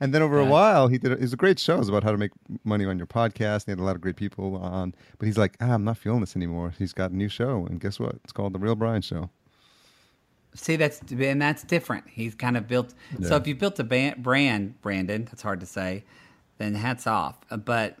and 0.00 0.14
then 0.14 0.22
over 0.22 0.38
a 0.38 0.46
while, 0.46 0.88
he 0.88 0.96
did. 0.96 1.12
A, 1.12 1.16
it 1.16 1.20
was 1.20 1.34
a 1.34 1.36
great 1.36 1.58
show. 1.58 1.74
It 1.74 1.80
was 1.80 1.90
about 1.90 2.04
how 2.04 2.10
to 2.10 2.16
make 2.16 2.30
money 2.64 2.86
on 2.86 2.96
your 2.96 3.06
podcast. 3.06 3.66
He 3.66 3.70
had 3.70 3.80
a 3.80 3.82
lot 3.82 3.96
of 3.96 4.00
great 4.00 4.16
people 4.16 4.56
on. 4.56 4.94
But 5.18 5.26
he's 5.26 5.36
like, 5.36 5.58
ah, 5.60 5.74
I'm 5.74 5.84
not 5.84 5.98
feeling 5.98 6.20
this 6.20 6.34
anymore. 6.34 6.72
He's 6.78 6.94
got 6.94 7.10
a 7.10 7.14
new 7.14 7.28
show, 7.28 7.66
and 7.66 7.80
guess 7.80 8.00
what? 8.00 8.14
It's 8.24 8.32
called 8.32 8.54
the 8.54 8.58
Real 8.58 8.76
Brian 8.76 9.02
Show. 9.02 9.28
See, 10.54 10.76
that's 10.76 11.00
and 11.10 11.40
that's 11.40 11.62
different. 11.62 12.04
He's 12.08 12.34
kind 12.34 12.56
of 12.56 12.66
built. 12.66 12.94
So 13.22 13.36
if 13.36 13.46
you 13.46 13.54
built 13.54 13.78
a 13.78 13.84
brand, 13.84 14.80
Brandon, 14.82 15.24
that's 15.24 15.42
hard 15.42 15.60
to 15.60 15.66
say. 15.66 16.04
Then 16.58 16.74
hats 16.74 17.06
off. 17.06 17.36
But 17.64 17.98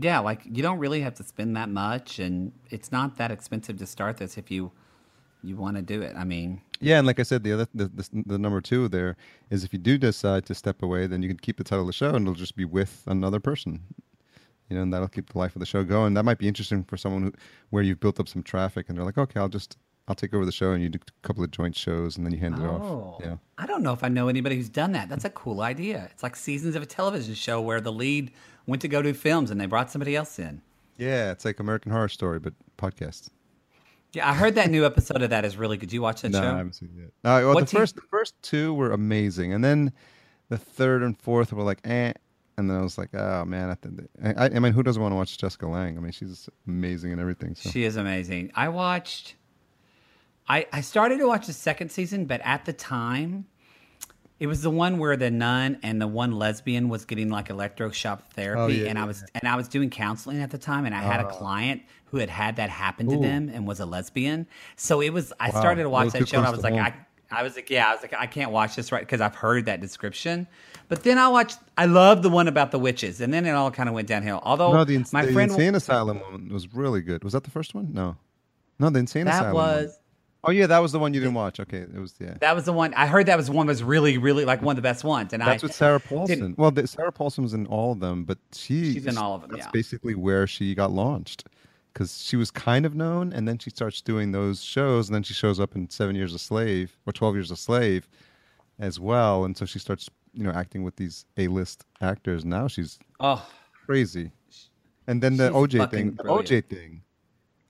yeah, 0.00 0.18
like 0.18 0.42
you 0.44 0.62
don't 0.62 0.78
really 0.78 1.00
have 1.02 1.14
to 1.14 1.22
spend 1.22 1.56
that 1.56 1.68
much, 1.68 2.18
and 2.18 2.52
it's 2.70 2.90
not 2.90 3.16
that 3.18 3.30
expensive 3.30 3.78
to 3.78 3.86
start 3.86 4.16
this 4.16 4.36
if 4.36 4.50
you 4.50 4.72
you 5.42 5.56
want 5.56 5.76
to 5.76 5.82
do 5.82 6.02
it. 6.02 6.16
I 6.16 6.24
mean, 6.24 6.60
Yeah, 6.80 6.98
and 6.98 7.06
like 7.06 7.20
I 7.20 7.22
said, 7.22 7.44
the 7.44 7.52
other 7.52 7.68
the, 7.74 7.86
the, 7.86 8.08
the 8.26 8.38
number 8.38 8.60
two 8.60 8.88
there 8.88 9.16
is 9.50 9.64
if 9.64 9.72
you 9.72 9.78
do 9.78 9.96
decide 9.98 10.44
to 10.46 10.54
step 10.54 10.82
away, 10.82 11.06
then 11.06 11.22
you 11.22 11.28
can 11.28 11.38
keep 11.38 11.56
the 11.56 11.64
title 11.64 11.82
of 11.82 11.86
the 11.86 11.92
show, 11.92 12.10
and 12.10 12.22
it'll 12.26 12.34
just 12.34 12.56
be 12.56 12.64
with 12.64 13.02
another 13.06 13.40
person. 13.40 13.80
You 14.68 14.76
know, 14.76 14.82
and 14.82 14.92
that'll 14.92 15.06
keep 15.06 15.30
the 15.30 15.38
life 15.38 15.54
of 15.54 15.60
the 15.60 15.66
show 15.66 15.84
going. 15.84 16.14
That 16.14 16.24
might 16.24 16.38
be 16.38 16.48
interesting 16.48 16.82
for 16.82 16.96
someone 16.96 17.22
who, 17.22 17.32
where 17.70 17.84
you've 17.84 18.00
built 18.00 18.18
up 18.18 18.26
some 18.28 18.42
traffic, 18.42 18.86
and 18.88 18.98
they're 18.98 19.04
like, 19.04 19.18
okay, 19.18 19.38
I'll 19.38 19.48
just 19.48 19.76
I'll 20.08 20.14
take 20.14 20.32
over 20.34 20.44
the 20.44 20.52
show, 20.52 20.70
and 20.72 20.82
you 20.82 20.88
do 20.88 20.98
a 21.02 21.26
couple 21.26 21.42
of 21.42 21.50
joint 21.50 21.74
shows, 21.74 22.16
and 22.16 22.24
then 22.24 22.32
you 22.32 22.38
hand 22.38 22.54
it 22.58 22.62
Oh. 22.62 23.16
off. 23.18 23.24
Yeah. 23.24 23.36
I 23.58 23.66
don't 23.66 23.82
know 23.82 23.92
if 23.92 24.04
I 24.04 24.08
know 24.08 24.28
anybody 24.28 24.54
who's 24.56 24.68
done 24.68 24.92
that. 24.92 25.08
That's 25.08 25.24
a 25.24 25.30
cool 25.30 25.60
idea. 25.62 26.08
It's 26.12 26.22
like 26.22 26.36
seasons 26.36 26.76
of 26.76 26.82
a 26.82 26.86
television 26.86 27.34
show 27.34 27.60
where 27.60 27.80
the 27.80 27.92
lead 27.92 28.30
went 28.66 28.82
to 28.82 28.88
go 28.88 29.02
do 29.02 29.12
films 29.14 29.50
and 29.50 29.60
they 29.60 29.66
brought 29.66 29.90
somebody 29.90 30.14
else 30.14 30.38
in. 30.38 30.62
Yeah, 30.96 31.32
it's 31.32 31.44
like 31.44 31.58
American 31.60 31.90
Horror 31.92 32.08
Story, 32.08 32.38
but 32.38 32.54
podcast. 32.78 33.28
Yeah, 34.12 34.30
I 34.30 34.32
heard 34.34 34.54
that 34.54 34.70
new 34.70 34.86
episode 34.86 35.22
of 35.22 35.30
that 35.30 35.44
is 35.44 35.56
really 35.56 35.76
good. 35.76 35.88
Did 35.88 35.92
you 35.94 36.02
watch 36.02 36.22
that 36.22 36.32
show? 36.32 36.40
No, 36.40 36.46
show? 36.48 36.54
I 36.54 36.56
haven't 36.58 36.72
seen 36.74 36.90
it 36.96 37.00
yet. 37.00 37.08
Uh, 37.24 37.44
well, 37.44 37.54
What 37.54 37.68
the 37.68 37.76
first 37.76 37.96
the 37.96 38.02
first 38.02 38.34
two 38.42 38.72
were 38.74 38.92
amazing, 38.92 39.52
and 39.52 39.62
then 39.64 39.92
the 40.48 40.56
third 40.56 41.02
and 41.02 41.18
fourth 41.20 41.52
were 41.52 41.62
like, 41.64 41.80
eh. 41.84 42.12
And 42.58 42.70
then 42.70 42.78
I 42.78 42.80
was 42.82 42.96
like, 42.96 43.14
oh 43.14 43.44
man, 43.44 43.68
I, 43.68 43.74
think 43.74 44.08
I, 44.38 44.46
I 44.46 44.58
mean, 44.60 44.72
who 44.72 44.82
doesn't 44.82 45.02
want 45.02 45.12
to 45.12 45.16
watch 45.16 45.36
Jessica 45.36 45.66
Lange? 45.66 45.98
I 45.98 46.00
mean, 46.00 46.12
she's 46.12 46.48
amazing 46.66 47.12
and 47.12 47.20
everything. 47.20 47.54
So. 47.54 47.68
She 47.68 47.84
is 47.84 47.96
amazing. 47.96 48.50
I 48.54 48.68
watched. 48.70 49.34
I 50.48 50.66
I 50.72 50.80
started 50.80 51.18
to 51.18 51.26
watch 51.26 51.46
the 51.46 51.52
second 51.52 51.90
season, 51.90 52.26
but 52.26 52.40
at 52.44 52.64
the 52.64 52.72
time, 52.72 53.46
it 54.38 54.46
was 54.46 54.62
the 54.62 54.70
one 54.70 54.98
where 54.98 55.16
the 55.16 55.30
nun 55.30 55.78
and 55.82 56.00
the 56.00 56.06
one 56.06 56.32
lesbian 56.32 56.88
was 56.88 57.04
getting 57.04 57.30
like 57.30 57.48
electroshock 57.48 58.20
therapy, 58.34 58.60
Oh, 58.60 58.66
yeah, 58.66 58.90
and 58.90 58.98
I 58.98 59.04
was 59.04 59.24
and 59.34 59.48
I 59.48 59.56
was 59.56 59.68
doing 59.68 59.90
counseling 59.90 60.40
at 60.40 60.50
the 60.50 60.58
time, 60.58 60.84
and 60.84 60.94
I 60.94 61.00
had 61.00 61.20
a 61.20 61.26
ah. 61.26 61.30
client 61.30 61.82
who 62.06 62.18
had 62.18 62.30
had 62.30 62.56
that 62.56 62.70
happen 62.70 63.08
to 63.08 63.16
Ooh. 63.16 63.22
them 63.22 63.48
and 63.48 63.66
was 63.66 63.80
a 63.80 63.86
lesbian. 63.86 64.46
So 64.76 65.00
it 65.00 65.12
was. 65.12 65.32
I 65.40 65.50
Wow, 65.50 65.60
started 65.60 65.82
to 65.84 65.90
watch 65.90 66.12
that 66.12 66.28
show, 66.28 66.38
and 66.38 66.46
I 66.46 66.50
was 66.50 66.62
like, 66.62 66.74
home. 66.74 66.82
I 66.82 66.94
I 67.30 67.42
was 67.42 67.56
like, 67.56 67.70
yeah, 67.70 67.88
I 67.88 67.92
was 67.92 68.02
like, 68.02 68.14
I 68.14 68.26
can't 68.26 68.52
watch 68.52 68.76
this 68.76 68.92
right 68.92 69.02
because 69.02 69.20
I've 69.20 69.34
heard 69.34 69.66
that 69.66 69.80
description. 69.80 70.46
But 70.88 71.02
then 71.02 71.18
I 71.18 71.28
watched. 71.28 71.58
I 71.76 71.86
loved 71.86 72.22
the 72.22 72.30
one 72.30 72.46
about 72.46 72.70
the 72.70 72.78
witches, 72.78 73.20
and 73.20 73.32
then 73.32 73.46
it 73.46 73.50
all 73.50 73.70
kind 73.70 73.88
of 73.88 73.94
went 73.94 74.06
downhill. 74.06 74.40
Although 74.42 74.72
no, 74.72 74.84
the, 74.84 75.04
my 75.12 75.26
the 75.26 75.32
friend 75.32 75.50
Insane 75.50 75.74
Asylum 75.74 76.20
one 76.20 76.48
was 76.50 76.72
really 76.72 77.00
good. 77.00 77.24
Was 77.24 77.32
that 77.32 77.44
the 77.44 77.50
first 77.50 77.74
one? 77.74 77.92
No, 77.92 78.16
no, 78.78 78.90
the 78.90 79.00
Insane 79.00 79.24
that 79.24 79.34
Asylum. 79.34 79.54
one. 79.54 79.90
Oh 80.46 80.52
yeah, 80.52 80.68
that 80.68 80.78
was 80.78 80.92
the 80.92 81.00
one 81.00 81.12
you 81.12 81.18
didn't 81.18 81.34
watch. 81.34 81.58
Okay, 81.58 81.78
it 81.78 81.98
was 81.98 82.14
yeah. 82.20 82.34
That 82.40 82.54
was 82.54 82.64
the 82.64 82.72
one 82.72 82.94
I 82.94 83.06
heard. 83.08 83.26
That 83.26 83.36
was 83.36 83.50
one 83.50 83.66
that 83.66 83.72
was 83.72 83.82
really, 83.82 84.16
really 84.16 84.44
like 84.44 84.62
one 84.62 84.72
of 84.72 84.76
the 84.76 84.82
best 84.82 85.02
ones. 85.02 85.32
And 85.32 85.42
That's 85.42 85.64
I 85.64 85.66
with 85.66 85.74
Sarah 85.74 85.98
Paulson. 85.98 86.54
Well, 86.56 86.70
the, 86.70 86.86
Sarah 86.86 87.10
Paulson 87.10 87.42
was 87.42 87.52
in 87.52 87.66
all 87.66 87.92
of 87.92 88.00
them, 88.00 88.24
but 88.24 88.38
she 88.52 88.94
She's 88.94 89.06
in 89.06 89.18
all 89.18 89.34
of 89.34 89.42
them, 89.42 89.50
That's 89.50 89.64
yeah. 89.64 89.70
basically 89.72 90.14
where 90.14 90.46
she 90.46 90.74
got 90.74 90.92
launched 90.92 91.44
because 91.92 92.22
she 92.22 92.36
was 92.36 92.50
kind 92.50 92.86
of 92.86 92.94
known, 92.94 93.32
and 93.32 93.48
then 93.48 93.58
she 93.58 93.70
starts 93.70 94.00
doing 94.00 94.30
those 94.30 94.62
shows, 94.62 95.08
and 95.08 95.14
then 95.14 95.24
she 95.24 95.34
shows 95.34 95.58
up 95.58 95.74
in 95.74 95.90
Seven 95.90 96.14
Years 96.14 96.32
a 96.32 96.38
Slave 96.38 96.96
or 97.06 97.12
Twelve 97.12 97.34
Years 97.34 97.50
a 97.50 97.56
Slave 97.56 98.08
as 98.78 99.00
well, 99.00 99.44
and 99.44 99.56
so 99.56 99.66
she 99.66 99.80
starts 99.80 100.08
you 100.32 100.44
know 100.44 100.52
acting 100.52 100.84
with 100.84 100.94
these 100.94 101.26
A-list 101.38 101.84
actors. 102.00 102.44
Now 102.44 102.68
she's 102.68 103.00
oh, 103.18 103.44
crazy. 103.84 104.30
And 105.08 105.22
then 105.22 105.36
the 105.36 105.48
She's 105.48 105.54
OJ 105.54 105.90
thing, 105.90 106.14
the. 106.14 106.24
OJ 106.24 106.68
thing. 106.68 107.02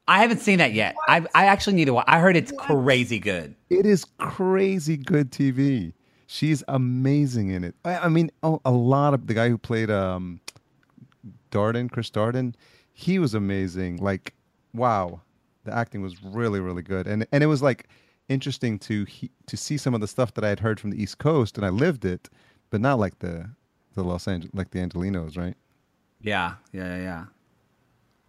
I 0.09 0.21
haven't 0.21 0.39
seen 0.39 0.59
that 0.59 0.73
yet. 0.73 0.95
I 1.09 1.27
I 1.35 1.47
actually 1.47 1.75
need 1.75 1.87
to 1.87 1.95
watch. 1.95 2.05
I 2.09 2.21
heard 2.21 2.37
it's 2.37 2.53
crazy 2.53 3.19
good. 3.19 3.55
It 3.71 3.87
is 3.87 4.05
crazy 4.19 4.97
good 4.97 5.31
TV. 5.31 5.93
She's 6.29 6.63
amazing 6.69 7.51
in 7.51 7.65
it. 7.65 7.75
I, 7.85 7.99
I 7.99 8.09
mean, 8.09 8.31
oh, 8.43 8.61
a 8.65 8.71
lot 8.71 9.15
of 9.15 9.27
the 9.27 9.35
guy 9.35 9.49
who 9.49 9.59
played 9.59 9.91
um, 9.91 10.41
Darden, 11.51 11.91
Chris 11.91 12.11
Darden, 12.11 12.55
he 12.93 13.19
was 13.19 13.35
amazing. 13.35 13.99
Like, 13.99 14.35
wow, 14.73 15.21
the 15.65 15.75
acting 15.75 16.03
was 16.03 16.23
really, 16.23 16.61
really 16.61 16.83
good, 16.83 17.07
and 17.07 17.27
and 17.33 17.43
it 17.43 17.47
was 17.47 17.63
like 17.63 17.89
interesting 18.29 18.79
to 18.81 19.05
he, 19.05 19.31
to 19.47 19.57
see 19.57 19.77
some 19.77 19.95
of 19.95 20.01
the 20.01 20.09
stuff 20.09 20.35
that 20.35 20.45
I 20.45 20.49
had 20.49 20.61
heard 20.61 20.79
from 20.79 20.91
the 20.91 21.03
East 21.03 21.19
Coast, 21.19 21.57
and 21.57 21.67
I 21.67 21.71
lived 21.71 22.05
it, 22.05 22.29
but 22.71 22.81
not 22.81 22.99
like 22.99 23.19
the 23.19 23.51
the 23.95 24.05
Los 24.05 24.29
Angeles, 24.29 24.55
like 24.55 24.71
the 24.71 24.79
Angelenos, 24.79 25.37
right? 25.37 25.57
Yeah, 26.21 26.55
yeah, 26.73 26.97
yeah. 26.97 27.25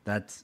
That's 0.05 0.43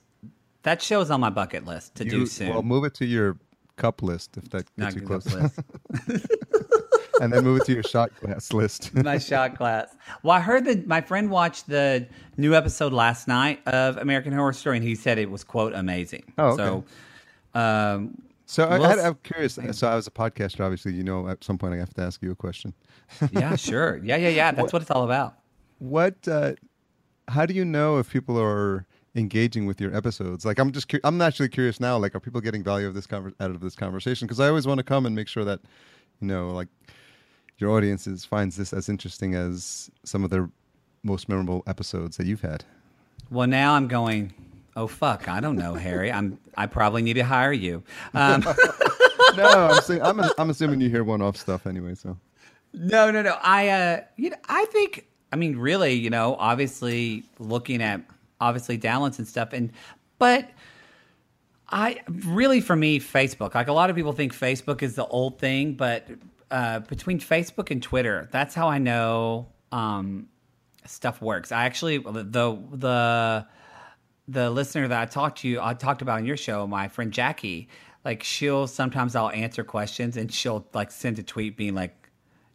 that 0.63 0.82
show's 0.82 1.12
on 1.12 1.19
my 1.21 1.30
bucket 1.30 1.65
list 1.65 1.95
to 1.95 2.06
do 2.06 2.19
You- 2.21 2.26
soon. 2.26 2.49
Well, 2.49 2.63
move 2.63 2.84
it 2.84 2.93
to 2.95 3.06
your 3.06 3.38
cup 3.76 4.02
list 4.02 4.38
if 4.38 4.49
that 4.49 4.65
Not 4.78 4.93
gets 4.93 5.02
you 5.02 5.08
close, 5.08 5.26
list. 5.34 5.60
and 7.21 7.32
then 7.32 7.43
move 7.43 7.62
it 7.62 7.65
to 7.65 7.73
your 7.73 7.84
shot 7.84 8.12
glass 8.19 8.54
list. 8.54 8.93
my 9.04 9.17
shot 9.17 9.58
glass. 9.58 9.95
Well, 10.23 10.36
I 10.36 10.39
heard 10.39 10.65
that 10.65 10.88
my 10.88 11.02
friend 11.02 11.30
watched 11.30 11.67
the 11.67 12.08
new 12.38 12.56
episode 12.56 12.93
last 12.93 13.28
night 13.28 13.62
of 13.67 13.97
American 13.97 14.34
Horror 14.34 14.54
Story, 14.54 14.78
and 14.78 14.86
he 14.86 14.95
said 14.95 15.17
it 15.17 15.30
was 15.30 15.43
quote 15.43 15.73
amazing. 15.73 16.23
Oh, 16.38 16.49
okay. 16.49 16.63
So, 16.63 17.60
um, 17.60 18.21
So 18.45 18.65
I, 18.65 18.80
Well, 18.80 18.99
I, 18.99 19.04
I'm 19.08 19.15
curious. 19.23 19.58
So 19.71 19.88
I 19.88 19.95
was 19.95 20.08
a 20.08 20.12
podcaster. 20.12 20.62
Obviously, 20.63 20.93
you 20.93 21.04
know, 21.04 21.28
at 21.28 21.43
some 21.43 21.58
point 21.58 21.73
I 21.73 21.78
have 21.78 21.93
to 21.95 22.02
ask 22.02 22.21
you 22.21 22.32
a 22.32 22.36
question. 22.36 22.73
yeah, 23.32 23.56
sure, 23.56 23.99
yeah, 24.04 24.17
yeah, 24.17 24.30
yeah. 24.30 24.52
That's 24.52 24.73
what 24.73 24.82
it's 24.82 24.91
all 24.91 25.04
about. 25.04 25.36
What? 25.80 26.28
Uh, 26.28 26.54
how 27.28 27.45
do 27.45 27.54
you 27.54 27.63
know 27.65 27.97
if 27.99 28.12
people 28.12 28.39
are 28.39 28.86
engaging 29.15 29.65
with 29.65 29.79
your 29.79 29.96
episodes? 29.96 30.46
Like, 30.46 30.60
I'm 30.60 30.71
just. 30.71 30.90
Cu- 30.90 31.00
I'm 31.04 31.21
actually 31.21 31.50
curious 31.50 31.79
now. 31.79 31.98
Like, 31.98 32.15
are 32.15 32.19
people 32.19 32.42
getting 32.42 32.63
value 32.63 32.88
of 32.88 32.94
this 32.94 33.08
conver- 33.08 33.33
out 33.40 33.52
of 33.52 33.60
this 33.60 33.75
conversation? 33.75 34.27
Because 34.27 34.40
I 34.40 34.48
always 34.48 34.67
want 34.67 34.79
to 34.79 34.83
come 34.83 35.06
and 35.06 35.15
make 35.15 35.27
sure 35.27 35.46
that, 35.46 35.60
you 36.19 36.27
know, 36.27 36.52
like 36.52 36.67
your 37.58 37.71
audiences 37.71 38.25
finds 38.25 38.56
this 38.56 38.73
as 38.73 38.90
interesting 38.90 39.35
as 39.35 39.90
some 40.04 40.23
of 40.23 40.29
their 40.29 40.50
most 41.04 41.29
memorable 41.29 41.63
episodes 41.67 42.17
that 42.17 42.25
you've 42.27 42.42
had. 42.42 42.63
Well, 43.29 43.48
now 43.48 43.73
I'm 43.73 43.88
going. 43.88 44.33
Oh 44.75 44.88
fuck! 44.88 45.27
I 45.29 45.40
don't 45.40 45.56
know, 45.56 45.75
Harry. 45.75 46.12
I'm. 46.12 46.40
I 46.58 46.65
probably 46.65 47.04
need 47.04 47.13
to 47.13 47.23
hire 47.23 47.54
you. 47.54 47.83
Um, 48.13 48.42
no, 49.38 49.69
I'm 49.71 49.81
saying 49.81 50.02
I'm. 50.02 50.19
I'm 50.38 50.50
assuming 50.50 50.81
you 50.81 50.90
hear 50.90 51.04
one-off 51.04 51.38
stuff 51.38 51.67
anyway. 51.67 51.96
So. 51.96 52.17
No, 52.73 53.12
no, 53.12 53.21
no. 53.21 53.38
I, 53.44 53.69
uh, 53.69 54.02
you 54.17 54.31
know, 54.31 54.38
I 54.50 54.65
think. 54.65 55.08
I 55.31 55.35
mean, 55.35 55.58
really, 55.58 55.94
you 55.94 56.10
know, 56.10 56.35
obviously 56.40 57.23
looking 57.40 57.81
at 57.81 58.02
obviously 58.44 58.77
downloads 58.77 59.17
and 59.17 59.27
stuff, 59.27 59.54
and 59.54 59.71
but 60.19 60.50
I 61.69 62.02
really, 62.08 62.62
for 62.62 62.75
me, 62.75 63.00
Facebook. 63.00 63.56
Like 63.56 63.67
a 63.67 63.73
lot 63.73 63.89
of 63.89 63.96
people 63.96 64.13
think 64.13 64.33
Facebook 64.33 64.83
is 64.83 64.96
the 64.96 65.06
old 65.08 65.39
thing, 65.39 65.73
but 65.73 66.08
uh, 66.52 66.79
between 66.81 67.19
Facebook 67.19 67.71
and 67.71 67.81
Twitter, 67.81 68.29
that's 68.31 68.54
how 68.54 68.67
I 68.67 68.77
know 68.77 69.48
um, 69.71 70.27
stuff 70.85 71.21
works. 71.21 71.52
I 71.52 71.65
actually 71.65 71.98
the 71.98 72.23
the 72.71 73.48
the 74.27 74.50
listener 74.50 74.87
that 74.87 75.02
I 75.02 75.06
talked 75.06 75.39
to 75.39 75.48
you, 75.48 75.60
I 75.62 75.73
talked 75.73 76.02
about 76.02 76.19
on 76.19 76.25
your 76.25 76.37
show, 76.37 76.67
my 76.67 76.87
friend 76.87 77.12
Jackie. 77.12 77.69
Like 78.06 78.23
she'll 78.23 78.67
sometimes 78.67 79.15
I'll 79.15 79.31
answer 79.31 79.63
questions 79.63 80.15
and 80.15 80.31
she'll 80.31 80.67
like 80.73 80.91
send 80.91 81.17
a 81.19 81.23
tweet 81.23 81.58
being 81.58 81.73
like, 81.73 82.10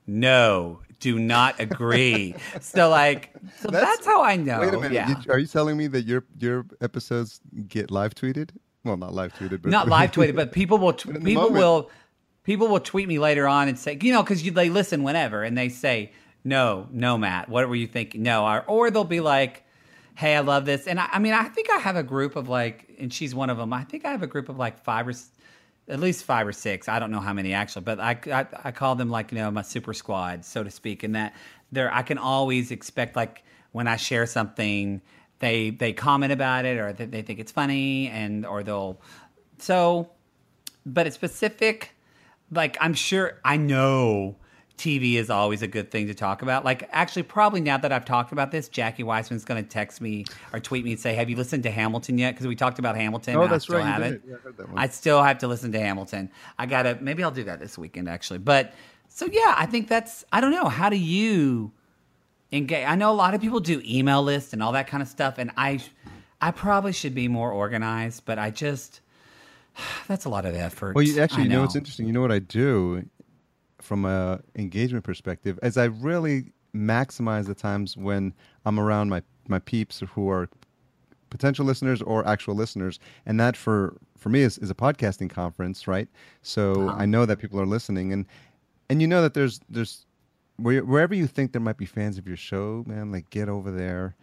"No, 0.06 0.80
do 1.00 1.18
not 1.18 1.58
agree." 1.60 2.34
so 2.60 2.88
like, 2.88 3.32
so 3.60 3.68
that's, 3.68 3.84
that's, 3.84 4.06
how 4.06 4.22
I 4.22 4.36
know. 4.36 4.60
Wait 4.60 4.74
a 4.74 4.78
minute, 4.78 4.92
yeah. 4.92 5.14
are 5.28 5.38
you 5.38 5.46
telling 5.46 5.76
me 5.76 5.86
that 5.88 6.04
your 6.04 6.24
your 6.38 6.66
episodes 6.80 7.40
get 7.68 7.90
live 7.90 8.14
tweeted? 8.14 8.50
Well, 8.84 8.96
not 8.96 9.14
live 9.14 9.34
tweeted, 9.34 9.62
but 9.62 9.70
not 9.70 9.88
live 9.88 10.12
tweeted, 10.12 10.36
but 10.36 10.52
people 10.52 10.78
will 10.78 10.92
t- 10.94 11.12
people 11.12 11.34
moment. 11.34 11.52
will 11.52 11.90
people 12.44 12.68
will 12.68 12.80
tweet 12.80 13.08
me 13.08 13.18
later 13.18 13.46
on 13.46 13.68
and 13.68 13.78
say, 13.78 13.98
you 14.00 14.12
know, 14.12 14.22
because 14.22 14.42
they 14.42 14.70
listen 14.70 15.02
whenever 15.02 15.42
and 15.42 15.56
they 15.56 15.68
say, 15.68 16.12
"No, 16.44 16.88
no, 16.90 17.18
Matt, 17.18 17.48
what 17.48 17.68
were 17.68 17.76
you 17.76 17.86
thinking?" 17.86 18.22
No, 18.22 18.46
or, 18.46 18.64
or 18.66 18.90
they'll 18.90 19.04
be 19.04 19.20
like 19.20 19.64
hey, 20.18 20.34
I 20.34 20.40
love 20.40 20.64
this. 20.64 20.88
And 20.88 20.98
I, 20.98 21.08
I, 21.12 21.18
mean, 21.20 21.32
I 21.32 21.44
think 21.44 21.70
I 21.70 21.76
have 21.76 21.94
a 21.94 22.02
group 22.02 22.34
of 22.34 22.48
like, 22.48 22.92
and 22.98 23.12
she's 23.12 23.36
one 23.36 23.50
of 23.50 23.56
them. 23.56 23.72
I 23.72 23.84
think 23.84 24.04
I 24.04 24.10
have 24.10 24.24
a 24.24 24.26
group 24.26 24.48
of 24.48 24.58
like 24.58 24.82
five 24.82 25.06
or 25.06 25.12
at 25.88 26.00
least 26.00 26.24
five 26.24 26.46
or 26.46 26.52
six. 26.52 26.88
I 26.88 26.98
don't 26.98 27.10
know 27.10 27.20
how 27.20 27.32
many 27.32 27.52
actually, 27.54 27.82
but 27.82 27.98
I, 28.00 28.18
I, 28.30 28.46
I 28.64 28.70
call 28.72 28.94
them 28.94 29.08
like, 29.10 29.32
you 29.32 29.38
know, 29.38 29.50
my 29.50 29.62
super 29.62 29.94
squad, 29.94 30.44
so 30.44 30.62
to 30.62 30.70
speak. 30.70 31.02
And 31.02 31.14
that 31.14 31.34
there, 31.72 31.92
I 31.92 32.02
can 32.02 32.18
always 32.18 32.70
expect 32.70 33.16
like 33.16 33.42
when 33.72 33.88
I 33.88 33.96
share 33.96 34.26
something, 34.26 35.00
they, 35.38 35.70
they 35.70 35.92
comment 35.92 36.32
about 36.32 36.64
it 36.64 36.78
or 36.78 36.92
they, 36.92 37.06
they 37.06 37.22
think 37.22 37.38
it's 37.38 37.52
funny 37.52 38.08
and, 38.08 38.44
or 38.44 38.62
they'll, 38.62 39.00
so, 39.58 40.10
but 40.84 41.06
it's 41.06 41.16
specific. 41.16 41.94
Like 42.50 42.76
I'm 42.80 42.94
sure 42.94 43.38
I 43.44 43.56
know 43.56 44.36
TV 44.78 45.14
is 45.14 45.28
always 45.28 45.60
a 45.62 45.66
good 45.66 45.90
thing 45.90 46.06
to 46.06 46.14
talk 46.14 46.42
about. 46.42 46.64
Like, 46.64 46.88
actually, 46.92 47.24
probably 47.24 47.60
now 47.60 47.76
that 47.76 47.92
I've 47.92 48.04
talked 48.04 48.32
about 48.32 48.50
this, 48.50 48.68
Jackie 48.68 49.02
Weissman's 49.02 49.44
going 49.44 49.62
to 49.62 49.68
text 49.68 50.00
me 50.00 50.24
or 50.52 50.60
tweet 50.60 50.84
me 50.84 50.92
and 50.92 51.00
say, 51.00 51.14
"Have 51.14 51.28
you 51.28 51.36
listened 51.36 51.64
to 51.64 51.70
Hamilton 51.70 52.16
yet?" 52.16 52.32
Because 52.32 52.46
we 52.46 52.56
talked 52.56 52.78
about 52.78 52.96
Hamilton. 52.96 53.36
Oh, 53.36 53.48
that's 53.48 53.68
I 53.68 53.74
right. 53.74 53.84
Have 53.84 54.02
it. 54.02 54.22
Yeah, 54.26 54.36
I, 54.76 54.84
I 54.84 54.88
still 54.88 55.22
have 55.22 55.38
to 55.38 55.48
listen 55.48 55.72
to 55.72 55.80
Hamilton. 55.80 56.30
I 56.58 56.66
gotta. 56.66 56.96
Maybe 57.00 57.22
I'll 57.22 57.30
do 57.30 57.44
that 57.44 57.60
this 57.60 57.76
weekend, 57.76 58.08
actually. 58.08 58.38
But 58.38 58.72
so 59.08 59.26
yeah, 59.26 59.54
I 59.56 59.66
think 59.66 59.88
that's. 59.88 60.24
I 60.32 60.40
don't 60.40 60.52
know. 60.52 60.66
How 60.66 60.88
do 60.88 60.96
you 60.96 61.72
engage? 62.52 62.86
I 62.86 62.94
know 62.94 63.10
a 63.10 63.12
lot 63.12 63.34
of 63.34 63.40
people 63.40 63.60
do 63.60 63.82
email 63.84 64.22
lists 64.22 64.52
and 64.52 64.62
all 64.62 64.72
that 64.72 64.86
kind 64.86 65.02
of 65.02 65.08
stuff, 65.08 65.38
and 65.38 65.50
I, 65.56 65.80
I 66.40 66.52
probably 66.52 66.92
should 66.92 67.14
be 67.14 67.28
more 67.28 67.50
organized, 67.50 68.24
but 68.24 68.38
I 68.38 68.50
just. 68.50 69.00
That's 70.08 70.24
a 70.24 70.28
lot 70.28 70.46
of 70.46 70.54
effort. 70.54 70.94
Well, 70.94 71.04
you 71.04 71.20
actually, 71.20 71.44
you 71.44 71.48
know 71.50 71.62
what's 71.62 71.76
interesting? 71.76 72.06
You 72.06 72.12
know 72.12 72.20
what 72.20 72.32
I 72.32 72.38
do 72.38 73.04
from 73.88 74.04
a 74.04 74.40
engagement 74.54 75.02
perspective 75.02 75.58
as 75.62 75.78
I 75.78 75.84
really 75.84 76.52
maximize 76.76 77.46
the 77.46 77.54
times 77.54 77.96
when 77.96 78.34
I'm 78.66 78.78
around 78.78 79.08
my 79.08 79.22
my 79.48 79.58
peeps 79.58 80.02
who 80.14 80.28
are 80.28 80.48
potential 81.30 81.64
listeners 81.64 82.02
or 82.02 82.26
actual 82.28 82.54
listeners. 82.54 83.00
And 83.24 83.40
that 83.40 83.56
for 83.56 83.96
for 84.18 84.28
me 84.28 84.42
is, 84.42 84.58
is 84.58 84.70
a 84.70 84.74
podcasting 84.74 85.30
conference 85.30 85.88
right? 85.88 86.08
So 86.42 86.88
uh-huh. 86.88 86.96
i 86.98 87.06
know 87.06 87.24
that 87.24 87.38
people 87.38 87.58
are 87.58 87.66
listening. 87.66 88.12
And 88.12 88.26
and 88.90 89.00
you 89.00 89.08
know 89.08 89.22
that 89.22 89.32
there's 89.32 89.60
there's 89.70 90.04
wherever 90.58 91.14
you 91.14 91.26
think 91.26 91.52
there 91.52 91.62
might 91.62 91.78
be 91.78 91.86
fans 91.86 92.18
of 92.18 92.26
your 92.26 92.36
show 92.36 92.82
man 92.86 93.12
like 93.12 93.30
get 93.30 93.48
over 93.48 93.70
there 93.70 94.16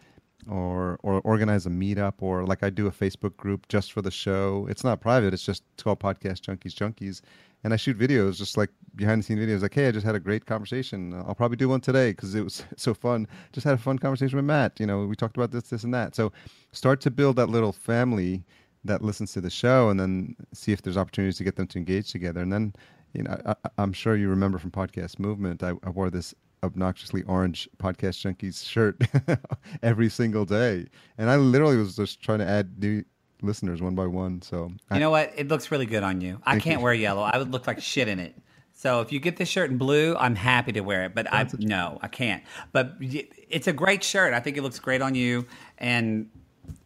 or 0.50 0.98
or 1.02 1.20
organize 1.22 1.64
a 1.64 1.70
meetup 1.70 2.12
or 2.20 2.44
like 2.44 2.62
i 2.62 2.68
do 2.68 2.86
a 2.86 2.90
facebook 2.90 3.34
group 3.38 3.66
just 3.68 3.90
for 3.90 4.02
the 4.02 4.10
show. 4.10 4.66
It's 4.70 4.84
not 4.84 5.00
private. 5.00 5.34
It's 5.34 5.42
just 5.44 5.62
it's 5.74 5.82
called 5.82 5.98
podcast 5.98 6.42
junkies 6.42 6.74
junkies 6.74 7.20
and 7.64 7.72
I 7.72 7.76
shoot 7.76 7.98
videos, 7.98 8.36
just 8.36 8.56
like 8.56 8.70
behind 8.94 9.20
the 9.20 9.24
scene 9.24 9.38
videos. 9.38 9.62
Like, 9.62 9.74
hey, 9.74 9.88
I 9.88 9.90
just 9.90 10.06
had 10.06 10.14
a 10.14 10.20
great 10.20 10.46
conversation. 10.46 11.14
I'll 11.26 11.34
probably 11.34 11.56
do 11.56 11.68
one 11.68 11.80
today 11.80 12.10
because 12.10 12.34
it 12.34 12.42
was 12.42 12.64
so 12.76 12.94
fun. 12.94 13.26
Just 13.52 13.64
had 13.64 13.74
a 13.74 13.78
fun 13.78 13.98
conversation 13.98 14.36
with 14.36 14.44
Matt. 14.44 14.78
You 14.78 14.86
know, 14.86 15.04
we 15.06 15.16
talked 15.16 15.36
about 15.36 15.50
this, 15.50 15.64
this, 15.64 15.84
and 15.84 15.92
that. 15.94 16.14
So 16.14 16.32
start 16.72 17.00
to 17.02 17.10
build 17.10 17.36
that 17.36 17.48
little 17.48 17.72
family 17.72 18.44
that 18.84 19.02
listens 19.02 19.32
to 19.32 19.40
the 19.40 19.50
show, 19.50 19.88
and 19.88 19.98
then 19.98 20.36
see 20.52 20.72
if 20.72 20.82
there's 20.82 20.96
opportunities 20.96 21.36
to 21.38 21.44
get 21.44 21.56
them 21.56 21.66
to 21.66 21.78
engage 21.78 22.12
together. 22.12 22.40
And 22.40 22.52
then, 22.52 22.72
you 23.14 23.24
know, 23.24 23.36
I, 23.44 23.82
am 23.82 23.92
sure 23.92 24.16
you 24.16 24.28
remember 24.28 24.58
from 24.58 24.70
Podcast 24.70 25.18
Movement, 25.18 25.64
I, 25.64 25.72
I 25.82 25.90
wore 25.90 26.08
this 26.08 26.34
obnoxiously 26.62 27.22
orange 27.24 27.68
podcast 27.78 28.24
junkies 28.24 28.66
shirt 28.66 29.00
every 29.82 30.08
single 30.08 30.44
day 30.44 30.86
and 31.18 31.30
i 31.30 31.36
literally 31.36 31.76
was 31.76 31.94
just 31.94 32.20
trying 32.22 32.38
to 32.38 32.46
add 32.46 32.82
new 32.82 33.04
listeners 33.42 33.82
one 33.82 33.94
by 33.94 34.06
one. 34.06 34.42
So 34.42 34.66
you 34.68 34.78
I, 34.90 34.98
know 34.98 35.10
what? 35.10 35.32
It 35.36 35.48
looks 35.48 35.70
really 35.70 35.86
good 35.86 36.02
on 36.02 36.20
you. 36.20 36.40
I 36.44 36.58
can't 36.58 36.80
you. 36.80 36.84
wear 36.84 36.94
yellow. 36.94 37.22
I 37.22 37.38
would 37.38 37.50
look 37.50 37.66
like 37.66 37.80
shit 37.80 38.08
in 38.08 38.18
it. 38.18 38.34
So 38.72 39.00
if 39.00 39.10
you 39.10 39.20
get 39.20 39.38
this 39.38 39.48
shirt 39.48 39.70
in 39.70 39.78
blue, 39.78 40.14
I'm 40.16 40.34
happy 40.34 40.72
to 40.72 40.82
wear 40.82 41.04
it. 41.04 41.14
But 41.14 41.32
I 41.32 41.48
no, 41.58 41.98
I 42.02 42.08
can't. 42.08 42.42
But 42.72 42.94
it's 43.00 43.66
a 43.66 43.72
great 43.72 44.04
shirt. 44.04 44.34
I 44.34 44.40
think 44.40 44.58
it 44.58 44.62
looks 44.62 44.78
great 44.78 45.00
on 45.00 45.14
you, 45.14 45.46
and 45.78 46.28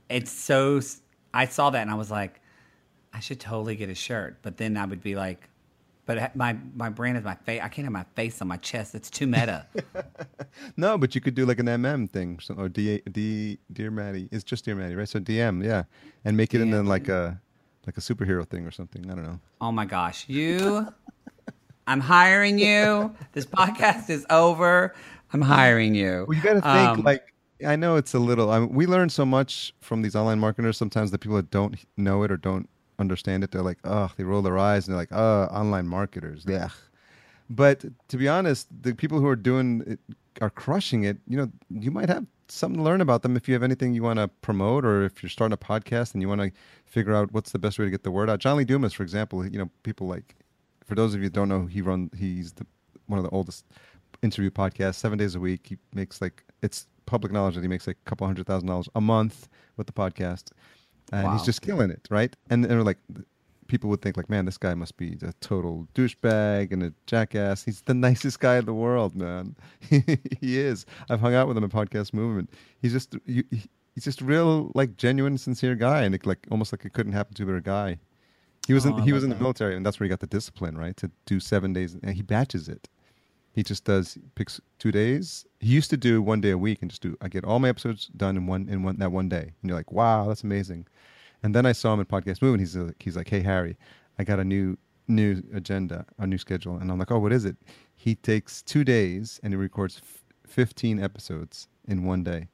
it's 0.08 0.30
so. 0.30 0.80
I 1.34 1.46
saw 1.46 1.70
that 1.70 1.82
and 1.82 1.90
I 1.90 1.94
was 1.94 2.10
like, 2.10 2.40
I 3.12 3.20
should 3.20 3.40
totally 3.40 3.76
get 3.76 3.90
a 3.90 3.94
shirt. 3.94 4.38
But 4.42 4.56
then 4.56 4.76
I 4.76 4.84
would 4.84 5.02
be 5.02 5.16
like, 5.16 5.49
but 6.14 6.34
my 6.34 6.56
my 6.74 6.88
brand 6.88 7.16
is 7.16 7.22
my 7.22 7.36
face. 7.36 7.60
I 7.62 7.68
can't 7.68 7.84
have 7.84 7.92
my 7.92 8.04
face 8.16 8.42
on 8.42 8.48
my 8.48 8.56
chest. 8.56 8.96
It's 8.96 9.08
too 9.08 9.28
meta. 9.28 9.64
no, 10.76 10.98
but 10.98 11.14
you 11.14 11.20
could 11.20 11.36
do 11.36 11.46
like 11.46 11.60
an 11.60 11.66
MM 11.66 12.10
thing 12.10 12.40
or 12.56 12.68
D 12.68 13.00
D 13.12 13.58
Dear 13.72 13.92
Mattie. 13.92 14.28
It's 14.32 14.42
just 14.42 14.64
Dear 14.64 14.74
Mattie, 14.74 14.96
right? 14.96 15.08
So 15.08 15.20
DM, 15.20 15.64
yeah, 15.64 15.84
and 16.24 16.36
make 16.36 16.52
it 16.52 16.60
into 16.60 16.82
like 16.82 17.08
a 17.08 17.40
like 17.86 17.96
a 17.96 18.00
superhero 18.00 18.44
thing 18.44 18.66
or 18.66 18.72
something. 18.72 19.08
I 19.08 19.14
don't 19.14 19.24
know. 19.24 19.38
Oh 19.60 19.70
my 19.70 19.84
gosh, 19.84 20.28
you! 20.28 20.92
I'm 21.86 22.00
hiring 22.00 22.58
you. 22.58 23.14
This 23.32 23.46
podcast 23.46 24.10
is 24.10 24.26
over. 24.30 24.94
I'm 25.32 25.42
hiring 25.42 25.94
you. 25.94 26.24
Well, 26.26 26.36
you 26.36 26.42
got 26.42 26.54
to 26.54 26.60
think 26.60 26.98
um, 26.98 27.02
like 27.02 27.32
I 27.64 27.76
know 27.76 27.94
it's 27.94 28.14
a 28.14 28.18
little. 28.18 28.50
I 28.50 28.58
mean, 28.58 28.70
we 28.70 28.86
learn 28.86 29.10
so 29.10 29.24
much 29.24 29.72
from 29.80 30.02
these 30.02 30.16
online 30.16 30.40
marketers. 30.40 30.76
Sometimes 30.76 31.12
the 31.12 31.18
people 31.18 31.36
that 31.36 31.52
don't 31.52 31.76
know 31.96 32.24
it 32.24 32.32
or 32.32 32.36
don't 32.36 32.68
understand 33.00 33.42
it. 33.44 33.50
They're 33.50 33.62
like, 33.62 33.78
oh, 33.84 34.10
they 34.16 34.24
roll 34.24 34.42
their 34.42 34.58
eyes 34.58 34.86
and 34.86 34.92
they're 34.92 35.00
like, 35.00 35.12
oh, 35.12 35.48
online 35.50 35.88
marketers. 35.88 36.44
Yeah. 36.46 36.68
But 37.48 37.84
to 38.08 38.16
be 38.16 38.28
honest, 38.28 38.68
the 38.82 38.94
people 38.94 39.18
who 39.18 39.26
are 39.26 39.36
doing 39.36 39.82
it 39.86 40.00
are 40.40 40.50
crushing 40.50 41.04
it. 41.04 41.18
You 41.26 41.36
know, 41.36 41.50
you 41.70 41.90
might 41.90 42.08
have 42.08 42.26
something 42.48 42.78
to 42.78 42.84
learn 42.84 43.00
about 43.00 43.22
them 43.22 43.36
if 43.36 43.48
you 43.48 43.54
have 43.54 43.62
anything 43.62 43.94
you 43.94 44.02
want 44.02 44.18
to 44.18 44.28
promote 44.28 44.84
or 44.84 45.04
if 45.04 45.22
you're 45.22 45.30
starting 45.30 45.52
a 45.52 45.56
podcast 45.56 46.14
and 46.14 46.22
you 46.22 46.28
want 46.28 46.40
to 46.40 46.52
figure 46.84 47.14
out 47.14 47.32
what's 47.32 47.52
the 47.52 47.58
best 47.58 47.78
way 47.78 47.84
to 47.84 47.90
get 47.90 48.02
the 48.02 48.10
word 48.10 48.30
out. 48.30 48.38
John 48.38 48.56
Lee 48.56 48.64
Dumas, 48.64 48.92
for 48.92 49.02
example, 49.02 49.44
you 49.46 49.58
know, 49.58 49.70
people 49.82 50.06
like, 50.06 50.36
for 50.84 50.94
those 50.94 51.14
of 51.14 51.22
you 51.22 51.30
don't 51.30 51.48
know, 51.48 51.66
he 51.66 51.82
run, 51.82 52.10
he's 52.16 52.52
the, 52.52 52.66
one 53.06 53.18
of 53.18 53.24
the 53.24 53.30
oldest 53.30 53.64
interview 54.22 54.50
podcasts, 54.50 54.96
seven 54.96 55.18
days 55.18 55.34
a 55.34 55.40
week. 55.40 55.66
He 55.68 55.78
makes 55.94 56.20
like, 56.20 56.44
it's 56.62 56.86
public 57.06 57.32
knowledge 57.32 57.54
that 57.54 57.62
he 57.62 57.68
makes 57.68 57.86
like 57.86 57.98
a 58.04 58.08
couple 58.08 58.26
hundred 58.26 58.46
thousand 58.46 58.68
dollars 58.68 58.88
a 58.94 59.00
month 59.00 59.48
with 59.76 59.86
the 59.86 59.92
podcast 59.92 60.50
and 61.12 61.24
wow. 61.24 61.32
he's 61.32 61.42
just 61.42 61.62
killing 61.62 61.90
it, 61.90 62.06
right? 62.10 62.34
And 62.48 62.64
and 62.64 62.84
like 62.84 62.98
people 63.70 63.88
would 63.88 64.02
think 64.02 64.16
like, 64.16 64.28
man, 64.28 64.44
this 64.44 64.58
guy 64.58 64.74
must 64.74 64.96
be 64.96 65.16
a 65.22 65.32
total 65.40 65.86
douchebag 65.94 66.72
and 66.72 66.82
a 66.82 66.92
jackass. 67.06 67.64
He's 67.64 67.82
the 67.82 67.94
nicest 68.08 68.40
guy 68.40 68.58
in 68.58 68.64
the 68.64 68.74
world, 68.74 69.14
man. 69.14 69.56
he 69.88 70.58
is. 70.58 70.84
I've 71.08 71.20
hung 71.20 71.34
out 71.34 71.48
with 71.48 71.56
him 71.56 71.64
in 71.64 71.70
podcast 71.70 72.12
movement. 72.12 72.50
He's 72.82 72.92
just 72.92 73.16
you, 73.24 73.44
he's 73.94 74.04
just 74.04 74.20
real 74.20 74.72
like 74.74 74.96
genuine, 74.96 75.38
sincere 75.38 75.74
guy, 75.74 76.02
and 76.02 76.14
it, 76.14 76.26
like 76.26 76.46
almost 76.50 76.72
like 76.72 76.84
it 76.84 76.92
couldn't 76.92 77.12
happen 77.12 77.34
to 77.34 77.42
a 77.44 77.46
better 77.46 77.60
guy. 77.60 77.98
He 78.66 78.74
was 78.74 78.86
oh, 78.86 78.96
in, 78.96 79.02
he 79.02 79.12
was 79.12 79.24
in 79.24 79.30
the 79.30 79.36
military, 79.36 79.74
and 79.74 79.84
that's 79.84 79.98
where 79.98 80.04
he 80.04 80.10
got 80.10 80.20
the 80.20 80.26
discipline, 80.26 80.76
right? 80.76 80.96
To 80.98 81.10
do 81.26 81.40
seven 81.40 81.72
days, 81.72 81.94
and 81.94 82.14
he 82.14 82.22
batches 82.22 82.68
it. 82.68 82.88
He 83.52 83.62
just 83.62 83.84
does 83.84 84.16
picks 84.36 84.60
two 84.78 84.92
days. 84.92 85.44
He 85.58 85.68
used 85.68 85.90
to 85.90 85.96
do 85.96 86.22
one 86.22 86.40
day 86.40 86.50
a 86.50 86.58
week 86.58 86.78
and 86.82 86.90
just 86.90 87.02
do. 87.02 87.16
I 87.20 87.28
get 87.28 87.44
all 87.44 87.58
my 87.58 87.68
episodes 87.68 88.06
done 88.16 88.36
in 88.36 88.46
one 88.46 88.68
in 88.68 88.82
one 88.82 88.98
that 88.98 89.12
one 89.12 89.28
day, 89.28 89.52
and 89.60 89.68
you're 89.68 89.76
like, 89.76 89.92
wow, 89.92 90.28
that's 90.28 90.44
amazing. 90.44 90.86
And 91.42 91.54
then 91.54 91.66
I 91.66 91.72
saw 91.72 91.92
him 91.94 92.00
in 92.00 92.06
podcast 92.06 92.42
movement. 92.42 92.60
He's 92.60 92.76
like, 92.76 93.02
he's 93.02 93.16
like, 93.16 93.28
hey 93.28 93.40
Harry, 93.40 93.76
I 94.18 94.24
got 94.24 94.38
a 94.38 94.44
new 94.44 94.76
new 95.08 95.42
agenda, 95.52 96.06
a 96.18 96.26
new 96.26 96.38
schedule, 96.38 96.76
and 96.76 96.90
I'm 96.90 96.98
like, 96.98 97.10
oh, 97.10 97.18
what 97.18 97.32
is 97.32 97.44
it? 97.44 97.56
He 97.96 98.14
takes 98.14 98.62
two 98.62 98.84
days 98.84 99.40
and 99.42 99.52
he 99.52 99.56
records 99.56 100.00
f- 100.02 100.22
15 100.46 101.02
episodes 101.02 101.66
in 101.88 102.04
one 102.04 102.22
day, 102.22 102.48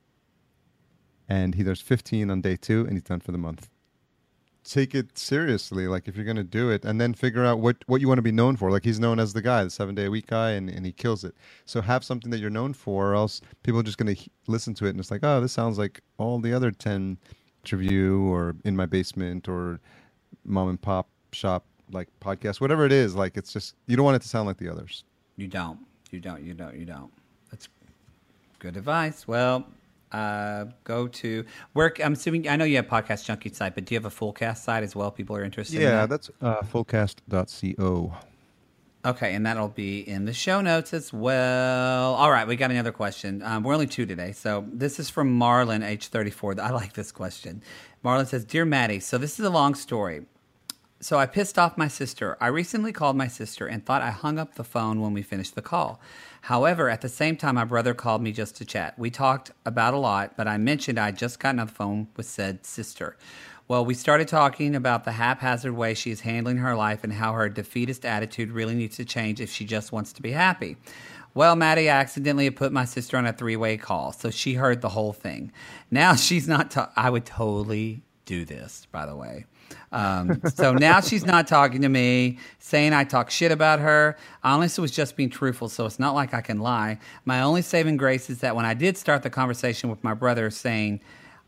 and 1.28 1.54
he 1.54 1.62
does 1.62 1.80
15 1.82 2.30
on 2.30 2.40
day 2.40 2.56
two, 2.56 2.80
and 2.82 2.92
he's 2.92 3.02
done 3.02 3.20
for 3.20 3.32
the 3.32 3.38
month 3.38 3.68
take 4.66 4.94
it 4.94 5.16
seriously. 5.16 5.86
Like 5.86 6.08
if 6.08 6.16
you're 6.16 6.34
to 6.34 6.44
do 6.44 6.70
it, 6.70 6.84
and 6.84 7.00
then 7.00 7.14
figure 7.14 7.44
out 7.44 7.60
what 7.60 7.76
what 7.86 8.00
you 8.00 8.08
want 8.08 8.18
to 8.18 8.22
be 8.22 8.32
known 8.32 8.56
for. 8.56 8.70
Like 8.70 8.84
he's 8.84 9.00
known 9.00 9.18
as 9.18 9.32
the 9.32 9.42
guy, 9.42 9.64
the 9.64 9.70
seven 9.70 9.94
day 9.94 10.06
a 10.06 10.10
week 10.10 10.26
guy, 10.26 10.50
and, 10.50 10.68
and 10.68 10.84
he 10.84 10.92
kills 10.92 11.24
it. 11.24 11.34
So 11.64 11.80
have 11.80 12.04
something 12.04 12.30
that 12.30 12.38
you're 12.38 12.50
known 12.50 12.72
for, 12.74 13.12
or 13.12 13.14
else 13.14 13.40
people 13.62 13.80
are 13.80 13.84
just 13.84 13.98
going 13.98 14.14
to 14.14 14.30
listen 14.46 14.74
to 14.74 14.86
it 14.86 14.90
and 14.90 15.00
it's 15.00 15.10
like, 15.10 15.24
oh, 15.24 15.40
this 15.40 15.52
sounds 15.52 15.78
like 15.78 16.00
all 16.18 16.38
the 16.38 16.52
other 16.52 16.70
ten 16.70 17.18
interview 17.64 18.20
or 18.20 18.54
in 18.64 18.76
my 18.76 18.86
basement 18.86 19.48
or 19.48 19.80
mom 20.44 20.68
and 20.68 20.80
pop 20.80 21.08
shop 21.32 21.64
like 21.90 22.08
podcast, 22.20 22.60
whatever 22.60 22.84
it 22.84 22.92
is. 22.92 23.14
Like 23.14 23.36
it's 23.36 23.52
just 23.52 23.74
you 23.86 23.96
don't 23.96 24.04
want 24.04 24.16
it 24.16 24.22
to 24.22 24.28
sound 24.28 24.46
like 24.46 24.58
the 24.58 24.68
others. 24.68 25.04
You 25.36 25.48
don't. 25.48 25.78
You 26.10 26.20
don't. 26.20 26.42
You 26.42 26.54
don't. 26.54 26.76
You 26.76 26.84
don't. 26.84 27.12
That's 27.50 27.68
good 28.58 28.76
advice. 28.76 29.28
Well, 29.28 29.66
uh, 30.12 30.66
go 30.84 31.08
to 31.08 31.44
work. 31.74 32.00
I'm 32.04 32.14
assuming 32.14 32.48
I 32.48 32.56
know 32.56 32.64
you 32.64 32.76
have 32.76 32.86
podcast 32.86 33.24
junkie 33.24 33.52
site, 33.52 33.74
but 33.74 33.84
do 33.84 33.94
you 33.94 33.98
have 33.98 34.06
a 34.06 34.10
full 34.10 34.32
cast 34.32 34.64
site 34.64 34.82
as 34.82 34.94
well? 34.94 35.10
People 35.10 35.36
are 35.36 35.44
interested. 35.44 35.80
Yeah, 35.80 36.02
in 36.02 36.08
that? 36.08 36.10
that's 36.10 36.30
uh, 36.40 36.62
fullcast.co. 36.62 38.14
Okay, 39.04 39.34
and 39.34 39.46
that'll 39.46 39.68
be 39.68 40.00
in 40.00 40.24
the 40.24 40.32
show 40.32 40.60
notes 40.60 40.92
as 40.92 41.12
well. 41.12 42.14
All 42.16 42.30
right, 42.30 42.46
we 42.46 42.56
got 42.56 42.72
another 42.72 42.90
question. 42.90 43.40
Um, 43.42 43.62
we're 43.62 43.72
only 43.72 43.86
two 43.86 44.04
today. 44.04 44.32
So 44.32 44.66
this 44.72 44.98
is 44.98 45.08
from 45.08 45.38
Marlon, 45.38 45.86
age 45.86 46.08
34. 46.08 46.60
I 46.60 46.70
like 46.70 46.94
this 46.94 47.12
question. 47.12 47.62
Marlon 48.04 48.26
says 48.26 48.44
Dear 48.44 48.64
Mattie, 48.64 48.98
so 48.98 49.16
this 49.16 49.38
is 49.38 49.44
a 49.44 49.50
long 49.50 49.76
story. 49.76 50.26
So 50.98 51.18
I 51.18 51.26
pissed 51.26 51.56
off 51.56 51.76
my 51.76 51.86
sister. 51.86 52.36
I 52.40 52.48
recently 52.48 52.90
called 52.90 53.16
my 53.16 53.28
sister 53.28 53.66
and 53.66 53.84
thought 53.84 54.02
I 54.02 54.10
hung 54.10 54.40
up 54.40 54.54
the 54.54 54.64
phone 54.64 55.00
when 55.00 55.12
we 55.12 55.22
finished 55.22 55.54
the 55.54 55.62
call. 55.62 56.00
However, 56.46 56.88
at 56.88 57.00
the 57.00 57.08
same 57.08 57.34
time, 57.34 57.56
my 57.56 57.64
brother 57.64 57.92
called 57.92 58.22
me 58.22 58.30
just 58.30 58.54
to 58.58 58.64
chat. 58.64 58.96
We 58.96 59.10
talked 59.10 59.50
about 59.64 59.94
a 59.94 59.98
lot, 59.98 60.36
but 60.36 60.46
I 60.46 60.58
mentioned 60.58 60.96
I 60.96 61.10
just 61.10 61.40
gotten 61.40 61.58
on 61.58 61.66
the 61.66 61.72
phone 61.72 62.06
with 62.16 62.26
said 62.26 62.64
sister. 62.64 63.16
Well, 63.66 63.84
we 63.84 63.94
started 63.94 64.28
talking 64.28 64.76
about 64.76 65.02
the 65.02 65.10
haphazard 65.10 65.72
way 65.72 65.92
she 65.94 66.12
is 66.12 66.20
handling 66.20 66.58
her 66.58 66.76
life 66.76 67.02
and 67.02 67.14
how 67.14 67.32
her 67.32 67.48
defeatist 67.48 68.04
attitude 68.04 68.52
really 68.52 68.76
needs 68.76 68.94
to 68.98 69.04
change 69.04 69.40
if 69.40 69.50
she 69.50 69.64
just 69.64 69.90
wants 69.90 70.12
to 70.12 70.22
be 70.22 70.30
happy. 70.30 70.76
Well, 71.34 71.56
Mattie 71.56 71.88
accidentally 71.88 72.48
put 72.50 72.70
my 72.70 72.84
sister 72.84 73.16
on 73.16 73.26
a 73.26 73.32
three 73.32 73.56
way 73.56 73.76
call, 73.76 74.12
so 74.12 74.30
she 74.30 74.54
heard 74.54 74.82
the 74.82 74.90
whole 74.90 75.12
thing. 75.12 75.50
Now 75.90 76.14
she's 76.26 76.46
not. 76.46 76.76
I 76.94 77.10
would 77.10 77.26
totally 77.26 78.04
do 78.24 78.44
this, 78.44 78.86
by 78.92 79.04
the 79.04 79.16
way. 79.16 79.46
Um, 79.92 80.40
so 80.54 80.72
now 80.74 81.00
she's 81.00 81.24
not 81.24 81.46
talking 81.46 81.82
to 81.82 81.88
me, 81.88 82.38
saying 82.58 82.92
I 82.92 83.04
talk 83.04 83.30
shit 83.30 83.52
about 83.52 83.80
her. 83.80 84.16
I 84.42 84.52
honestly 84.52 84.82
was 84.82 84.90
just 84.90 85.16
being 85.16 85.30
truthful, 85.30 85.68
so 85.68 85.86
it's 85.86 85.98
not 85.98 86.14
like 86.14 86.34
I 86.34 86.40
can 86.40 86.58
lie. 86.58 86.98
My 87.24 87.42
only 87.42 87.62
saving 87.62 87.96
grace 87.96 88.28
is 88.28 88.40
that 88.40 88.56
when 88.56 88.64
I 88.64 88.74
did 88.74 88.96
start 88.96 89.22
the 89.22 89.30
conversation 89.30 89.90
with 89.90 90.02
my 90.04 90.14
brother, 90.14 90.50
saying, 90.50 91.00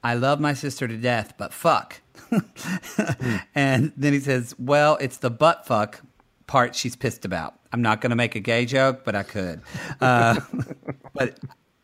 I 0.03 0.15
love 0.15 0.41
my 0.41 0.55
sister 0.55 0.87
to 0.87 0.97
death, 0.97 1.35
but 1.39 1.53
fuck. 1.53 2.01
and 3.55 3.93
then 3.97 4.13
he 4.13 4.21
says, 4.21 4.55
Well, 4.59 4.97
it's 5.01 5.19
the 5.19 5.31
butt 5.31 5.67
fuck 5.67 6.01
part 6.47 6.75
she's 6.75 6.97
pissed 6.97 7.25
about. 7.25 7.55
I'm 7.73 7.83
not 7.83 8.01
going 8.01 8.11
to 8.11 8.17
make 8.17 8.35
a 8.35 8.41
gay 8.41 8.65
joke, 8.65 9.05
but 9.05 9.15
I 9.15 9.23
could. 9.23 9.61
Uh, 10.01 10.41
but 11.15 11.39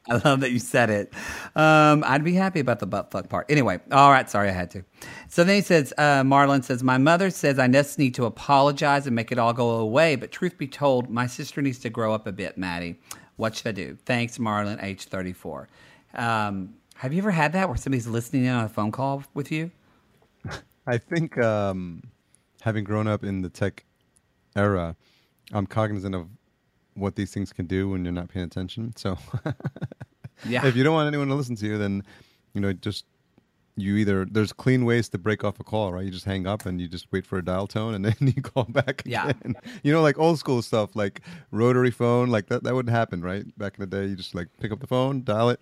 I 0.10 0.20
love 0.28 0.40
that 0.40 0.52
you 0.52 0.58
said 0.58 0.90
it. 0.90 1.12
Um, 1.56 2.04
I'd 2.06 2.24
be 2.24 2.34
happy 2.34 2.60
about 2.60 2.78
the 2.78 2.86
butt 2.86 3.10
fuck 3.10 3.28
part. 3.28 3.46
Anyway, 3.50 3.80
all 3.90 4.10
right, 4.10 4.28
sorry 4.28 4.50
I 4.50 4.52
had 4.52 4.70
to. 4.72 4.84
So 5.28 5.44
then 5.44 5.56
he 5.56 5.62
says, 5.62 5.94
uh, 5.96 6.22
Marlon 6.22 6.62
says, 6.62 6.82
My 6.82 6.98
mother 6.98 7.30
says 7.30 7.58
I 7.58 7.68
just 7.68 7.98
need 7.98 8.14
to 8.16 8.26
apologize 8.26 9.06
and 9.06 9.16
make 9.16 9.32
it 9.32 9.38
all 9.38 9.54
go 9.54 9.70
away. 9.70 10.16
But 10.16 10.30
truth 10.30 10.58
be 10.58 10.68
told, 10.68 11.08
my 11.08 11.26
sister 11.26 11.62
needs 11.62 11.78
to 11.80 11.90
grow 11.90 12.12
up 12.12 12.26
a 12.26 12.32
bit, 12.32 12.58
Mattie. 12.58 13.00
What 13.36 13.56
should 13.56 13.68
I 13.68 13.72
do? 13.72 13.96
Thanks, 14.04 14.38
Marlon, 14.38 14.82
age 14.82 15.06
34. 15.06 15.68
Um, 16.14 16.74
have 16.96 17.12
you 17.12 17.18
ever 17.18 17.30
had 17.30 17.52
that 17.54 17.68
where 17.68 17.76
somebody's 17.76 18.06
listening 18.06 18.44
in 18.44 18.50
on 18.50 18.64
a 18.64 18.68
phone 18.68 18.92
call 18.92 19.24
with 19.32 19.50
you? 19.50 19.70
I 20.86 20.98
think 20.98 21.38
um, 21.38 22.02
having 22.60 22.84
grown 22.84 23.08
up 23.08 23.24
in 23.24 23.40
the 23.40 23.48
tech 23.48 23.84
era, 24.54 24.96
I'm 25.52 25.66
cognizant 25.66 26.14
of 26.14 26.28
what 26.94 27.16
these 27.16 27.32
things 27.32 27.52
can 27.52 27.66
do 27.66 27.88
when 27.90 28.04
you're 28.04 28.12
not 28.12 28.28
paying 28.28 28.46
attention. 28.46 28.94
So, 28.96 29.18
Yeah. 30.46 30.66
if 30.66 30.76
you 30.76 30.82
don't 30.84 30.94
want 30.94 31.08
anyone 31.08 31.28
to 31.28 31.34
listen 31.34 31.56
to 31.56 31.66
you, 31.66 31.78
then 31.78 32.02
you 32.52 32.60
know 32.60 32.72
just 32.72 33.04
you 33.76 33.96
either 33.96 34.24
there's 34.24 34.52
clean 34.52 34.84
ways 34.84 35.08
to 35.08 35.18
break 35.18 35.42
off 35.42 35.58
a 35.58 35.64
call, 35.64 35.92
right? 35.92 36.04
You 36.04 36.10
just 36.10 36.24
hang 36.26 36.46
up 36.46 36.64
and 36.66 36.80
you 36.80 36.86
just 36.88 37.06
wait 37.10 37.24
for 37.26 37.38
a 37.38 37.44
dial 37.44 37.66
tone, 37.66 37.94
and 37.94 38.04
then 38.04 38.14
you 38.20 38.42
call 38.42 38.64
back. 38.64 39.02
Yeah. 39.06 39.28
again. 39.28 39.54
you 39.82 39.92
know, 39.92 40.02
like 40.02 40.18
old 40.18 40.38
school 40.38 40.60
stuff, 40.62 40.94
like 40.94 41.20
rotary 41.50 41.90
phone, 41.90 42.28
like 42.30 42.46
that. 42.48 42.62
That 42.64 42.74
wouldn't 42.74 42.94
happen, 42.94 43.22
right? 43.22 43.44
Back 43.58 43.76
in 43.78 43.80
the 43.80 43.86
day, 43.86 44.06
you 44.06 44.16
just 44.16 44.34
like 44.34 44.48
pick 44.60 44.70
up 44.72 44.80
the 44.80 44.86
phone, 44.86 45.24
dial 45.24 45.48
it, 45.50 45.60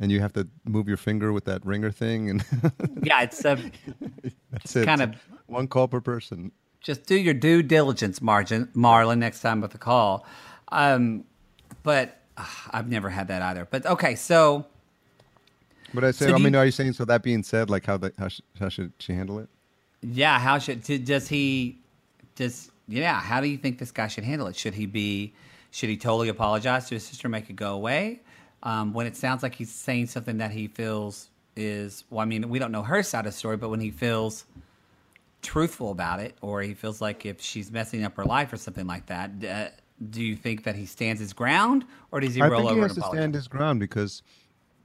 and 0.00 0.10
you 0.10 0.20
have 0.20 0.32
to 0.34 0.48
move 0.64 0.88
your 0.88 0.96
finger 0.98 1.32
with 1.32 1.44
that 1.44 1.64
ringer 1.64 1.90
thing, 1.90 2.28
and 2.30 2.44
yeah, 3.02 3.22
it's 3.22 3.44
a, 3.44 3.56
that's 4.50 4.74
it. 4.76 4.84
kind 4.84 5.00
of 5.02 5.14
one 5.46 5.68
call 5.68 5.86
per 5.88 6.00
person. 6.00 6.50
just 6.80 7.06
do 7.06 7.14
your 7.14 7.34
due 7.34 7.62
diligence, 7.62 8.20
Margin, 8.20 8.66
Marlon, 8.74 9.18
next 9.18 9.40
time 9.40 9.60
with 9.60 9.70
the 9.72 9.78
call. 9.78 10.26
Um, 10.74 11.24
but 11.82 12.20
uh, 12.36 12.44
I've 12.72 12.88
never 12.88 13.08
had 13.08 13.28
that 13.28 13.40
either. 13.42 13.66
But 13.70 13.86
okay, 13.86 14.14
so 14.16 14.66
But 15.92 16.04
I 16.04 16.10
say, 16.10 16.26
So 16.28 16.34
I 16.34 16.38
mean, 16.38 16.52
you- 16.52 16.58
are 16.58 16.64
you 16.66 16.72
saying 16.72 16.92
so? 16.94 17.04
That 17.04 17.22
being 17.22 17.42
said, 17.42 17.70
like 17.70 17.86
how 17.86 17.96
the, 17.96 18.12
how, 18.18 18.28
sh- 18.28 18.40
how 18.58 18.68
should 18.68 18.92
she 18.98 19.12
handle 19.12 19.38
it? 19.38 19.48
yeah, 20.02 20.38
how 20.38 20.58
should 20.58 20.82
does 21.04 21.28
he? 21.28 21.78
Does 22.34 22.70
yeah? 22.88 23.18
How 23.20 23.40
do 23.40 23.46
you 23.46 23.56
think 23.56 23.78
this 23.78 23.90
guy 23.92 24.08
should 24.08 24.24
handle 24.24 24.46
it? 24.48 24.56
Should 24.56 24.74
he 24.74 24.86
be? 24.86 25.32
Should 25.70 25.88
he 25.88 25.96
totally 25.96 26.28
apologize 26.28 26.88
to 26.88 26.94
his 26.96 27.04
sister, 27.06 27.26
and 27.28 27.32
make 27.32 27.48
it 27.48 27.56
go 27.56 27.72
away? 27.74 28.20
Um, 28.62 28.92
when 28.92 29.06
it 29.06 29.16
sounds 29.16 29.42
like 29.42 29.54
he's 29.54 29.70
saying 29.72 30.06
something 30.08 30.38
that 30.38 30.50
he 30.50 30.66
feels 30.68 31.28
is 31.56 32.04
well, 32.10 32.20
I 32.20 32.24
mean, 32.26 32.48
we 32.48 32.58
don't 32.58 32.72
know 32.72 32.82
her 32.82 33.02
side 33.02 33.20
of 33.26 33.32
the 33.32 33.38
story, 33.38 33.56
but 33.56 33.68
when 33.70 33.80
he 33.80 33.90
feels 33.90 34.44
truthful 35.42 35.90
about 35.90 36.20
it, 36.20 36.34
or 36.40 36.62
he 36.62 36.74
feels 36.74 37.00
like 37.00 37.24
if 37.26 37.40
she's 37.40 37.70
messing 37.70 38.04
up 38.04 38.16
her 38.16 38.24
life 38.24 38.52
or 38.52 38.56
something 38.56 38.86
like 38.86 39.06
that, 39.06 39.30
uh, 39.44 39.68
do 40.10 40.22
you 40.22 40.36
think 40.36 40.64
that 40.64 40.76
he 40.76 40.86
stands 40.86 41.20
his 41.20 41.32
ground, 41.32 41.84
or 42.10 42.20
does 42.20 42.34
he 42.34 42.42
I 42.42 42.48
roll 42.48 42.60
think 42.60 42.70
over 42.72 42.80
he 42.80 42.82
has 42.82 42.94
to 42.94 43.00
apologize? 43.00 43.20
stand 43.20 43.34
his 43.34 43.48
ground 43.48 43.80
because 43.80 44.22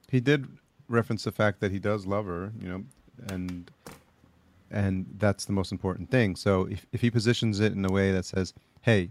he 0.09 0.19
did 0.19 0.47
reference 0.87 1.23
the 1.23 1.31
fact 1.31 1.59
that 1.61 1.71
he 1.71 1.79
does 1.79 2.05
love 2.05 2.25
her, 2.25 2.51
you 2.59 2.69
know, 2.69 2.83
and 3.29 3.71
and 4.71 5.05
that's 5.17 5.45
the 5.45 5.53
most 5.53 5.71
important 5.71 6.11
thing. 6.11 6.35
So 6.35 6.65
if 6.65 6.85
if 6.91 7.01
he 7.01 7.09
positions 7.11 7.59
it 7.59 7.73
in 7.73 7.83
a 7.85 7.91
way 7.91 8.11
that 8.11 8.25
says, 8.25 8.53
"Hey, 8.81 9.09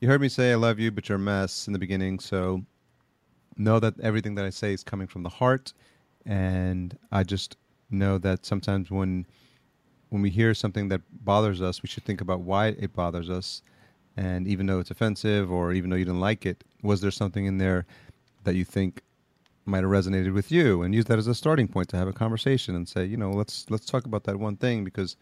you 0.00 0.08
heard 0.08 0.20
me 0.20 0.28
say 0.28 0.52
I 0.52 0.56
love 0.56 0.78
you, 0.78 0.90
but 0.90 1.08
you're 1.08 1.16
a 1.16 1.20
mess 1.20 1.66
in 1.66 1.72
the 1.72 1.78
beginning, 1.78 2.18
so 2.18 2.62
know 3.56 3.80
that 3.80 3.98
everything 4.00 4.34
that 4.34 4.44
I 4.44 4.50
say 4.50 4.72
is 4.72 4.84
coming 4.84 5.06
from 5.06 5.22
the 5.22 5.28
heart, 5.28 5.72
and 6.24 6.98
I 7.12 7.22
just 7.22 7.56
know 7.90 8.18
that 8.18 8.44
sometimes 8.44 8.90
when 8.90 9.26
when 10.10 10.22
we 10.22 10.30
hear 10.30 10.54
something 10.54 10.88
that 10.88 11.00
bothers 11.24 11.60
us, 11.60 11.82
we 11.82 11.88
should 11.88 12.04
think 12.04 12.20
about 12.20 12.40
why 12.40 12.68
it 12.68 12.92
bothers 12.92 13.28
us. 13.30 13.62
And 14.16 14.48
even 14.48 14.66
though 14.66 14.78
it's 14.78 14.90
offensive 14.90 15.52
or 15.52 15.72
even 15.72 15.90
though 15.90 15.96
you 15.96 16.04
didn't 16.04 16.20
like 16.20 16.46
it, 16.46 16.64
was 16.82 17.00
there 17.00 17.10
something 17.10 17.44
in 17.44 17.58
there 17.58 17.86
that 18.44 18.54
you 18.54 18.64
think 18.64 19.02
might 19.66 19.82
have 19.82 19.90
resonated 19.90 20.32
with 20.32 20.50
you? 20.50 20.82
And 20.82 20.94
use 20.94 21.04
that 21.06 21.18
as 21.18 21.26
a 21.26 21.34
starting 21.34 21.68
point 21.68 21.88
to 21.90 21.96
have 21.96 22.08
a 22.08 22.12
conversation 22.12 22.74
and 22.74 22.88
say, 22.88 23.04
you 23.04 23.16
know, 23.16 23.30
let's 23.30 23.66
let's 23.68 23.84
talk 23.84 24.06
about 24.06 24.24
that 24.24 24.38
one 24.38 24.56
thing 24.56 24.84
because 24.84 25.16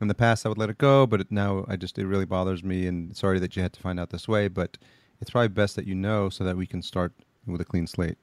in 0.00 0.08
the 0.08 0.14
past 0.14 0.44
I 0.44 0.48
would 0.48 0.58
let 0.58 0.70
it 0.70 0.78
go, 0.78 1.06
but 1.06 1.20
it, 1.22 1.30
now 1.30 1.64
I 1.68 1.76
just 1.76 1.98
it 1.98 2.06
really 2.06 2.26
bothers 2.26 2.62
me 2.62 2.86
and 2.86 3.16
sorry 3.16 3.38
that 3.40 3.56
you 3.56 3.62
had 3.62 3.72
to 3.72 3.80
find 3.80 3.98
out 3.98 4.10
this 4.10 4.28
way, 4.28 4.48
but 4.48 4.76
it's 5.20 5.30
probably 5.30 5.48
best 5.48 5.76
that 5.76 5.86
you 5.86 5.94
know 5.94 6.28
so 6.28 6.44
that 6.44 6.56
we 6.56 6.66
can 6.66 6.82
start 6.82 7.12
with 7.46 7.60
a 7.60 7.64
clean 7.64 7.86
slate. 7.86 8.18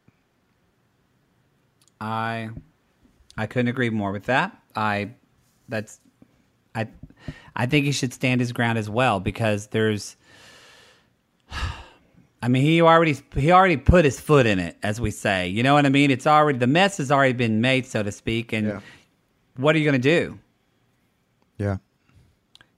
I 1.99 2.49
I 3.37 3.47
couldn't 3.47 3.69
agree 3.69 3.89
more 3.89 4.11
with 4.11 4.25
that. 4.25 4.59
I 4.75 5.11
that's 5.69 5.99
I 6.77 6.87
I 7.55 7.65
think 7.65 7.85
he 7.85 7.91
should 7.91 8.13
stand 8.13 8.39
his 8.39 8.51
ground 8.53 8.77
as 8.77 8.89
well 8.89 9.19
because 9.19 9.67
there's 9.67 10.15
I 12.41 12.47
mean 12.47 12.63
he 12.63 12.81
already 12.81 13.17
he 13.35 13.51
already 13.51 13.77
put 13.77 14.05
his 14.05 14.19
foot 14.19 14.45
in 14.45 14.59
it 14.59 14.77
as 14.83 15.01
we 15.01 15.11
say. 15.11 15.47
You 15.47 15.63
know 15.63 15.73
what 15.73 15.85
I 15.85 15.89
mean? 15.89 16.11
It's 16.11 16.27
already 16.27 16.59
the 16.59 16.67
mess 16.67 16.97
has 16.97 17.11
already 17.11 17.33
been 17.33 17.61
made 17.61 17.85
so 17.85 18.03
to 18.03 18.11
speak 18.11 18.53
and 18.53 18.67
Yeah. 18.67 18.79
what 19.57 19.75
are 19.75 19.79
you 19.79 19.85
going 19.89 20.01
to 20.01 20.09
do? 20.19 20.39
Yeah. 21.57 21.77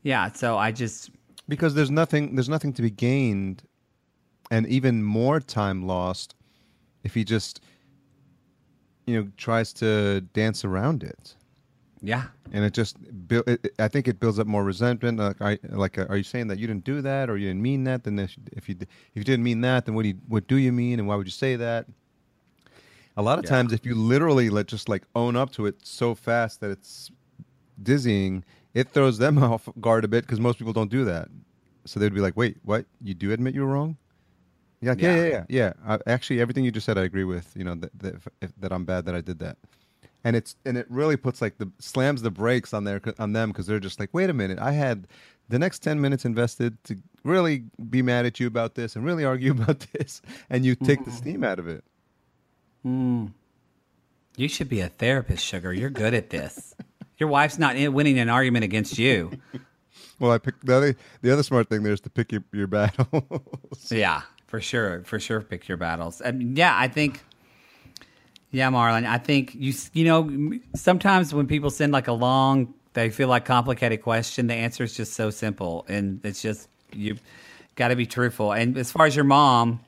Yeah, 0.02 0.32
so 0.32 0.58
I 0.58 0.72
just 0.72 1.12
because 1.50 1.74
there's 1.74 1.92
nothing 1.92 2.36
there's 2.36 2.48
nothing 2.50 2.72
to 2.74 2.82
be 2.82 2.90
gained 2.90 3.64
and 4.50 4.66
even 4.68 5.04
more 5.04 5.40
time 5.42 5.86
lost 5.86 6.36
if 7.04 7.14
he 7.14 7.24
just 7.26 7.62
you 9.06 9.16
know 9.22 9.30
tries 9.36 9.74
to 9.74 10.22
dance 10.34 10.64
around 10.64 11.04
it 11.04 11.36
yeah. 12.02 12.26
and 12.54 12.64
it 12.66 12.74
just 12.74 12.98
it, 13.30 13.74
i 13.80 13.88
think 13.88 14.08
it 14.08 14.20
builds 14.20 14.40
up 14.40 14.48
more 14.48 14.64
resentment 14.64 15.20
like 15.20 15.42
I, 15.42 15.60
like 15.70 15.98
uh, 15.98 16.06
are 16.10 16.18
you 16.18 16.24
saying 16.24 16.48
that 16.48 16.58
you 16.60 16.68
didn't 16.68 16.84
do 16.86 17.02
that 17.02 17.30
or 17.30 17.38
you 17.38 17.48
didn't 17.48 17.62
mean 17.62 17.84
that 17.86 18.04
then 18.04 18.18
if, 18.20 18.36
you 18.70 18.76
if 19.14 19.18
you 19.18 19.24
didn't 19.24 19.44
mean 19.44 19.62
that 19.62 19.86
then 19.86 19.96
what 19.96 20.04
do 20.04 20.10
you, 20.10 20.18
what 20.28 20.48
do 20.48 20.56
you 20.56 20.72
mean 20.72 21.00
and 21.00 21.08
why 21.08 21.16
would 21.16 21.28
you 21.28 21.32
say 21.32 21.56
that 21.58 21.86
a 23.18 23.22
lot 23.22 23.38
of 23.40 23.46
Yeah. 23.46 23.50
times 23.52 23.74
if 23.74 23.86
you 23.86 23.96
literally 23.96 24.50
let 24.50 24.68
just 24.68 24.88
like 24.88 25.04
own 25.16 25.36
up 25.36 25.52
to 25.54 25.66
it 25.66 25.76
so 25.86 26.16
fast 26.16 26.62
that 26.62 26.72
it's 26.72 27.12
dizzying 27.84 28.44
it 28.74 28.90
throws 28.90 29.18
them 29.18 29.38
off 29.44 29.68
guard 29.82 30.06
a 30.06 30.08
bit 30.08 30.24
because 30.26 30.40
most 30.40 30.58
people 30.58 30.74
don't 30.74 30.92
do 30.92 31.04
that 31.06 31.28
so 31.86 32.00
they'd 32.00 32.14
be 32.14 32.22
like 32.22 32.38
wait 32.38 32.58
what 32.64 32.86
you 33.02 33.14
do 33.14 33.32
admit 33.32 33.54
you 33.56 33.62
were 33.62 33.74
wrong 33.74 33.98
yeah, 34.82 34.92
like, 34.92 35.02
yeah, 35.02 35.16
Yeah. 35.16 35.22
yeah, 35.24 35.30
yeah, 35.30 35.46
yeah. 35.50 35.74
Uh, 35.86 35.98
actually, 36.08 36.40
everything 36.40 36.64
you 36.64 36.72
just 36.72 36.86
said, 36.86 36.98
I 36.98 37.04
agree 37.04 37.26
with. 37.26 37.52
You 37.54 37.66
know 37.66 37.76
that 37.76 37.92
that, 38.00 38.16
if, 38.16 38.28
if, 38.42 38.52
that 38.62 38.72
I'm 38.72 38.86
bad 38.86 39.04
that 39.08 39.14
I 39.14 39.20
did 39.20 39.40
that, 39.40 39.58
and 40.24 40.36
it's 40.36 40.56
and 40.66 40.78
it 40.78 40.86
really 40.90 41.18
puts 41.18 41.42
like 41.42 41.58
the 41.58 41.72
slams 41.80 42.22
the 42.22 42.32
brakes 42.32 42.74
on 42.74 42.84
their 42.84 43.02
on 43.20 43.34
them 43.34 43.50
because 43.50 43.68
they're 43.68 43.80
just 43.80 44.00
like, 44.00 44.10
wait 44.14 44.30
a 44.30 44.34
minute, 44.34 44.60
I 44.60 44.72
had 44.72 45.08
the 45.48 45.60
next 45.60 45.80
ten 45.80 46.02
minutes 46.02 46.26
invested 46.26 46.82
to 46.86 46.98
really 47.24 47.64
be 47.90 48.02
mad 48.02 48.26
at 48.26 48.40
you 48.40 48.48
about 48.48 48.76
this 48.76 48.96
and 48.96 49.06
really 49.06 49.26
argue 49.26 49.52
about 49.60 49.86
this, 49.94 50.22
and 50.50 50.66
you 50.66 50.76
take 50.76 51.04
the 51.06 51.12
mm. 51.12 51.18
steam 51.18 51.44
out 51.44 51.60
of 51.60 51.68
it. 51.68 51.84
Mm. 52.86 53.34
You 54.38 54.48
should 54.48 54.70
be 54.70 54.80
a 54.80 54.90
therapist, 54.90 55.44
sugar. 55.46 55.74
You're 55.74 55.90
good 55.90 56.14
at 56.14 56.30
this. 56.30 56.74
Your 57.18 57.28
wife's 57.28 57.60
not 57.60 57.76
winning 57.92 58.18
an 58.20 58.30
argument 58.30 58.64
against 58.64 58.98
you. 58.98 59.32
Well, 60.20 60.32
I 60.32 60.38
picked 60.38 60.66
the 60.66 60.76
other 60.76 60.96
the 61.22 61.32
other 61.32 61.44
smart 61.44 61.70
thing 61.70 61.84
there 61.84 61.94
is 61.94 62.02
to 62.02 62.10
pick 62.10 62.32
your 62.32 62.44
your 62.54 62.68
battles. 62.68 63.92
Yeah, 63.92 64.22
for 64.48 64.62
sure, 64.62 65.04
for 65.04 65.20
sure. 65.20 65.42
Pick 65.42 65.68
your 65.68 65.78
battles. 65.78 66.22
And 66.22 66.58
yeah, 66.58 66.76
I 66.78 66.88
think 66.88 67.24
Yeah, 68.52 68.70
Marlon. 68.70 69.06
I 69.06 69.18
think 69.18 69.54
you 69.56 69.74
you 69.94 70.06
know 70.06 70.60
sometimes 70.76 71.34
when 71.34 71.48
people 71.48 71.70
send 71.70 71.94
like 71.94 72.08
a 72.08 72.14
long, 72.14 72.74
they 72.94 73.10
feel 73.10 73.28
like 73.28 73.46
complicated 73.46 74.02
question. 74.02 74.48
The 74.48 74.56
answer 74.56 74.84
is 74.84 74.96
just 74.96 75.14
so 75.14 75.30
simple, 75.30 75.86
and 75.88 76.20
it's 76.26 76.42
just 76.42 76.68
you 76.94 77.18
got 77.76 77.90
to 77.90 77.96
be 77.96 78.06
truthful. 78.06 78.52
And 78.52 78.78
as 78.78 78.92
far 78.92 79.06
as 79.06 79.16
your 79.16 79.26
mom, 79.26 79.82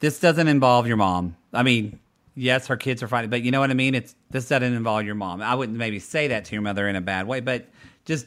this 0.00 0.18
doesn't 0.18 0.48
involve 0.48 0.86
your 0.86 0.96
mom. 0.96 1.36
I 1.52 1.62
mean, 1.62 2.00
yes, 2.34 2.66
her 2.66 2.76
kids 2.76 3.02
are 3.02 3.08
fine, 3.08 3.30
but 3.30 3.42
you 3.42 3.52
know 3.52 3.60
what 3.60 3.70
I 3.70 3.74
mean. 3.74 3.94
It's 3.94 4.16
this 4.30 4.48
doesn't 4.48 4.72
involve 4.72 5.04
your 5.04 5.14
mom. 5.14 5.42
I 5.42 5.54
wouldn't 5.54 5.78
maybe 5.78 6.00
say 6.00 6.28
that 6.28 6.44
to 6.46 6.54
your 6.54 6.62
mother 6.62 6.88
in 6.88 6.96
a 6.96 7.00
bad 7.00 7.28
way, 7.28 7.38
but 7.38 7.68
just 8.04 8.26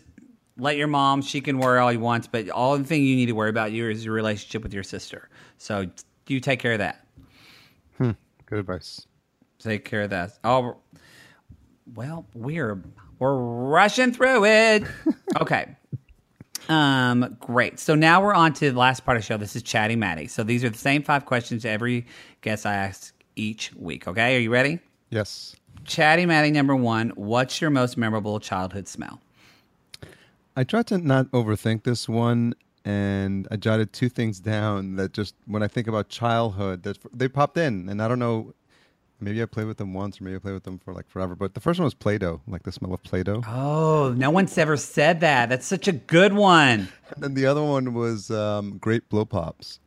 let 0.57 0.77
your 0.77 0.87
mom. 0.87 1.21
She 1.21 1.41
can 1.41 1.59
worry 1.59 1.79
all 1.79 1.91
you 1.91 1.99
want, 1.99 2.31
but 2.31 2.49
all 2.49 2.77
the 2.77 2.85
thing 2.85 3.03
you 3.03 3.17
need 3.17 3.25
to 3.25 3.33
worry 3.33 3.49
about 3.49 3.73
you 3.73 3.89
is 3.89 4.05
your 4.05 4.13
relationship 4.13 4.63
with 4.63 4.73
your 4.73 4.83
sister. 4.83 5.27
So 5.57 5.87
you 6.27 6.39
take 6.39 6.59
care 6.59 6.73
of 6.73 6.79
that. 6.79 7.05
Hmm. 7.97 8.11
Good 8.45 8.59
advice. 8.59 9.07
Take 9.59 9.85
care 9.85 10.03
of 10.03 10.09
that. 10.11 10.37
Oh, 10.43 10.77
well, 11.95 12.25
we're 12.33 12.81
we're 13.19 13.35
rushing 13.35 14.11
through 14.11 14.45
it. 14.45 14.83
okay. 15.39 15.75
Um, 16.67 17.37
great. 17.39 17.79
So 17.79 17.95
now 17.95 18.23
we're 18.23 18.33
on 18.33 18.53
to 18.53 18.71
the 18.71 18.77
last 18.77 19.05
part 19.05 19.17
of 19.17 19.23
the 19.23 19.27
show. 19.27 19.37
This 19.37 19.55
is 19.55 19.63
Chatty 19.63 19.95
Matty. 19.95 20.27
So 20.27 20.43
these 20.43 20.63
are 20.63 20.69
the 20.69 20.77
same 20.77 21.03
five 21.03 21.25
questions 21.25 21.63
every 21.63 22.07
guest 22.41 22.65
I 22.65 22.73
ask 22.73 23.13
each 23.35 23.73
week. 23.75 24.07
Okay, 24.07 24.35
are 24.35 24.39
you 24.39 24.49
ready? 24.51 24.79
Yes. 25.09 25.55
Chatty 25.85 26.25
Matty 26.25 26.51
number 26.51 26.75
one. 26.75 27.09
What's 27.15 27.61
your 27.61 27.69
most 27.69 27.97
memorable 27.97 28.39
childhood 28.39 28.87
smell? 28.87 29.21
I 30.55 30.63
tried 30.63 30.87
to 30.87 30.97
not 30.97 31.29
overthink 31.31 31.83
this 31.83 32.07
one, 32.09 32.55
and 32.86 33.47
I 33.51 33.55
jotted 33.57 33.91
two 33.91 34.07
things 34.09 34.39
down 34.39 34.95
that 34.95 35.11
just 35.11 35.36
when 35.47 35.61
I 35.63 35.67
think 35.67 35.88
about 35.88 36.07
childhood, 36.07 36.83
that 36.83 36.97
they 37.13 37.27
popped 37.27 37.57
in, 37.57 37.89
and 37.89 38.01
I 38.01 38.07
don't 38.07 38.19
know. 38.19 38.53
Maybe 39.21 39.41
I 39.41 39.45
played 39.45 39.65
with 39.67 39.77
them 39.77 39.93
once, 39.93 40.19
or 40.19 40.25
maybe 40.25 40.36
I 40.36 40.39
played 40.39 40.53
with 40.53 40.63
them 40.65 40.77
for 40.77 40.93
like 40.93 41.07
forever. 41.09 41.36
But 41.36 41.53
the 41.53 41.61
first 41.61 41.79
one 41.79 41.86
was 41.86 41.93
Play-Doh, 41.93 42.41
like 42.47 42.63
the 42.63 42.71
smell 42.73 42.93
of 42.93 43.01
Play-Doh. 43.01 43.43
Oh, 43.47 44.13
no 44.15 44.29
one's 44.29 44.57
ever 44.57 44.75
said 44.75 45.21
that. 45.21 45.47
That's 45.47 45.65
such 45.65 45.88
a 45.88 45.93
good 45.93 46.33
one. 46.33 46.89
And 47.15 47.23
then 47.23 47.33
the 47.33 47.45
other 47.45 47.63
one 47.63 47.93
was 47.93 48.29
um, 48.29 48.77
Grape 48.77 49.07
Blow 49.07 49.23
Pops. 49.23 49.79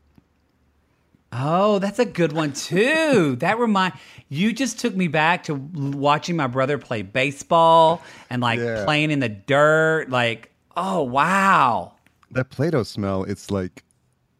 Oh, 1.31 1.79
that's 1.79 1.99
a 1.99 2.07
good 2.07 2.33
one 2.33 2.55
too. 2.55 3.37
that 3.41 3.59
remind 3.59 3.93
you 4.31 4.51
just 4.55 4.79
took 4.79 4.97
me 4.97 5.09
back 5.09 5.45
to 5.45 5.55
watching 5.55 6.35
my 6.37 6.47
brother 6.47 6.79
play 6.79 7.03
baseball 7.03 8.03
and 8.31 8.41
like 8.41 8.59
Yeah. 8.59 8.85
playing 8.85 9.11
in 9.11 9.21
the 9.21 9.29
dirt. 9.29 10.09
Like, 10.09 10.51
oh 10.75 11.03
wow, 11.03 11.93
That 12.31 12.51
Play-Doh 12.51 12.83
smell, 12.83 13.25
it's 13.25 13.51
like 13.51 13.85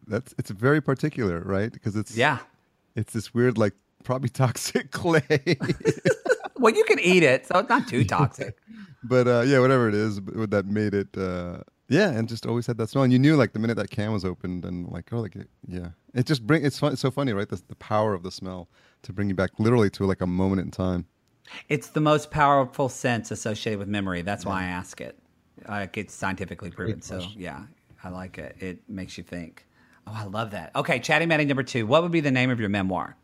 that's 0.07 0.33
it's 0.37 0.51
very 0.51 0.81
particular, 0.81 1.41
right? 1.41 1.71
Because 1.71 1.95
it's 1.95 2.15
yeah. 2.15 2.39
it's 2.95 3.13
this 3.13 3.33
weird 3.33 3.57
like 3.57 3.73
probably 4.03 4.29
toxic 4.43 4.91
clay. 4.91 5.21
Well, 6.61 6.75
you 6.75 6.83
can 6.83 6.99
eat 6.99 7.23
it, 7.23 7.45
so 7.47 7.57
it's 7.59 7.69
not 7.69 7.87
too 7.87 8.03
toxic. 8.03 8.57
but 9.01 9.27
uh, 9.29 9.43
yeah, 9.45 9.59
whatever 9.59 9.87
it 9.87 9.95
is, 9.95 10.19
that 10.19 10.65
made 10.65 10.93
it. 10.93 11.07
Uh, 11.17 11.59
yeah, 11.87 12.09
and 12.09 12.27
just 12.27 12.45
always 12.45 12.67
had 12.67 12.77
that 12.79 12.89
smell. 12.89 13.05
And 13.05 13.13
you 13.13 13.17
knew 13.17 13.37
like 13.37 13.53
the 13.53 13.59
minute 13.59 13.75
that 13.77 13.89
can 13.91 14.11
was 14.11 14.25
opened, 14.25 14.65
and 14.65 14.85
like 14.89 15.07
oh, 15.13 15.21
like 15.21 15.37
it- 15.37 15.49
yeah, 15.67 15.91
it 16.13 16.25
just 16.25 16.45
bring. 16.45 16.65
It's 16.65 16.77
fun. 16.77 16.91
It's 16.91 17.01
so 17.01 17.11
funny, 17.11 17.31
right? 17.31 17.47
The, 17.47 17.61
the 17.69 17.75
power 17.77 18.13
of 18.13 18.23
the 18.23 18.31
smell 18.31 18.67
to 19.03 19.13
bring 19.13 19.29
you 19.29 19.35
back 19.35 19.51
literally 19.57 19.89
to 19.91 20.05
like 20.05 20.19
a 20.19 20.27
moment 20.27 20.59
in 20.59 20.69
time. 20.69 21.05
it's 21.69 21.87
the 21.87 22.01
most 22.01 22.29
powerful 22.29 22.89
sense 22.89 23.31
associated 23.31 23.79
with 23.79 23.87
memory. 23.87 24.21
That's 24.21 24.45
why 24.45 24.63
I 24.63 24.65
ask 24.65 24.99
it. 24.99 25.17
Like 25.65 25.97
it's 25.97 26.13
scientifically 26.13 26.71
proven. 26.71 27.01
So 27.01 27.19
yeah, 27.37 27.63
I 28.03 28.09
like 28.09 28.37
it. 28.37 28.55
It 28.59 28.79
makes 28.87 29.17
you 29.17 29.23
think. 29.23 29.65
Oh, 30.07 30.13
I 30.15 30.23
love 30.25 30.51
that. 30.51 30.71
Okay, 30.75 30.99
chatty 30.99 31.25
matty 31.25 31.45
number 31.45 31.63
two. 31.63 31.85
What 31.85 32.01
would 32.03 32.11
be 32.11 32.21
the 32.21 32.31
name 32.31 32.49
of 32.49 32.59
your 32.59 32.69
memoir? 32.69 33.15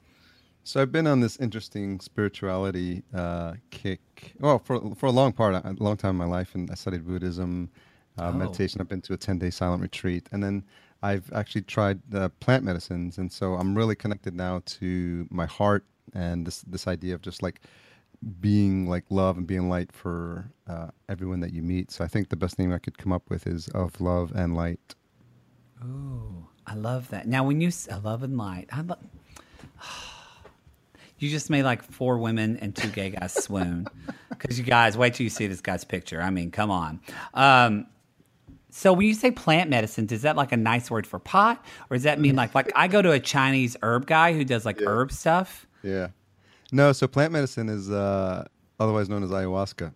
So 0.64 0.82
I've 0.82 0.92
been 0.92 1.08
on 1.08 1.20
this 1.20 1.38
interesting 1.38 2.00
spirituality 2.00 3.04
uh, 3.14 3.54
kick. 3.70 4.34
Well, 4.40 4.60
for 4.60 4.96
for 4.96 5.06
a 5.06 5.12
long 5.12 5.32
part, 5.32 5.54
a 5.56 5.76
long 5.78 5.96
time 5.98 6.12
in 6.12 6.18
my 6.18 6.26
life, 6.26 6.56
and 6.56 6.70
I 6.72 6.76
studied 6.76 7.06
Buddhism, 7.06 7.70
uh, 8.18 8.30
Oh. 8.30 8.32
meditation. 8.34 8.82
I've 8.82 8.90
been 8.90 9.02
to 9.02 9.14
a 9.14 9.18
ten 9.18 9.38
day 9.40 9.50
silent 9.52 9.82
retreat, 9.82 10.28
and 10.32 10.44
then 10.44 10.64
I've 11.04 11.32
actually 11.34 11.62
tried 11.62 12.02
uh, 12.14 12.30
plant 12.40 12.64
medicines, 12.64 13.18
and 13.20 13.32
so 13.32 13.54
I'm 13.56 13.76
really 13.76 13.96
connected 13.96 14.34
now 14.34 14.62
to 14.80 15.28
my 15.30 15.46
heart 15.46 15.86
and 16.14 16.46
this 16.48 16.62
this 16.62 16.88
idea 16.88 17.14
of 17.16 17.22
just 17.22 17.44
like 17.44 17.62
being 18.42 18.88
like 18.88 19.04
love 19.10 19.38
and 19.38 19.46
being 19.46 19.70
light 19.70 19.92
for 19.92 20.52
uh, 20.68 20.88
everyone 21.10 21.40
that 21.42 21.54
you 21.54 21.62
meet. 21.62 21.92
So 21.92 22.04
I 22.04 22.08
think 22.08 22.30
the 22.30 22.36
best 22.36 22.58
name 22.58 22.74
I 22.74 22.80
could 22.80 22.98
come 22.98 23.12
up 23.14 23.30
with 23.30 23.46
is 23.48 23.68
of 23.70 24.02
love 24.02 24.32
and 24.36 24.56
light. 24.56 24.96
Ooh, 25.84 26.48
I 26.66 26.74
love 26.76 27.10
that. 27.10 27.28
Now, 27.28 27.44
when 27.44 27.62
you 27.62 27.68
s- 27.68 27.88
I 27.92 27.98
love 27.98 28.24
and 28.24 28.38
light, 28.38 28.68
I 28.72 28.82
love. 28.82 29.00
You 31.18 31.30
just 31.30 31.50
made 31.50 31.64
like 31.64 31.82
four 31.82 32.18
women 32.18 32.58
and 32.58 32.76
two 32.76 32.90
gay 32.90 33.12
guys 33.12 33.32
swoon. 33.42 33.88
Because 34.30 34.60
you 34.60 34.66
guys, 34.66 34.98
wait 34.98 35.14
till 35.14 35.24
you 35.24 35.30
see 35.30 35.48
this 35.48 35.62
guy's 35.62 35.86
picture. 35.86 36.22
I 36.22 36.30
mean, 36.30 36.52
come 36.52 36.70
on. 36.70 37.00
Um, 37.34 37.88
so 38.70 38.92
when 38.92 39.08
you 39.08 39.14
say 39.14 39.32
plant 39.32 39.70
medicines, 39.70 40.12
is 40.12 40.24
that 40.24 40.36
like 40.36 40.52
a 40.52 40.58
nice 40.58 40.92
word 40.92 41.08
for 41.08 41.18
pot, 41.18 41.64
or 41.90 41.96
does 41.96 42.04
that 42.04 42.20
mean 42.20 42.36
like 42.36 42.54
like 42.54 42.70
I 42.76 42.90
go 42.90 43.02
to 43.02 43.12
a 43.12 43.20
Chinese 43.22 43.78
herb 43.82 44.08
guy 44.08 44.34
who 44.34 44.44
does 44.44 44.66
like 44.66 44.82
Yeah. 44.82 44.88
herb 44.90 45.10
stuff? 45.14 45.66
Yeah. 45.84 46.10
No, 46.72 46.92
so 46.92 47.08
plant 47.08 47.32
medicine 47.32 47.70
is 47.70 47.92
uh, 47.92 48.46
otherwise 48.80 49.10
known 49.10 49.24
as 49.24 49.30
ayahuasca. 49.30 49.94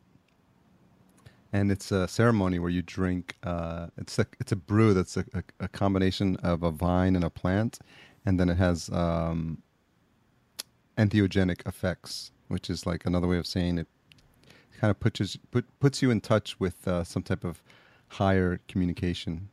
And 1.51 1.71
it's 1.71 1.91
a 1.91 2.07
ceremony 2.07 2.59
where 2.59 2.69
you 2.69 2.83
drink. 2.83 3.35
Uh, 3.41 3.87
it's 3.97 4.19
a 4.19 4.27
it's 4.39 4.51
a 4.51 4.55
brew 4.55 4.93
that's 4.93 5.17
a, 5.17 5.25
a, 5.33 5.43
a 5.61 5.67
combination 5.67 6.35
of 6.37 6.61
a 6.61 6.69
vine 6.69 7.15
and 7.15 7.25
a 7.25 7.29
plant, 7.31 7.79
and 8.23 8.39
then 8.39 8.49
it 8.49 8.57
has 8.57 8.87
um, 8.91 9.63
entheogenic 10.95 11.67
effects, 11.67 12.31
which 12.49 12.69
is 12.69 12.85
like 12.85 13.05
another 13.07 13.27
way 13.27 13.37
of 13.39 13.47
saying 13.47 13.79
it. 13.79 13.87
Kind 14.79 14.91
of 14.91 14.99
puts 14.99 15.37
put, 15.49 15.65
puts 15.79 16.03
you 16.03 16.11
in 16.11 16.21
touch 16.21 16.59
with 16.59 16.87
uh, 16.87 17.03
some 17.03 17.23
type 17.23 17.43
of 17.43 17.63
higher 18.09 18.59
communication, 18.67 19.49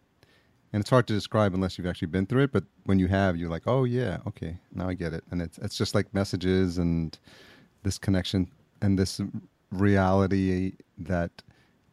and 0.77 0.83
it's 0.83 0.91
hard 0.91 1.07
to 1.07 1.15
describe 1.15 1.55
unless 1.55 1.79
you've 1.79 1.87
actually 1.87 2.09
been 2.09 2.27
through 2.27 2.43
it. 2.43 2.53
But 2.53 2.65
when 2.85 2.99
you 2.99 3.09
have, 3.09 3.35
you're 3.39 3.49
like, 3.49 3.63
oh 3.67 3.85
yeah, 3.85 4.19
okay, 4.27 4.59
now 4.75 4.87
I 4.87 4.93
get 4.93 5.15
it. 5.15 5.25
And 5.31 5.41
it's 5.41 5.57
it's 5.57 5.75
just 5.75 5.95
like 5.95 6.13
messages 6.13 6.77
and 6.77 7.19
this 7.83 7.97
connection 7.97 8.51
and 8.83 8.99
this 8.99 9.19
reality 9.73 10.75
that 10.99 11.31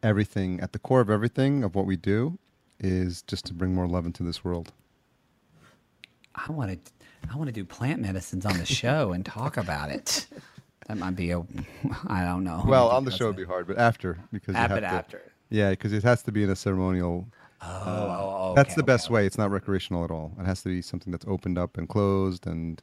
everything 0.02 0.60
at 0.60 0.74
the 0.74 0.78
core 0.78 1.00
of 1.00 1.08
everything 1.08 1.64
of 1.64 1.74
what 1.74 1.86
we 1.86 1.96
do 1.96 2.38
is 2.78 3.22
just 3.22 3.46
to 3.46 3.54
bring 3.54 3.74
more 3.74 3.88
love 3.88 4.04
into 4.04 4.22
this 4.22 4.44
world. 4.44 4.70
I 6.34 6.52
want 6.52 6.72
to 6.72 6.92
I 7.32 7.36
want 7.36 7.48
to 7.48 7.54
do 7.54 7.64
plant 7.64 8.02
medicines 8.02 8.44
on 8.44 8.58
the 8.58 8.66
show 8.66 9.12
and 9.12 9.24
talk 9.24 9.56
about 9.56 9.88
it. 9.88 10.26
That 10.88 10.98
might 10.98 11.16
be 11.16 11.30
a 11.30 11.38
I 12.06 12.22
don't 12.22 12.44
know. 12.44 12.62
Well, 12.66 12.88
on 12.90 13.06
the 13.06 13.10
show 13.10 13.24
it'd 13.24 13.36
be 13.36 13.44
hard, 13.44 13.66
but 13.66 13.78
after 13.78 14.18
because 14.30 14.52
you 14.52 14.60
Ap- 14.60 14.68
have 14.68 14.76
it 14.76 14.80
to, 14.82 14.86
after. 14.88 15.32
Yeah, 15.48 15.70
because 15.70 15.94
it 15.94 16.02
has 16.02 16.22
to 16.24 16.32
be 16.32 16.42
in 16.42 16.50
a 16.50 16.56
ceremonial. 16.56 17.26
Oh, 17.66 18.50
oh, 18.50 18.52
that's 18.54 18.72
okay, 18.72 18.76
the 18.76 18.82
best 18.82 19.06
okay. 19.06 19.14
way. 19.14 19.26
It's 19.26 19.38
not 19.38 19.50
recreational 19.50 20.04
at 20.04 20.10
all. 20.10 20.32
It 20.38 20.46
has 20.46 20.62
to 20.62 20.68
be 20.68 20.82
something 20.82 21.10
that's 21.10 21.24
opened 21.26 21.58
up 21.58 21.76
and 21.78 21.88
closed, 21.88 22.46
and 22.46 22.82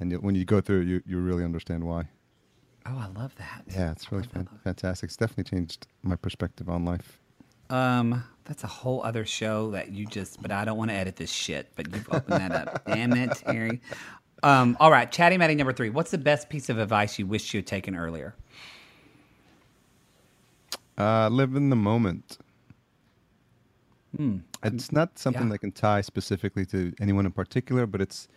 and 0.00 0.12
when 0.22 0.34
you 0.34 0.44
go 0.44 0.60
through, 0.60 0.82
it, 0.82 0.88
you 0.88 1.02
you 1.06 1.18
really 1.18 1.44
understand 1.44 1.84
why. 1.84 2.08
Oh, 2.86 2.98
I 2.98 3.06
love 3.18 3.34
that. 3.36 3.62
Yeah, 3.68 3.92
it's 3.92 4.10
really 4.10 4.24
fan- 4.24 4.48
fantastic. 4.64 5.08
It's 5.08 5.16
definitely 5.16 5.44
changed 5.44 5.86
my 6.02 6.16
perspective 6.16 6.68
on 6.68 6.84
life. 6.84 7.20
Um, 7.70 8.24
that's 8.44 8.64
a 8.64 8.68
whole 8.68 9.02
other 9.04 9.24
show 9.24 9.70
that 9.70 9.92
you 9.92 10.06
just. 10.06 10.42
But 10.42 10.50
I 10.50 10.64
don't 10.64 10.78
want 10.78 10.90
to 10.90 10.96
edit 10.96 11.16
this 11.16 11.30
shit. 11.30 11.70
But 11.76 11.94
you've 11.94 12.08
opened 12.10 12.40
that 12.40 12.52
up. 12.52 12.84
Damn 12.86 13.12
it, 13.12 13.30
Terry. 13.36 13.80
Um, 14.42 14.76
all 14.80 14.90
right, 14.90 15.10
chatty 15.10 15.38
matty 15.38 15.54
number 15.54 15.72
three. 15.72 15.90
What's 15.90 16.10
the 16.10 16.18
best 16.18 16.48
piece 16.48 16.68
of 16.68 16.78
advice 16.78 17.18
you 17.18 17.26
wish 17.26 17.54
you 17.54 17.58
had 17.58 17.66
taken 17.66 17.94
earlier? 17.94 18.34
Uh, 20.98 21.28
live 21.28 21.54
in 21.54 21.70
the 21.70 21.76
moment. 21.76 22.38
It's 24.62 24.92
not 24.92 25.18
something 25.18 25.44
yeah. 25.44 25.52
that 25.52 25.58
can 25.58 25.72
tie 25.72 26.00
specifically 26.02 26.66
to 26.66 26.92
anyone 27.00 27.26
in 27.26 27.32
particular, 27.32 27.86
but 27.86 28.00
it's 28.00 28.28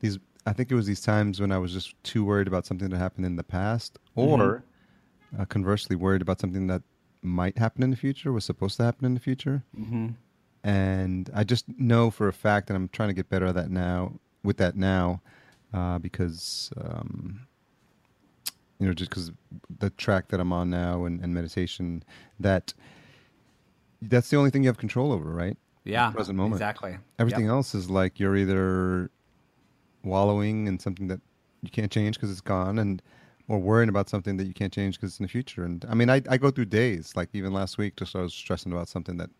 these. 0.00 0.18
I 0.46 0.52
think 0.52 0.70
it 0.70 0.74
was 0.74 0.86
these 0.86 1.00
times 1.02 1.40
when 1.40 1.52
I 1.52 1.58
was 1.58 1.72
just 1.72 1.94
too 2.02 2.24
worried 2.24 2.48
about 2.48 2.64
something 2.64 2.88
that 2.88 2.96
happened 2.96 3.26
in 3.26 3.36
the 3.36 3.44
past, 3.44 3.98
Mm-hmm. 4.16 4.42
or 4.42 4.64
uh, 5.38 5.44
conversely 5.44 5.94
worried 5.94 6.22
about 6.22 6.40
something 6.40 6.66
that 6.68 6.82
might 7.22 7.58
happen 7.58 7.82
in 7.82 7.90
the 7.90 7.96
future, 7.96 8.32
was 8.32 8.44
supposed 8.44 8.76
to 8.78 8.84
happen 8.84 9.04
in 9.04 9.14
the 9.14 9.20
future. 9.20 9.62
Mm-hmm. 9.78 10.08
And 10.64 11.30
I 11.34 11.44
just 11.44 11.66
know 11.78 12.10
for 12.10 12.28
a 12.28 12.32
fact, 12.32 12.70
and 12.70 12.76
I'm 12.76 12.88
trying 12.88 13.10
to 13.10 13.14
get 13.14 13.28
better 13.28 13.46
at 13.46 13.54
that 13.54 13.70
now. 13.70 14.18
With 14.42 14.56
that 14.58 14.76
now, 14.76 15.20
uh, 15.74 15.98
because 15.98 16.70
um, 16.80 17.40
you 18.78 18.86
know, 18.86 18.92
just 18.94 19.10
because 19.10 19.32
the 19.78 19.90
track 19.90 20.28
that 20.28 20.40
I'm 20.40 20.52
on 20.52 20.70
now 20.70 21.04
and, 21.04 21.20
and 21.22 21.34
meditation, 21.34 22.02
that 22.38 22.72
that's 24.02 24.30
the 24.30 24.36
only 24.36 24.50
thing 24.50 24.62
you 24.62 24.68
have 24.68 24.78
control 24.78 25.12
over, 25.12 25.30
right? 25.30 25.56
Yeah, 25.84 26.10
present 26.10 26.36
moment. 26.36 26.54
Exactly. 26.60 26.98
Everything 27.18 27.44
Yep. 27.44 27.50
else 27.52 27.74
is 27.74 27.88
like 27.90 28.20
you're 28.20 28.36
either 28.36 29.10
wallowing 30.04 30.66
in 30.66 30.78
something 30.78 31.08
that 31.08 31.20
you 31.62 31.70
can't 31.70 31.90
change 31.90 32.16
because 32.16 32.30
it's 32.30 32.40
gone, 32.40 32.78
and 32.78 33.02
or 33.48 33.58
worrying 33.58 33.88
about 33.88 34.08
something 34.08 34.36
that 34.36 34.44
you 34.44 34.52
can't 34.52 34.72
change 34.72 34.96
because 34.96 35.12
it's 35.12 35.20
in 35.20 35.24
the 35.24 35.28
future. 35.28 35.64
And 35.64 35.84
I 35.88 35.94
mean, 35.94 36.10
I 36.10 36.22
I 36.28 36.36
go 36.36 36.50
through 36.50 36.66
days 36.66 37.14
like 37.16 37.30
even 37.32 37.52
last 37.52 37.78
week, 37.78 37.96
just 37.96 38.14
I 38.14 38.20
was 38.20 38.34
stressing 38.34 38.72
about 38.72 38.88
something 38.88 39.16
that 39.16 39.30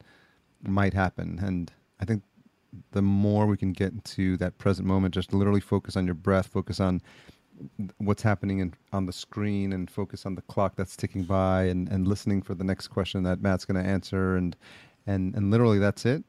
might 0.63 0.95
happen, 0.95 1.39
and 1.43 1.71
I 2.01 2.05
think 2.05 2.23
the 2.93 3.03
more 3.03 3.47
we 3.47 3.57
can 3.57 3.73
get 3.73 3.93
into 3.93 4.37
that 4.39 4.59
present 4.59 4.87
moment, 4.87 5.15
just 5.15 5.33
literally 5.33 5.61
focus 5.61 5.97
on 5.97 6.07
your 6.07 6.15
breath, 6.15 6.49
focus 6.49 6.81
on 6.81 7.01
what's 7.99 8.23
happening 8.23 8.61
in, 8.61 8.75
on 8.93 9.07
the 9.07 9.13
screen 9.13 9.73
and 9.73 9.91
focus 9.91 10.27
on 10.27 10.35
the 10.35 10.43
clock 10.43 10.77
that's 10.77 10.97
ticking 10.97 11.25
by 11.25 11.65
and, 11.65 11.89
and 11.89 12.07
listening 12.07 12.43
for 12.43 12.55
the 12.55 12.65
next 12.65 12.89
question 12.89 13.23
that 13.25 13.41
Matt's 13.41 13.65
going 13.65 13.83
to 13.83 13.89
answer 13.89 14.37
and 14.37 14.57
and 15.07 15.35
and 15.35 15.51
literally 15.51 15.79
that's 15.79 16.05
it. 16.05 16.25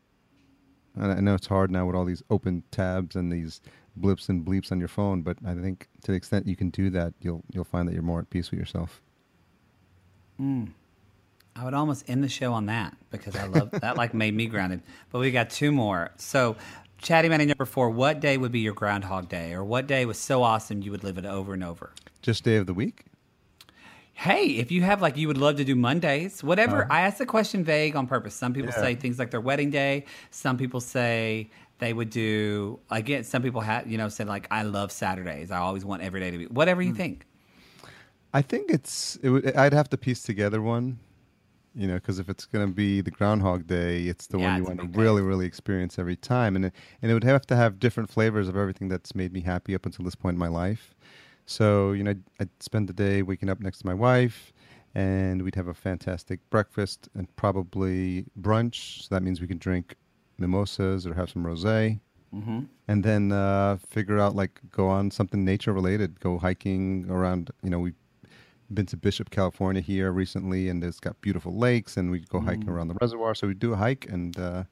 And 0.96 1.12
I 1.12 1.20
know 1.20 1.36
it's 1.36 1.48
hard 1.48 1.72
now 1.72 1.86
with 1.86 1.96
all 1.96 2.06
these 2.06 2.24
open 2.30 2.64
tabs 2.72 3.16
and 3.16 3.32
these 3.32 3.62
blips 3.96 4.30
and 4.30 4.46
bleeps 4.46 4.72
on 4.72 4.80
your 4.80 4.88
phone, 4.88 5.22
but 5.22 5.38
I 5.46 5.54
think 5.54 5.88
to 6.04 6.12
the 6.12 6.18
extent 6.18 6.48
you 6.48 6.56
can 6.56 6.70
do 6.70 6.90
that, 6.92 7.14
you'll 7.22 7.44
you'll 7.52 7.64
find 7.64 7.88
that 7.88 7.94
you're 7.94 8.02
more 8.02 8.20
at 8.20 8.30
peace 8.30 8.52
with 8.52 8.60
yourself. 8.60 9.02
Mm. 10.40 10.72
I 11.56 11.66
would 11.66 11.74
almost 11.74 12.10
end 12.10 12.24
the 12.24 12.30
show 12.30 12.54
on 12.54 12.68
that 12.68 12.96
because 13.12 13.36
I 13.36 13.46
love 13.46 13.72
that. 13.72 13.98
Like 13.98 14.14
made 14.14 14.34
me 14.34 14.46
grounded. 14.46 14.82
But 15.12 15.20
we 15.20 15.32
got 15.32 15.50
two 15.50 15.72
more. 15.72 16.12
So, 16.16 16.56
Chatty 17.02 17.30
Matty 17.30 17.46
number 17.46 17.66
four. 17.66 17.90
What 17.90 18.20
day 18.20 18.38
would 18.38 18.52
be 18.52 18.60
your 18.60 18.74
Groundhog 18.74 19.30
Day, 19.30 19.54
or 19.54 19.64
what 19.64 19.88
day 19.88 20.06
was 20.06 20.18
so 20.18 20.44
awesome 20.44 20.82
you 20.82 20.92
would 20.92 21.04
live 21.04 21.18
it 21.18 21.26
over 21.26 21.54
and 21.54 21.64
over? 21.64 21.92
Just 22.22 22.44
day 22.44 22.58
of 22.58 22.66
the 22.66 22.74
week. 22.74 23.06
Hey, 24.14 24.58
if 24.58 24.70
you 24.70 24.82
have 24.82 25.02
like 25.02 25.16
you 25.16 25.30
would 25.30 25.38
love 25.38 25.56
to 25.58 25.64
do 25.64 25.76
Mondays, 25.76 26.44
whatever. 26.44 26.84
Uh, 26.84 26.88
I 26.94 27.02
asked 27.02 27.20
the 27.20 27.26
question 27.26 27.64
vague 27.64 27.96
on 27.96 28.06
purpose. 28.06 28.36
Some 28.36 28.54
people 28.54 28.72
yeah. 28.72 28.82
say 28.82 28.96
things 28.96 29.18
like 29.18 29.32
their 29.32 29.40
wedding 29.40 29.70
day. 29.70 30.06
Some 30.30 30.58
people 30.58 30.82
say 30.82 31.50
they 31.78 31.94
would 31.94 32.10
do 32.10 32.80
again. 32.92 33.24
Some 33.24 33.42
people 33.42 33.62
have 33.62 33.90
you 33.90 33.98
know 33.98 34.10
said 34.10 34.28
like 34.28 34.48
I 34.52 34.64
love 34.64 34.92
Saturdays. 34.92 35.52
I 35.52 35.60
always 35.60 35.86
want 35.86 36.02
every 36.02 36.20
day 36.20 36.32
to 36.32 36.38
be 36.38 36.46
whatever 36.48 36.82
you 36.82 36.94
mm. 36.94 36.98
think. 36.98 37.26
I 38.34 38.42
think 38.42 38.70
it's. 38.70 39.16
It 39.24 39.30
would, 39.30 39.56
I'd 39.56 39.74
have 39.74 39.90
to 39.92 39.98
piece 39.98 40.22
together 40.22 40.62
one, 40.62 41.00
you 41.76 41.88
know, 41.88 41.96
because 41.96 42.20
if 42.20 42.30
it's 42.30 42.46
going 42.46 42.68
to 42.68 42.74
be 42.74 43.02
the 43.02 43.12
Groundhog 43.12 43.68
Day, 43.68 44.04
it's 44.04 44.28
the 44.28 44.40
yeah, 44.40 44.52
one 44.52 44.58
you 44.58 44.64
want 44.64 44.94
to 44.94 45.00
really, 45.00 45.22
really 45.22 45.46
experience 45.46 46.00
every 46.00 46.16
time, 46.16 46.56
and 46.56 46.66
it, 46.66 46.74
and 47.02 47.12
it 47.12 47.14
would 47.14 47.24
have 47.24 47.46
to 47.48 47.56
have 47.56 47.80
different 47.80 48.10
flavors 48.10 48.48
of 48.48 48.58
everything 48.58 48.90
that's 48.90 49.16
made 49.16 49.34
me 49.34 49.42
happy 49.42 49.76
up 49.76 49.86
until 49.86 50.06
this 50.06 50.16
point 50.16 50.36
in 50.36 50.40
my 50.40 50.48
life. 50.48 50.96
So 51.46 51.92
you 51.92 52.04
know, 52.04 52.12
I'd, 52.12 52.24
I'd 52.40 52.50
spend 52.60 52.90
the 52.90 52.94
day 52.94 53.22
waking 53.22 53.50
up 53.50 53.60
next 53.60 53.80
to 53.80 53.86
my 53.86 53.94
wife, 53.94 54.54
and 54.96 55.42
we'd 55.42 55.56
have 55.56 55.68
a 55.68 55.74
fantastic 55.74 56.40
breakfast 56.50 57.10
and 57.16 57.34
probably 57.36 58.26
brunch. 58.40 59.04
So 59.04 59.16
that 59.16 59.24
means 59.24 59.42
we 59.42 59.48
can 59.48 59.58
drink 59.58 59.96
mimosas 60.38 61.06
or 61.06 61.14
have 61.14 61.30
some 61.30 61.44
rosé. 61.44 62.00
Mm-hmm. 62.34 62.62
And 62.88 63.04
then 63.04 63.32
uh, 63.32 63.78
figure 63.78 64.20
out 64.20 64.36
like 64.36 64.60
go 64.72 64.88
on 64.88 65.12
something 65.12 65.44
nature 65.44 65.74
related, 65.74 66.20
go 66.20 66.38
hiking 66.38 67.08
around. 67.10 67.52
You 67.64 67.70
know, 67.70 67.80
we 67.80 67.94
been 68.74 68.86
to 68.88 68.98
Bishop, 68.98 69.30
California 69.30 69.82
here 69.82 70.12
recently, 70.12 70.70
and 70.70 70.84
it's 70.84 71.00
got 71.00 71.20
beautiful 71.22 71.56
lakes, 71.56 71.98
and 71.98 72.12
we 72.12 72.20
go 72.20 72.40
hiking 72.40 72.66
mm. 72.66 72.70
around 72.70 72.88
the 72.90 72.96
reservoir. 73.02 73.36
So 73.36 73.48
we 73.48 73.54
do 73.54 73.74
a 73.74 73.78
hike 73.78 74.06
and 74.10 74.38
uh, 74.40 74.64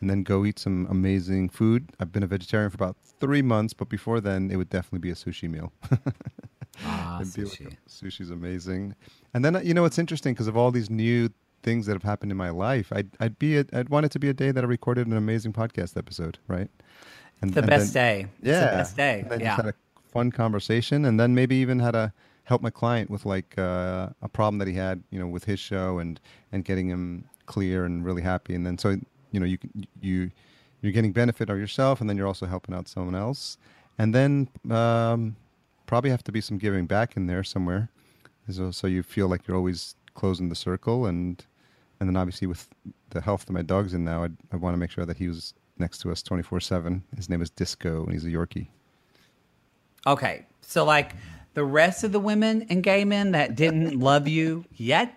and 0.00 0.10
then 0.10 0.22
go 0.22 0.44
eat 0.44 0.58
some 0.58 0.86
amazing 0.90 1.48
food. 1.48 1.90
I've 2.00 2.12
been 2.12 2.22
a 2.22 2.26
vegetarian 2.26 2.70
for 2.70 2.76
about 2.76 2.96
three 3.20 3.42
months, 3.42 3.72
but 3.72 3.88
before 3.88 4.20
then, 4.20 4.50
it 4.50 4.56
would 4.56 4.70
definitely 4.70 4.98
be 4.98 5.10
a 5.10 5.14
sushi 5.14 5.48
meal. 5.48 5.72
ah, 6.84 7.20
sushi. 7.22 7.64
Like, 7.64 7.78
sushi's 7.88 8.30
amazing. 8.30 8.94
And 9.32 9.44
then 9.44 9.60
you 9.64 9.74
know 9.74 9.84
it's 9.84 9.98
interesting 9.98 10.34
because 10.34 10.48
of 10.48 10.56
all 10.56 10.70
these 10.70 10.90
new 10.90 11.30
things 11.62 11.86
that 11.86 11.94
have 11.94 12.02
happened 12.02 12.30
in 12.30 12.36
my 12.36 12.50
life. 12.50 12.92
I'd 12.92 13.10
I'd 13.20 13.38
be 13.38 13.58
a, 13.58 13.64
I'd 13.72 13.88
want 13.88 14.06
it 14.06 14.12
to 14.12 14.18
be 14.18 14.28
a 14.28 14.34
day 14.34 14.50
that 14.50 14.62
I 14.62 14.66
recorded 14.66 15.06
an 15.06 15.16
amazing 15.16 15.52
podcast 15.52 15.96
episode, 15.96 16.38
right? 16.48 16.68
And, 17.40 17.52
the 17.52 17.62
best 17.62 17.92
then, 17.92 18.22
day. 18.22 18.26
Yeah, 18.42 18.52
it's 18.52 18.70
the 18.70 18.76
best 18.76 18.96
day. 18.96 19.26
And 19.30 19.40
yeah. 19.40 19.56
had 19.56 19.66
a 19.66 19.74
fun 20.12 20.30
conversation, 20.30 21.04
and 21.04 21.18
then 21.18 21.34
maybe 21.34 21.56
even 21.56 21.78
had 21.80 21.94
a 21.94 22.12
help 22.44 22.62
my 22.62 22.70
client 22.70 23.10
with 23.10 23.26
like 23.26 23.58
uh, 23.58 24.08
a 24.22 24.28
problem 24.28 24.58
that 24.58 24.68
he 24.68 24.74
had, 24.74 25.02
you 25.10 25.18
know, 25.18 25.26
with 25.26 25.44
his 25.44 25.58
show 25.58 25.98
and 25.98 26.20
and 26.52 26.64
getting 26.64 26.88
him 26.88 27.24
clear 27.46 27.84
and 27.84 28.04
really 28.04 28.22
happy. 28.22 28.54
And 28.54 28.64
then 28.64 28.78
so 28.78 28.96
you 29.32 29.40
know 29.40 29.46
you 29.46 29.58
you 30.00 30.30
you're 30.80 30.92
getting 30.92 31.12
benefit 31.12 31.48
of 31.48 31.58
yourself, 31.58 32.00
and 32.00 32.10
then 32.10 32.16
you're 32.16 32.26
also 32.26 32.46
helping 32.46 32.74
out 32.74 32.88
someone 32.88 33.14
else. 33.14 33.56
And 33.98 34.14
then 34.14 34.48
um, 34.70 35.36
probably 35.86 36.10
have 36.10 36.22
to 36.24 36.32
be 36.32 36.40
some 36.40 36.58
giving 36.58 36.86
back 36.86 37.16
in 37.16 37.26
there 37.26 37.42
somewhere, 37.42 37.88
so, 38.50 38.70
so 38.70 38.86
you 38.86 39.02
feel 39.02 39.28
like 39.28 39.46
you're 39.46 39.56
always 39.56 39.94
closing 40.14 40.48
the 40.50 40.54
circle. 40.54 41.06
And 41.06 41.42
and 42.00 42.08
then 42.08 42.16
obviously 42.16 42.46
with 42.46 42.68
the 43.10 43.20
health 43.20 43.46
that 43.46 43.52
my 43.52 43.62
dog's 43.62 43.94
in 43.94 44.04
now, 44.04 44.24
I'd, 44.24 44.36
I 44.52 44.56
want 44.56 44.74
to 44.74 44.78
make 44.78 44.90
sure 44.90 45.06
that 45.06 45.16
he 45.16 45.28
was 45.28 45.54
next 45.78 45.98
to 45.98 46.12
us 46.12 46.22
24 46.22 46.60
seven. 46.60 47.02
His 47.16 47.30
name 47.30 47.40
is 47.40 47.50
Disco, 47.50 48.04
and 48.04 48.12
he's 48.12 48.24
a 48.24 48.28
Yorkie. 48.28 48.66
Okay, 50.06 50.44
so 50.60 50.84
like 50.84 51.12
the 51.54 51.64
rest 51.64 52.04
of 52.04 52.12
the 52.12 52.20
women 52.20 52.66
and 52.68 52.82
gay 52.82 53.04
men 53.04 53.32
that 53.32 53.54
didn't 53.54 53.98
love 54.00 54.28
you 54.28 54.64
yet? 54.74 55.14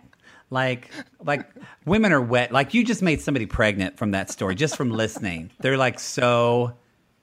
Like 0.49 0.89
like 1.23 1.49
women 1.85 2.13
are 2.13 2.21
wet. 2.21 2.51
Like 2.51 2.73
you 2.73 2.83
just 2.85 3.01
made 3.01 3.19
somebody 3.21 3.45
pregnant 3.45 3.97
from 3.97 4.11
that 4.11 4.29
story 4.29 4.55
just 4.55 4.77
from 4.77 4.91
listening. 4.91 5.51
They're 5.59 5.77
like 5.77 5.99
so 5.99 6.73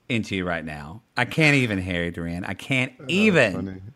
into 0.08 0.36
you 0.36 0.44
right 0.44 0.64
now. 0.64 1.00
I 1.16 1.24
can't 1.24 1.54
even 1.56 1.78
harry 1.78 2.10
duran 2.10 2.44
i 2.44 2.52
can't 2.52 2.92
even. 3.08 3.92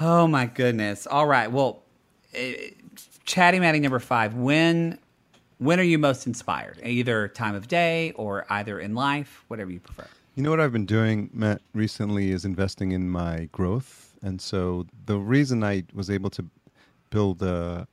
oh 0.00 0.28
my 0.28 0.46
goodness. 0.46 1.06
All 1.08 1.26
right. 1.26 1.50
Well 1.50 1.82
uh, 2.36 2.40
chatty 3.24 3.58
matty 3.58 3.80
number 3.80 3.98
five 3.98 4.34
when 4.34 4.98
when 5.58 5.80
are 5.80 5.84
you 5.84 5.98
most 5.98 6.26
inspired? 6.26 6.78
Either 6.84 7.26
time 7.28 7.54
of 7.56 7.66
day 7.66 8.12
or 8.12 8.46
either 8.50 8.78
in 8.78 8.94
life 8.94 9.44
whatever 9.48 9.70
you 9.72 9.80
prefer. 9.80 10.06
You 10.36 10.42
know 10.42 10.50
what 10.50 10.58
i've 10.60 10.72
been 10.72 10.86
doing 10.86 11.30
matt 11.32 11.62
recently 11.74 12.30
is 12.32 12.44
investing 12.44 12.90
in 12.92 13.08
my 13.08 13.48
growth 13.52 14.03
and 14.24 14.40
so 14.40 14.86
the 15.04 15.18
reason 15.18 15.62
I 15.62 15.84
was 15.92 16.08
able 16.08 16.30
to 16.30 16.46
build 17.10 17.42
uh, 17.42 17.84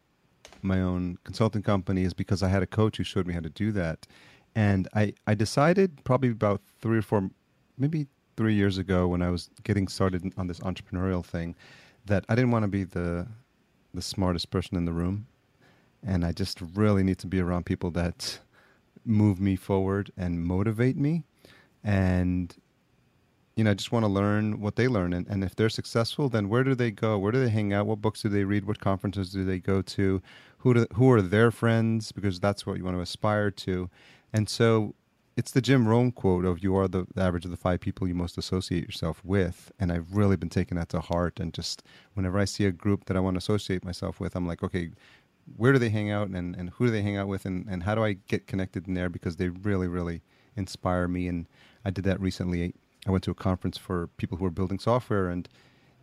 my 0.61 0.81
own 0.81 1.17
consulting 1.25 1.61
company 1.61 2.03
is 2.03 2.13
because 2.13 2.41
I 2.41 2.47
had 2.47 2.63
a 2.63 2.67
coach 2.67 2.95
who 2.97 3.03
showed 3.03 3.27
me 3.27 3.33
how 3.33 3.41
to 3.41 3.49
do 3.49 3.73
that. 3.73 4.07
And 4.55 4.87
I, 4.95 5.13
I 5.27 5.35
decided 5.35 6.03
probably 6.05 6.29
about 6.29 6.61
three 6.79 6.97
or 6.97 7.01
four, 7.01 7.29
maybe 7.77 8.07
three 8.37 8.53
years 8.53 8.77
ago 8.77 9.09
when 9.09 9.21
I 9.21 9.29
was 9.29 9.49
getting 9.63 9.89
started 9.89 10.33
on 10.37 10.47
this 10.47 10.61
entrepreneurial 10.61 11.23
thing 11.23 11.53
that 12.05 12.23
I 12.29 12.35
didn't 12.35 12.51
want 12.51 12.63
to 12.63 12.69
be 12.69 12.85
the, 12.85 13.27
the 13.93 14.01
smartest 14.01 14.49
person 14.51 14.77
in 14.77 14.85
the 14.85 14.93
room. 14.93 15.27
And 16.01 16.23
I 16.25 16.31
just 16.31 16.61
really 16.75 17.03
need 17.03 17.19
to 17.19 17.27
be 17.27 17.41
around 17.41 17.65
people 17.65 17.91
that 17.91 18.39
move 19.05 19.41
me 19.41 19.57
forward 19.57 20.13
and 20.15 20.41
motivate 20.41 20.95
me. 20.95 21.25
And 21.83 22.55
you 23.55 23.63
know, 23.63 23.73
just 23.73 23.91
want 23.91 24.03
to 24.03 24.11
learn 24.11 24.61
what 24.61 24.75
they 24.75 24.87
learn. 24.87 25.13
And, 25.13 25.27
and 25.27 25.43
if 25.43 25.55
they're 25.55 25.69
successful, 25.69 26.29
then 26.29 26.47
where 26.47 26.63
do 26.63 26.73
they 26.73 26.91
go? 26.91 27.17
Where 27.17 27.31
do 27.31 27.43
they 27.43 27.49
hang 27.49 27.73
out? 27.73 27.85
What 27.85 28.01
books 28.01 28.21
do 28.21 28.29
they 28.29 28.43
read? 28.43 28.65
What 28.65 28.79
conferences 28.79 29.31
do 29.31 29.43
they 29.43 29.59
go 29.59 29.81
to? 29.81 30.21
Who, 30.59 30.73
do, 30.73 30.87
who 30.93 31.11
are 31.11 31.21
their 31.21 31.51
friends? 31.51 32.11
Because 32.11 32.39
that's 32.39 32.65
what 32.65 32.77
you 32.77 32.85
want 32.85 32.97
to 32.97 33.01
aspire 33.01 33.51
to. 33.51 33.89
And 34.31 34.47
so 34.47 34.95
it's 35.35 35.51
the 35.51 35.61
Jim 35.61 35.87
Rohn 35.87 36.11
quote 36.11 36.45
of 36.45 36.63
you 36.63 36.75
are 36.75 36.87
the 36.87 37.05
average 37.17 37.45
of 37.45 37.51
the 37.51 37.57
five 37.57 37.81
people 37.81 38.07
you 38.07 38.15
most 38.15 38.37
associate 38.37 38.85
yourself 38.85 39.21
with. 39.23 39.71
And 39.79 39.91
I've 39.91 40.15
really 40.15 40.37
been 40.37 40.49
taking 40.49 40.77
that 40.77 40.89
to 40.89 41.01
heart. 41.01 41.39
And 41.39 41.53
just 41.53 41.83
whenever 42.13 42.39
I 42.39 42.45
see 42.45 42.65
a 42.65 42.71
group 42.71 43.05
that 43.05 43.17
I 43.17 43.19
want 43.19 43.35
to 43.35 43.39
associate 43.39 43.83
myself 43.83 44.19
with, 44.21 44.35
I'm 44.35 44.47
like, 44.47 44.63
okay, 44.63 44.91
where 45.57 45.73
do 45.73 45.79
they 45.79 45.89
hang 45.89 46.09
out 46.09 46.29
and, 46.29 46.55
and 46.55 46.69
who 46.69 46.85
do 46.85 46.91
they 46.91 47.01
hang 47.01 47.17
out 47.17 47.27
with 47.27 47.45
and, 47.45 47.67
and 47.67 47.83
how 47.83 47.95
do 47.95 48.03
I 48.03 48.13
get 48.13 48.47
connected 48.47 48.87
in 48.87 48.93
there 48.93 49.09
because 49.09 49.35
they 49.35 49.49
really, 49.49 49.87
really 49.87 50.21
inspire 50.55 51.07
me. 51.07 51.27
And 51.27 51.47
I 51.83 51.89
did 51.89 52.05
that 52.05 52.19
recently 52.21 52.73
I 53.07 53.11
went 53.11 53.23
to 53.25 53.31
a 53.31 53.35
conference 53.35 53.77
for 53.77 54.07
people 54.17 54.37
who 54.37 54.43
were 54.43 54.51
building 54.51 54.79
software, 54.79 55.29
and 55.29 55.47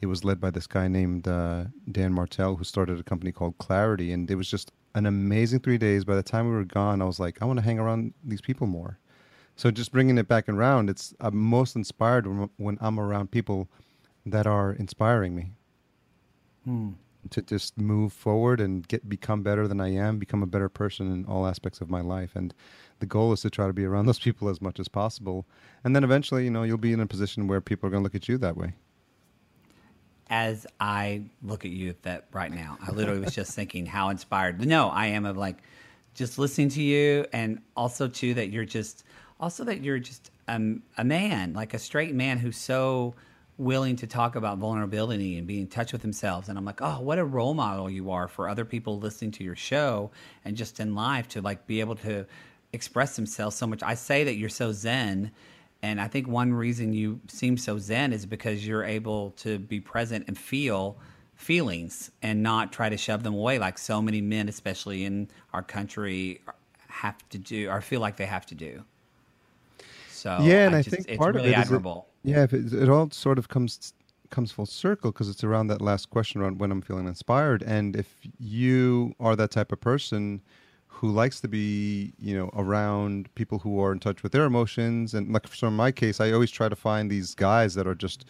it 0.00 0.06
was 0.06 0.24
led 0.24 0.40
by 0.40 0.50
this 0.50 0.66
guy 0.66 0.88
named 0.88 1.28
uh, 1.28 1.64
Dan 1.90 2.12
Martell, 2.12 2.56
who 2.56 2.64
started 2.64 2.98
a 2.98 3.02
company 3.02 3.32
called 3.32 3.58
Clarity, 3.58 4.12
and 4.12 4.30
it 4.30 4.34
was 4.34 4.50
just 4.50 4.72
an 4.94 5.06
amazing 5.06 5.60
three 5.60 5.78
days. 5.78 6.04
By 6.04 6.16
the 6.16 6.22
time 6.22 6.48
we 6.48 6.54
were 6.54 6.64
gone, 6.64 7.00
I 7.00 7.04
was 7.04 7.20
like, 7.20 7.40
I 7.40 7.44
want 7.44 7.58
to 7.58 7.64
hang 7.64 7.78
around 7.78 8.14
these 8.24 8.40
people 8.40 8.66
more. 8.66 8.98
So 9.56 9.70
just 9.70 9.92
bringing 9.92 10.18
it 10.18 10.28
back 10.28 10.48
around, 10.48 10.88
it's 10.88 11.14
I'm 11.20 11.36
most 11.36 11.74
inspired 11.76 12.26
when, 12.26 12.50
when 12.56 12.78
I'm 12.80 12.98
around 12.98 13.30
people 13.30 13.68
that 14.26 14.46
are 14.46 14.72
inspiring 14.72 15.34
me. 15.34 15.52
Hmm 16.64 16.92
to 17.30 17.42
just 17.42 17.78
move 17.78 18.12
forward 18.12 18.60
and 18.60 18.86
get 18.88 19.08
become 19.08 19.42
better 19.42 19.68
than 19.68 19.80
I 19.80 19.92
am, 19.92 20.18
become 20.18 20.42
a 20.42 20.46
better 20.46 20.68
person 20.68 21.12
in 21.12 21.24
all 21.26 21.46
aspects 21.46 21.80
of 21.80 21.90
my 21.90 22.00
life. 22.00 22.32
And 22.34 22.54
the 23.00 23.06
goal 23.06 23.32
is 23.32 23.42
to 23.42 23.50
try 23.50 23.66
to 23.66 23.72
be 23.72 23.84
around 23.84 24.06
those 24.06 24.18
people 24.18 24.48
as 24.48 24.60
much 24.60 24.78
as 24.80 24.88
possible. 24.88 25.46
And 25.84 25.94
then 25.94 26.04
eventually, 26.04 26.44
you 26.44 26.50
know, 26.50 26.62
you'll 26.62 26.78
be 26.78 26.92
in 26.92 27.00
a 27.00 27.06
position 27.06 27.46
where 27.46 27.60
people 27.60 27.86
are 27.86 27.90
going 27.90 28.02
to 28.02 28.04
look 28.04 28.14
at 28.14 28.28
you 28.28 28.38
that 28.38 28.56
way. 28.56 28.74
As 30.30 30.66
I 30.78 31.22
look 31.42 31.64
at 31.64 31.70
you 31.70 31.94
that 32.02 32.26
right 32.32 32.52
now, 32.52 32.76
I 32.86 32.92
literally 32.92 33.20
was 33.20 33.34
just 33.34 33.54
thinking 33.54 33.86
how 33.86 34.10
inspired. 34.10 34.64
No, 34.64 34.88
I 34.90 35.06
am 35.06 35.24
of 35.24 35.38
like 35.38 35.62
just 36.14 36.38
listening 36.38 36.68
to 36.70 36.82
you, 36.82 37.24
and 37.32 37.62
also 37.76 38.08
too 38.08 38.34
that 38.34 38.50
you're 38.50 38.66
just 38.66 39.04
also 39.40 39.64
that 39.64 39.80
you're 39.80 39.98
just 39.98 40.30
um, 40.46 40.82
a 40.98 41.04
man, 41.04 41.54
like 41.54 41.72
a 41.72 41.78
straight 41.78 42.14
man 42.14 42.36
who's 42.36 42.58
so 42.58 43.14
willing 43.58 43.96
to 43.96 44.06
talk 44.06 44.36
about 44.36 44.58
vulnerability 44.58 45.36
and 45.36 45.46
be 45.46 45.60
in 45.60 45.66
touch 45.66 45.92
with 45.92 46.00
themselves. 46.00 46.48
And 46.48 46.56
I'm 46.56 46.64
like, 46.64 46.80
oh, 46.80 47.00
what 47.00 47.18
a 47.18 47.24
role 47.24 47.54
model 47.54 47.90
you 47.90 48.10
are 48.12 48.28
for 48.28 48.48
other 48.48 48.64
people 48.64 48.98
listening 48.98 49.32
to 49.32 49.44
your 49.44 49.56
show 49.56 50.10
and 50.44 50.56
just 50.56 50.78
in 50.78 50.94
life 50.94 51.28
to 51.28 51.42
like 51.42 51.66
be 51.66 51.80
able 51.80 51.96
to 51.96 52.24
express 52.72 53.16
themselves 53.16 53.56
so 53.56 53.66
much. 53.66 53.82
I 53.82 53.94
say 53.94 54.24
that 54.24 54.36
you're 54.36 54.48
so 54.48 54.72
zen. 54.72 55.32
And 55.82 56.00
I 56.00 56.08
think 56.08 56.26
one 56.26 56.52
reason 56.52 56.92
you 56.92 57.20
seem 57.28 57.56
so 57.56 57.78
zen 57.78 58.12
is 58.12 58.26
because 58.26 58.66
you're 58.66 58.84
able 58.84 59.30
to 59.38 59.58
be 59.58 59.80
present 59.80 60.24
and 60.28 60.38
feel 60.38 60.96
feelings 61.34 62.10
and 62.22 62.42
not 62.42 62.72
try 62.72 62.88
to 62.88 62.96
shove 62.96 63.22
them 63.22 63.34
away 63.34 63.58
like 63.58 63.78
so 63.78 64.02
many 64.02 64.20
men, 64.20 64.48
especially 64.48 65.04
in 65.04 65.28
our 65.52 65.62
country, 65.62 66.40
have 66.88 67.16
to 67.30 67.38
do 67.38 67.70
or 67.70 67.80
feel 67.80 68.00
like 68.00 68.16
they 68.16 68.26
have 68.26 68.46
to 68.46 68.54
do. 68.54 68.82
So 70.10 70.38
yeah, 70.42 70.66
and 70.66 70.74
I, 70.74 70.80
I 70.80 70.82
think 70.82 71.08
it's 71.08 71.16
part 71.16 71.36
really 71.36 71.54
of 71.54 71.58
it 71.58 71.58
admirable. 71.58 72.07
Yeah, 72.22 72.44
it, 72.44 72.72
it 72.72 72.88
all 72.88 73.10
sort 73.10 73.38
of 73.38 73.48
comes 73.48 73.92
comes 74.30 74.52
full 74.52 74.66
circle 74.66 75.10
because 75.10 75.28
it's 75.28 75.42
around 75.42 75.68
that 75.68 75.80
last 75.80 76.10
question 76.10 76.42
around 76.42 76.58
when 76.58 76.70
I'm 76.70 76.82
feeling 76.82 77.06
inspired. 77.06 77.62
And 77.62 77.96
if 77.96 78.14
you 78.38 79.14
are 79.18 79.34
that 79.36 79.50
type 79.50 79.72
of 79.72 79.80
person 79.80 80.42
who 80.86 81.10
likes 81.10 81.40
to 81.40 81.48
be, 81.48 82.12
you 82.18 82.36
know, 82.36 82.50
around 82.54 83.34
people 83.36 83.58
who 83.58 83.80
are 83.80 83.92
in 83.92 84.00
touch 84.00 84.22
with 84.22 84.32
their 84.32 84.44
emotions, 84.44 85.14
and 85.14 85.32
like 85.32 85.46
for 85.46 85.70
my 85.70 85.92
case, 85.92 86.20
I 86.20 86.32
always 86.32 86.50
try 86.50 86.68
to 86.68 86.76
find 86.76 87.10
these 87.10 87.34
guys 87.34 87.74
that 87.74 87.86
are 87.86 87.94
just, 87.94 88.26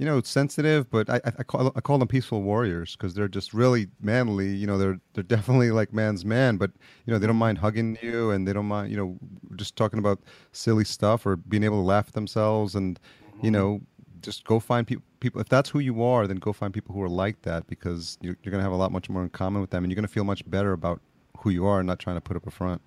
you 0.00 0.06
know, 0.06 0.22
sensitive, 0.22 0.90
but 0.90 1.10
I, 1.10 1.20
I 1.26 1.42
call 1.42 1.70
I 1.76 1.82
call 1.82 1.98
them 1.98 2.08
peaceful 2.08 2.40
warriors 2.40 2.96
because 2.96 3.12
they're 3.12 3.28
just 3.28 3.52
really 3.52 3.88
manly. 4.00 4.48
You 4.48 4.66
know, 4.66 4.78
they're 4.78 4.98
they're 5.12 5.22
definitely 5.22 5.72
like 5.72 5.92
man's 5.92 6.24
man, 6.24 6.56
but 6.56 6.70
you 7.04 7.12
know 7.12 7.18
they 7.18 7.26
don't 7.26 7.36
mind 7.36 7.58
hugging 7.58 7.98
you 8.00 8.30
and 8.30 8.48
they 8.48 8.54
don't 8.54 8.64
mind, 8.64 8.90
you 8.90 8.96
know, 8.96 9.18
just 9.56 9.76
talking 9.76 9.98
about 9.98 10.18
silly 10.52 10.84
stuff 10.84 11.26
or 11.26 11.36
being 11.36 11.62
able 11.62 11.76
to 11.76 11.84
laugh 11.84 12.08
at 12.08 12.14
themselves 12.14 12.74
and, 12.74 12.98
you 13.42 13.50
mm-hmm. 13.50 13.52
know, 13.52 13.80
just 14.22 14.44
go 14.44 14.58
find 14.58 14.86
people. 14.86 15.04
People, 15.20 15.38
if 15.38 15.50
that's 15.50 15.68
who 15.68 15.80
you 15.80 16.02
are, 16.02 16.26
then 16.26 16.38
go 16.38 16.54
find 16.54 16.72
people 16.72 16.94
who 16.94 17.02
are 17.02 17.08
like 17.10 17.42
that 17.42 17.66
because 17.66 18.16
you're, 18.22 18.38
you're 18.42 18.50
going 18.50 18.60
to 18.60 18.64
have 18.64 18.72
a 18.72 18.76
lot 18.76 18.90
much 18.90 19.10
more 19.10 19.22
in 19.22 19.28
common 19.28 19.60
with 19.60 19.68
them, 19.68 19.84
and 19.84 19.90
you're 19.90 19.96
going 19.96 20.08
to 20.08 20.12
feel 20.12 20.24
much 20.24 20.48
better 20.50 20.72
about 20.72 21.02
who 21.40 21.50
you 21.50 21.66
are 21.66 21.80
and 21.80 21.86
not 21.86 21.98
trying 21.98 22.16
to 22.16 22.22
put 22.22 22.38
up 22.38 22.46
a 22.46 22.50
front. 22.50 22.80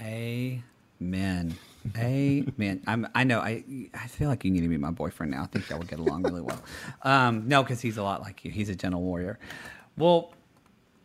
Amen. 0.00 1.54
Amen. 1.96 2.82
I'm, 2.86 3.08
I 3.14 3.24
know. 3.24 3.40
I 3.40 3.64
I 3.94 4.06
feel 4.06 4.28
like 4.28 4.44
you 4.44 4.50
need 4.50 4.62
to 4.62 4.68
be 4.68 4.76
my 4.76 4.90
boyfriend 4.90 5.32
now. 5.32 5.42
I 5.42 5.46
think 5.46 5.68
y'all 5.68 5.78
would 5.78 5.88
get 5.88 5.98
along 5.98 6.22
really 6.24 6.40
well. 6.40 6.62
Um, 7.02 7.48
no, 7.48 7.62
because 7.62 7.80
he's 7.80 7.96
a 7.96 8.02
lot 8.02 8.20
like 8.20 8.44
you. 8.44 8.50
He's 8.50 8.68
a 8.68 8.74
gentle 8.74 9.02
warrior. 9.02 9.38
Well, 9.96 10.32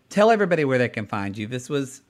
tell 0.10 0.32
everybody 0.32 0.66
where 0.66 0.78
they 0.78 0.90
can 0.90 1.08
find 1.08 1.38
you. 1.38 1.48
This 1.48 1.70
was 1.70 2.02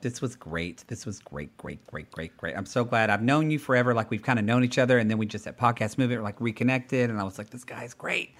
this 0.00 0.20
was 0.20 0.34
great. 0.36 0.84
This 0.88 1.06
was 1.06 1.20
great, 1.20 1.56
great, 1.56 1.86
great, 1.86 2.10
great, 2.10 2.36
great. 2.36 2.56
I'm 2.56 2.66
so 2.66 2.84
glad 2.84 3.08
I've 3.08 3.22
known 3.22 3.50
you 3.50 3.58
forever. 3.58 3.94
Like 3.94 4.10
we've 4.10 4.22
kind 4.22 4.38
of 4.38 4.44
known 4.44 4.64
each 4.64 4.78
other, 4.78 4.98
and 4.98 5.10
then 5.10 5.16
we 5.18 5.26
just 5.26 5.46
at 5.46 5.56
podcast 5.58 5.96
movement 5.96 6.22
like 6.22 6.40
reconnected, 6.40 7.08
and 7.08 7.20
I 7.20 7.24
was 7.24 7.38
like, 7.38 7.50
this 7.50 7.64
guy's 7.64 7.94
great. 7.94 8.34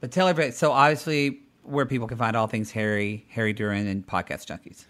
But 0.00 0.12
tell 0.12 0.28
everybody. 0.28 0.52
So 0.52 0.72
obviously, 0.72 1.40
where 1.62 1.86
people 1.86 2.06
can 2.06 2.18
find 2.18 2.36
all 2.36 2.46
things 2.46 2.70
Harry, 2.70 3.26
Harry 3.30 3.52
Duran, 3.52 3.86
and 3.86 4.06
podcast 4.06 4.46
junkies. 4.46 4.84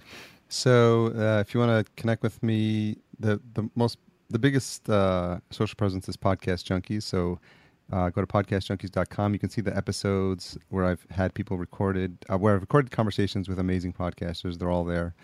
So 0.48 1.12
uh, 1.16 1.40
if 1.40 1.54
you 1.54 1.60
want 1.60 1.86
to 1.86 1.92
connect 1.94 2.22
with 2.22 2.40
me, 2.42 2.98
the 3.18 3.40
the 3.54 3.68
most 3.74 3.98
the 4.28 4.38
biggest 4.38 4.88
uh, 4.88 5.38
social 5.50 5.76
presence 5.76 6.08
is 6.08 6.16
Podcast 6.16 6.64
Junkies. 6.64 7.04
So 7.04 7.38
uh, 7.92 8.10
go 8.10 8.20
to 8.20 8.26
podcastjunkies.com. 8.26 9.32
You 9.32 9.38
can 9.38 9.48
see 9.48 9.60
the 9.60 9.76
episodes 9.76 10.58
where 10.70 10.84
I've 10.84 11.06
had 11.10 11.34
people 11.34 11.56
recorded, 11.56 12.18
uh, 12.28 12.36
where 12.36 12.54
I've 12.54 12.60
recorded 12.60 12.90
conversations 12.90 13.48
with 13.48 13.58
amazing 13.58 13.92
podcasters. 13.92 14.58
They're 14.58 14.70
all 14.70 14.84
there. 14.84 15.14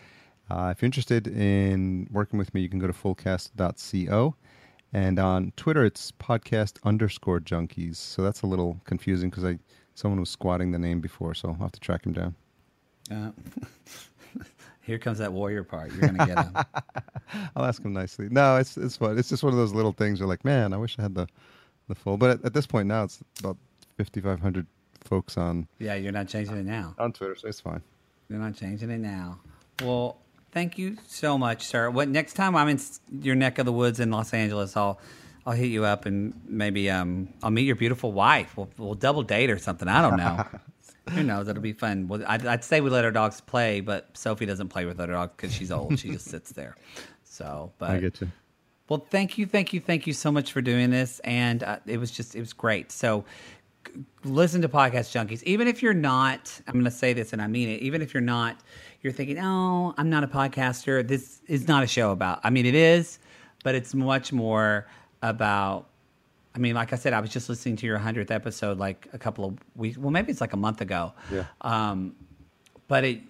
Uh, 0.51 0.72
if 0.74 0.82
you're 0.82 0.86
interested 0.86 1.26
in 1.26 2.07
working 2.12 2.38
with 2.38 2.53
me, 2.55 2.61
you 2.61 2.68
can 2.68 2.78
go 2.78 2.86
to 2.86 2.93
fullcast.co. 2.93 4.36
And 4.93 5.18
on 5.18 5.53
Twitter, 5.57 5.84
it's 5.84 6.12
podcast 6.12 6.78
underscore 6.84 7.40
junkies. 7.40 7.97
So 7.97 8.22
that's 8.22 8.43
a 8.43 8.47
little 8.47 8.80
confusing 8.84 9.30
because 9.30 9.45
I 9.45 9.59
someone 9.95 10.20
was 10.20 10.30
squatting 10.30 10.70
the 10.70 10.78
name 10.78 11.01
before, 11.01 11.34
so 11.34 11.49
I'll 11.49 11.55
have 11.55 11.72
to 11.72 11.80
track 11.80 12.07
him 12.07 12.12
down. 12.12 12.34
Here 14.83 14.99
comes 14.99 15.18
that 15.18 15.33
warrior 15.33 15.64
part. 15.64 15.93
You're 15.93 16.11
gonna 16.11 16.26
get 16.26 16.45
him. 16.45 16.57
I'll 17.57 17.64
ask 17.64 17.83
him 17.83 17.93
nicely. 17.93 18.28
No, 18.30 18.57
it's 18.57 18.76
it's 18.76 18.97
fun. 18.97 19.16
It's 19.16 19.28
just 19.28 19.43
one 19.43 19.53
of 19.53 19.59
those 19.59 19.72
little 19.72 19.93
things. 19.93 20.18
You're 20.18 20.28
like, 20.28 20.45
man, 20.45 20.72
I 20.72 20.76
wish 20.76 20.99
I 20.99 21.03
had 21.03 21.14
the 21.14 21.28
the 21.89 21.95
full. 21.95 22.16
But 22.16 22.30
at, 22.30 22.45
at 22.47 22.55
this 22.55 22.66
point 22.66 22.89
now, 22.89 23.05
it's 23.05 23.20
about 23.41 23.57
5,500 23.99 24.66
folks 25.05 25.37
on 25.37 25.66
yeah, 25.78 25.95
you're 25.95 26.12
not 26.12 26.28
changing 26.28 26.57
it 26.57 26.64
now. 26.64 26.95
on 26.99 27.12
Twitter, 27.12 27.37
so 27.37 27.49
it's 27.49 27.61
fine. 27.61 27.83
You're 28.28 28.39
not 28.39 28.55
changing 28.55 28.91
it 28.91 28.99
now. 28.99 29.39
Well, 29.83 30.18
thank 30.53 30.78
you 30.78 30.97
so 31.07 31.39
much, 31.39 31.66
sir. 31.66 31.91
What 31.91 32.09
next 32.09 32.35
time 32.35 32.57
I'm 32.57 32.68
in 32.68 32.80
your 33.20 33.35
neck 33.35 33.59
of 33.59 33.66
the 33.66 33.72
woods 33.72 34.01
in 34.01 34.11
Los 34.11 34.33
Angeles, 34.35 34.76
I'll 34.76 35.01
I'll 35.47 35.55
hit 35.55 35.70
you 35.70 35.85
up 35.85 36.07
and 36.07 36.41
maybe 36.47 36.91
um 36.91 37.28
I'll 37.43 37.51
meet 37.51 37.66
your 37.66 37.76
beautiful 37.76 38.12
wife. 38.12 38.57
We'll 38.57 38.70
we'll 38.78 38.95
double 38.95 39.22
date 39.22 39.51
or 39.51 39.59
something. 39.59 39.87
I 39.89 40.03
don't 40.03 40.16
know. 40.16 40.45
Who 41.11 41.22
knows? 41.22 41.48
It'll 41.48 41.62
be 41.62 41.72
fun. 41.72 42.07
Well, 42.09 42.22
I'd, 42.26 42.46
I'd 42.46 42.64
say 42.64 42.80
we 42.80 42.90
let 42.90 43.05
our 43.05 43.11
dogs 43.11 43.40
play, 43.40 43.80
but 43.80 44.16
Sophie 44.16 44.46
doesn't 44.46 44.68
play 44.68 44.84
with 44.84 45.00
other 45.00 45.12
dogs 45.12 45.32
because 45.36 45.53
she's 45.53 45.72
old. 45.72 45.98
she 45.98 46.11
just 46.11 46.26
sits 46.26 46.53
there. 46.53 46.76
So, 47.24 47.72
but 47.78 47.90
I 47.90 47.98
get 47.98 48.20
you. 48.20 48.30
well, 48.88 49.05
thank 49.11 49.36
you, 49.38 49.46
thank 49.46 49.72
you, 49.72 49.80
thank 49.80 50.07
you 50.07 50.12
so 50.12 50.30
much 50.30 50.53
for 50.53 50.61
doing 50.61 50.90
this, 50.90 51.18
and 51.20 51.62
uh, 51.62 51.78
it 51.86 51.98
was 51.98 52.11
just 52.11 52.36
it 52.36 52.40
was 52.40 52.53
great. 52.53 52.92
So, 52.92 53.24
g- 53.86 54.03
listen 54.22 54.62
to 54.62 54.68
podcast 54.68 55.11
junkies. 55.12 55.42
Even 55.44 55.66
if 55.66 55.82
you're 55.82 55.94
not, 55.94 56.61
I'm 56.68 56.74
going 56.74 56.84
to 56.84 56.90
say 56.90 57.12
this, 57.14 57.32
and 57.32 57.42
I 57.42 57.46
mean 57.46 57.68
it. 57.68 57.80
Even 57.82 58.00
if 58.03 58.14
you're 58.14 58.20
not, 58.20 58.61
you're 59.00 59.12
thinking, 59.12 59.38
oh, 59.40 59.94
I'm 59.98 60.09
not 60.11 60.22
a 60.24 60.28
podcaster. 60.28 61.07
This 61.07 61.40
is 61.48 61.66
not 61.66 61.82
a 61.82 61.86
show 61.86 62.12
about. 62.12 62.40
I 62.44 62.50
mean, 62.50 62.66
it 62.66 62.74
is, 62.76 63.18
but 63.64 63.74
it's 63.74 63.92
much 63.94 64.32
more 64.32 64.86
about. 65.22 65.88
I 66.55 66.59
mean, 66.59 66.74
like 66.74 66.92
I 66.92 66.96
said, 66.96 67.12
I 67.12 67.20
was 67.20 67.30
just 67.30 67.48
listening 67.48 67.76
to 67.76 67.86
your 67.86 67.98
hundredth 67.98 68.30
episode 68.30 68.78
like 68.78 69.09
a 69.12 69.18
couple 69.18 69.44
of 69.44 69.59
weeks. 69.74 69.96
Well, 69.96 70.11
maybe 70.11 70.30
it's 70.30 70.40
like 70.40 70.53
a 70.53 70.59
month 70.59 70.80
ago. 70.80 71.12
Yeah. 71.30 71.44
Um, 71.62 72.14
but 72.88 73.05
it 73.05 73.20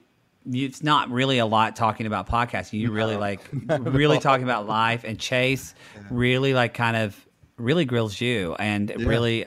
it's 0.53 0.83
not 0.83 1.09
really 1.09 1.39
a 1.39 1.47
lot 1.47 1.77
talking 1.77 2.07
about 2.07 2.29
podcasting. 2.29 2.81
You 2.81 2.91
really 2.91 3.17
like 3.17 3.41
really 3.69 4.19
talking 4.19 4.43
about 4.43 4.67
life 4.67 5.05
and 5.05 5.19
Chase 5.19 5.75
really 6.11 6.53
like 6.53 6.75
kind 6.75 6.97
of 6.97 7.17
really 7.59 7.85
grills 7.85 8.21
you 8.21 8.57
and 8.59 8.93
really 9.07 9.47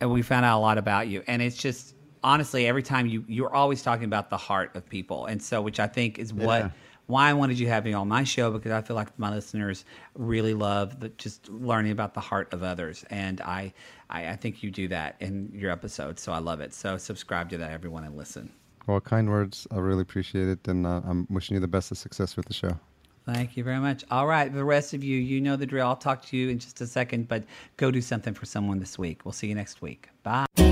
and 0.00 0.10
we 0.10 0.22
found 0.22 0.46
out 0.46 0.58
a 0.58 0.62
lot 0.62 0.78
about 0.78 1.08
you 1.08 1.22
and 1.26 1.42
it's 1.42 1.56
just 1.56 1.94
honestly 2.24 2.66
every 2.66 2.82
time 2.82 3.06
you 3.06 3.22
you're 3.28 3.54
always 3.54 3.82
talking 3.82 4.04
about 4.04 4.30
the 4.30 4.36
heart 4.38 4.74
of 4.76 4.88
people 4.88 5.26
and 5.26 5.42
so 5.42 5.60
which 5.60 5.78
I 5.78 5.88
think 5.88 6.18
is 6.18 6.32
what 6.32 6.60
Yeah. 6.60 6.70
Why 7.08 7.30
I 7.30 7.32
wanted 7.32 7.58
you 7.58 7.66
to 7.66 7.72
have 7.72 7.84
me 7.84 7.94
on 7.94 8.06
my 8.06 8.22
show 8.22 8.50
because 8.52 8.70
I 8.70 8.82
feel 8.82 8.94
like 8.94 9.18
my 9.18 9.34
listeners 9.34 9.84
really 10.14 10.54
love 10.54 11.00
the, 11.00 11.08
just 11.08 11.48
learning 11.48 11.90
about 11.90 12.14
the 12.14 12.20
heart 12.20 12.52
of 12.52 12.62
others, 12.62 13.04
and 13.10 13.40
I, 13.40 13.72
I 14.08 14.28
I 14.28 14.36
think 14.36 14.62
you 14.62 14.70
do 14.70 14.88
that 14.88 15.16
in 15.18 15.50
your 15.52 15.72
episodes, 15.72 16.22
so 16.22 16.32
I 16.32 16.38
love 16.38 16.60
it. 16.60 16.72
So 16.72 16.96
subscribe 16.98 17.50
to 17.50 17.58
that, 17.58 17.72
everyone, 17.72 18.04
and 18.04 18.16
listen. 18.16 18.52
Well, 18.86 19.00
kind 19.00 19.28
words. 19.28 19.66
I 19.70 19.78
really 19.78 20.02
appreciate 20.02 20.48
it, 20.48 20.68
and 20.68 20.86
uh, 20.86 21.00
I'm 21.04 21.26
wishing 21.30 21.54
you 21.54 21.60
the 21.60 21.66
best 21.66 21.90
of 21.90 21.98
success 21.98 22.36
with 22.36 22.46
the 22.46 22.54
show. 22.54 22.78
Thank 23.24 23.56
you 23.56 23.64
very 23.64 23.78
much. 23.78 24.04
All 24.10 24.26
right, 24.26 24.52
the 24.52 24.64
rest 24.64 24.94
of 24.94 25.04
you, 25.04 25.18
you 25.18 25.40
know 25.40 25.56
the 25.56 25.66
drill. 25.66 25.86
I'll 25.86 25.96
talk 25.96 26.24
to 26.26 26.36
you 26.36 26.48
in 26.48 26.58
just 26.58 26.80
a 26.80 26.86
second, 26.86 27.28
but 27.28 27.44
go 27.76 27.90
do 27.90 28.00
something 28.00 28.32
for 28.32 28.46
someone 28.46 28.80
this 28.80 28.98
week. 28.98 29.24
We'll 29.24 29.32
see 29.32 29.48
you 29.48 29.54
next 29.54 29.82
week. 29.82 30.08
Bye. 30.22 30.67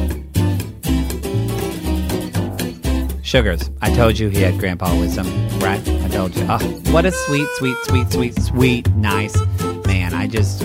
Sugars, 3.26 3.72
I 3.82 3.92
told 3.92 4.20
you 4.20 4.28
he 4.28 4.40
had 4.40 4.56
grandpa 4.56 4.96
wisdom, 5.00 5.26
right? 5.58 5.80
I 5.88 6.08
told 6.08 6.36
you. 6.36 6.46
Oh, 6.48 6.58
what 6.92 7.04
a 7.04 7.10
sweet, 7.10 7.48
sweet, 7.56 7.76
sweet, 7.82 8.12
sweet, 8.12 8.40
sweet, 8.40 8.88
nice 8.94 9.36
man. 9.84 10.14
I 10.14 10.28
just, 10.28 10.64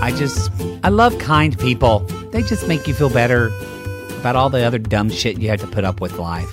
I 0.00 0.12
just, 0.16 0.52
I 0.84 0.90
love 0.90 1.18
kind 1.18 1.58
people. 1.58 1.98
They 2.30 2.44
just 2.44 2.68
make 2.68 2.86
you 2.86 2.94
feel 2.94 3.10
better 3.10 3.48
about 4.20 4.36
all 4.36 4.50
the 4.50 4.62
other 4.62 4.78
dumb 4.78 5.10
shit 5.10 5.40
you 5.40 5.48
have 5.48 5.58
to 5.62 5.66
put 5.66 5.82
up 5.84 6.00
with 6.00 6.12
life. 6.12 6.48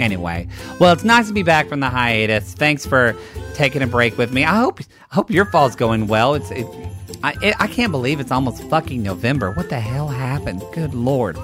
Anyway, 0.00 0.48
well, 0.80 0.92
it's 0.92 1.04
nice 1.04 1.28
to 1.28 1.32
be 1.32 1.44
back 1.44 1.68
from 1.68 1.78
the 1.78 1.88
hiatus. 1.88 2.54
Thanks 2.54 2.84
for 2.84 3.14
taking 3.54 3.80
a 3.80 3.86
break 3.86 4.18
with 4.18 4.32
me. 4.32 4.44
I 4.44 4.56
hope, 4.56 4.80
I 5.12 5.14
hope 5.14 5.30
your 5.30 5.44
fall's 5.44 5.76
going 5.76 6.08
well. 6.08 6.34
It's, 6.34 6.50
it, 6.50 6.66
I, 7.22 7.36
it, 7.42 7.54
I 7.60 7.68
can't 7.68 7.92
believe 7.92 8.18
it's 8.18 8.32
almost 8.32 8.60
fucking 8.64 9.04
November. 9.04 9.52
What 9.52 9.68
the 9.68 9.78
hell 9.78 10.08
happened? 10.08 10.64
Good 10.72 10.94
lord. 10.94 11.38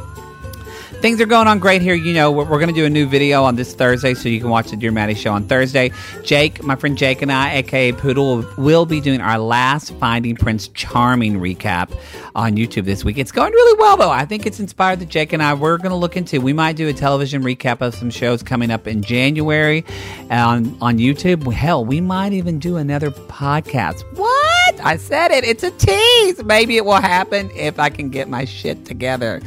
Things 1.01 1.19
are 1.23 1.27
going 1.27 1.49
on 1.49 1.61
great 1.61 1.81
here. 1.81 1.95
You 1.95 2.13
know, 2.13 2.31
we're, 2.31 2.45
we're 2.45 2.59
going 2.59 2.69
to 2.69 2.75
do 2.75 2.85
a 2.85 2.91
new 2.91 3.07
video 3.07 3.43
on 3.43 3.57
this 3.57 3.73
Thursday, 3.73 4.13
so 4.13 4.29
you 4.29 4.39
can 4.39 4.51
watch 4.51 4.69
the 4.69 4.77
Dear 4.77 4.93
Mattie 4.93 5.15
show 5.15 5.33
on 5.33 5.49
Thursday. 5.49 5.93
Jake, 6.25 6.63
my 6.63 6.77
friend 6.77 6.99
Jake, 6.99 7.23
and 7.23 7.33
I, 7.33 7.55
aka 7.55 7.93
Poodle, 7.93 8.45
will 8.59 8.85
be 8.85 9.01
doing 9.01 9.23
our 9.23 9.39
last 9.39 9.95
Finding 9.95 10.37
Prince 10.37 10.69
Charming 10.69 11.41
recap 11.41 11.91
on 12.35 12.53
YouTube 12.57 12.85
this 12.85 13.03
week. 13.03 13.17
It's 13.17 13.33
going 13.33 13.51
really 13.51 13.79
well, 13.79 13.97
though. 13.97 14.11
I 14.11 14.27
think 14.27 14.45
it's 14.45 14.61
inspired 14.61 14.99
that 14.99 15.09
Jake 15.09 15.33
and 15.33 15.43
I 15.43 15.55
we're 15.55 15.79
going 15.79 15.89
to 15.89 15.97
look 15.97 16.19
into. 16.19 16.39
We 16.39 16.53
might 16.53 16.77
do 16.77 16.87
a 16.87 16.93
television 16.93 17.43
recap 17.43 17.81
of 17.81 17.95
some 17.95 18.11
shows 18.11 18.43
coming 18.43 18.71
up 18.71 18.87
in 18.87 19.03
January 19.03 19.87
on 20.31 20.77
on 20.83 20.99
YouTube. 20.99 21.51
Hell, 21.51 21.83
we 21.83 22.03
might 22.03 22.35
even 22.35 22.59
do 22.59 22.77
another 22.77 23.11
podcast. 23.11 24.03
What? 24.19 24.81
I 24.85 24.99
said 24.99 25.31
it. 25.31 25.45
It's 25.45 25.63
a 25.63 25.71
tease. 25.71 26.45
Maybe 26.45 26.77
it 26.77 26.85
will 26.85 27.01
happen 27.01 27.51
if 27.55 27.79
I 27.79 27.89
can 27.89 28.11
get 28.11 28.29
my 28.29 28.45
shit 28.45 28.85
together. 28.85 29.41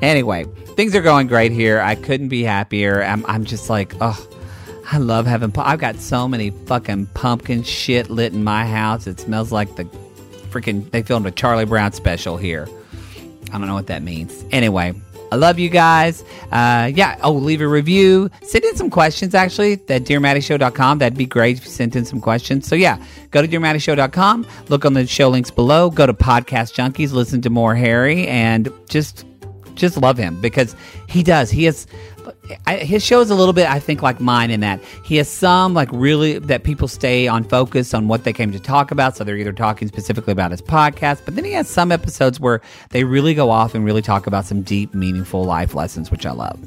Anyway, 0.00 0.44
things 0.76 0.94
are 0.94 1.02
going 1.02 1.26
great 1.26 1.52
here. 1.52 1.80
I 1.80 1.94
couldn't 1.94 2.28
be 2.28 2.42
happier. 2.42 3.02
I'm, 3.02 3.24
I'm 3.26 3.44
just 3.44 3.70
like, 3.70 3.94
oh, 4.00 4.28
I 4.90 4.98
love 4.98 5.26
having. 5.26 5.52
I've 5.56 5.78
got 5.78 5.96
so 5.96 6.28
many 6.28 6.50
fucking 6.50 7.06
pumpkin 7.06 7.62
shit 7.62 8.10
lit 8.10 8.32
in 8.32 8.44
my 8.44 8.66
house. 8.66 9.06
It 9.06 9.20
smells 9.20 9.52
like 9.52 9.76
the 9.76 9.84
freaking. 10.50 10.90
They 10.90 11.02
filmed 11.02 11.26
a 11.26 11.30
Charlie 11.30 11.64
Brown 11.64 11.92
special 11.92 12.36
here. 12.36 12.68
I 13.52 13.58
don't 13.58 13.66
know 13.66 13.74
what 13.74 13.86
that 13.88 14.02
means. 14.02 14.44
Anyway, 14.50 14.94
I 15.32 15.36
love 15.36 15.58
you 15.58 15.70
guys. 15.70 16.24
Uh, 16.50 16.90
yeah. 16.94 17.18
Oh, 17.22 17.32
leave 17.32 17.62
a 17.62 17.68
review. 17.68 18.30
Send 18.42 18.64
in 18.64 18.76
some 18.76 18.90
questions, 18.90 19.34
actually, 19.34 19.72
at 19.72 20.04
DearMattieShow.com. 20.04 20.98
That'd 20.98 21.16
be 21.16 21.24
great 21.24 21.56
if 21.56 21.64
you 21.64 21.70
sent 21.70 21.96
in 21.96 22.04
some 22.04 22.20
questions. 22.20 22.68
So, 22.68 22.74
yeah, 22.74 23.02
go 23.30 23.40
to 23.40 23.48
DearMattieShow.com. 23.48 24.46
Look 24.68 24.84
on 24.84 24.92
the 24.92 25.06
show 25.06 25.30
links 25.30 25.50
below. 25.50 25.88
Go 25.88 26.06
to 26.06 26.12
Podcast 26.12 26.74
Junkies. 26.74 27.12
Listen 27.12 27.40
to 27.42 27.50
more 27.50 27.74
Harry. 27.74 28.28
And 28.28 28.70
just 28.90 29.24
just 29.82 29.96
love 29.96 30.16
him 30.16 30.40
because 30.40 30.76
he 31.08 31.22
does. 31.24 31.50
He 31.50 31.64
has 31.64 31.88
I, 32.66 32.76
his 32.76 33.04
show 33.04 33.20
is 33.20 33.30
a 33.30 33.34
little 33.34 33.52
bit, 33.52 33.68
I 33.68 33.80
think, 33.80 34.00
like 34.00 34.20
mine 34.20 34.52
in 34.52 34.60
that 34.60 34.80
he 35.02 35.16
has 35.16 35.28
some 35.28 35.74
like 35.74 35.88
really 35.92 36.38
that 36.38 36.62
people 36.62 36.86
stay 36.86 37.26
on 37.26 37.42
focus 37.42 37.94
on 37.94 38.06
what 38.06 38.22
they 38.22 38.32
came 38.32 38.52
to 38.52 38.60
talk 38.60 38.92
about. 38.92 39.16
So 39.16 39.24
they're 39.24 39.36
either 39.36 39.52
talking 39.52 39.88
specifically 39.88 40.32
about 40.32 40.52
his 40.52 40.62
podcast, 40.62 41.24
but 41.24 41.34
then 41.34 41.44
he 41.44 41.52
has 41.52 41.68
some 41.68 41.90
episodes 41.90 42.38
where 42.38 42.60
they 42.90 43.02
really 43.02 43.34
go 43.34 43.50
off 43.50 43.74
and 43.74 43.84
really 43.84 44.02
talk 44.02 44.26
about 44.26 44.44
some 44.44 44.62
deep, 44.62 44.94
meaningful 44.94 45.44
life 45.44 45.74
lessons, 45.74 46.10
which 46.10 46.24
I 46.24 46.32
love. 46.32 46.60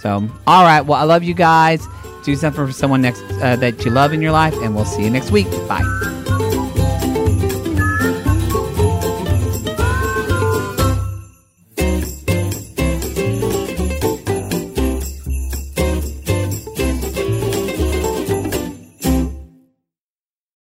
So, 0.00 0.28
all 0.46 0.64
right, 0.64 0.82
well, 0.82 1.00
I 1.00 1.04
love 1.04 1.22
you 1.22 1.34
guys. 1.34 1.86
Do 2.24 2.36
something 2.36 2.66
for 2.66 2.72
someone 2.72 3.00
next 3.00 3.22
uh, 3.40 3.56
that 3.56 3.82
you 3.84 3.90
love 3.90 4.12
in 4.12 4.20
your 4.20 4.32
life, 4.32 4.54
and 4.62 4.74
we'll 4.74 4.84
see 4.84 5.04
you 5.04 5.10
next 5.10 5.30
week. 5.30 5.50
Bye. 5.66 6.74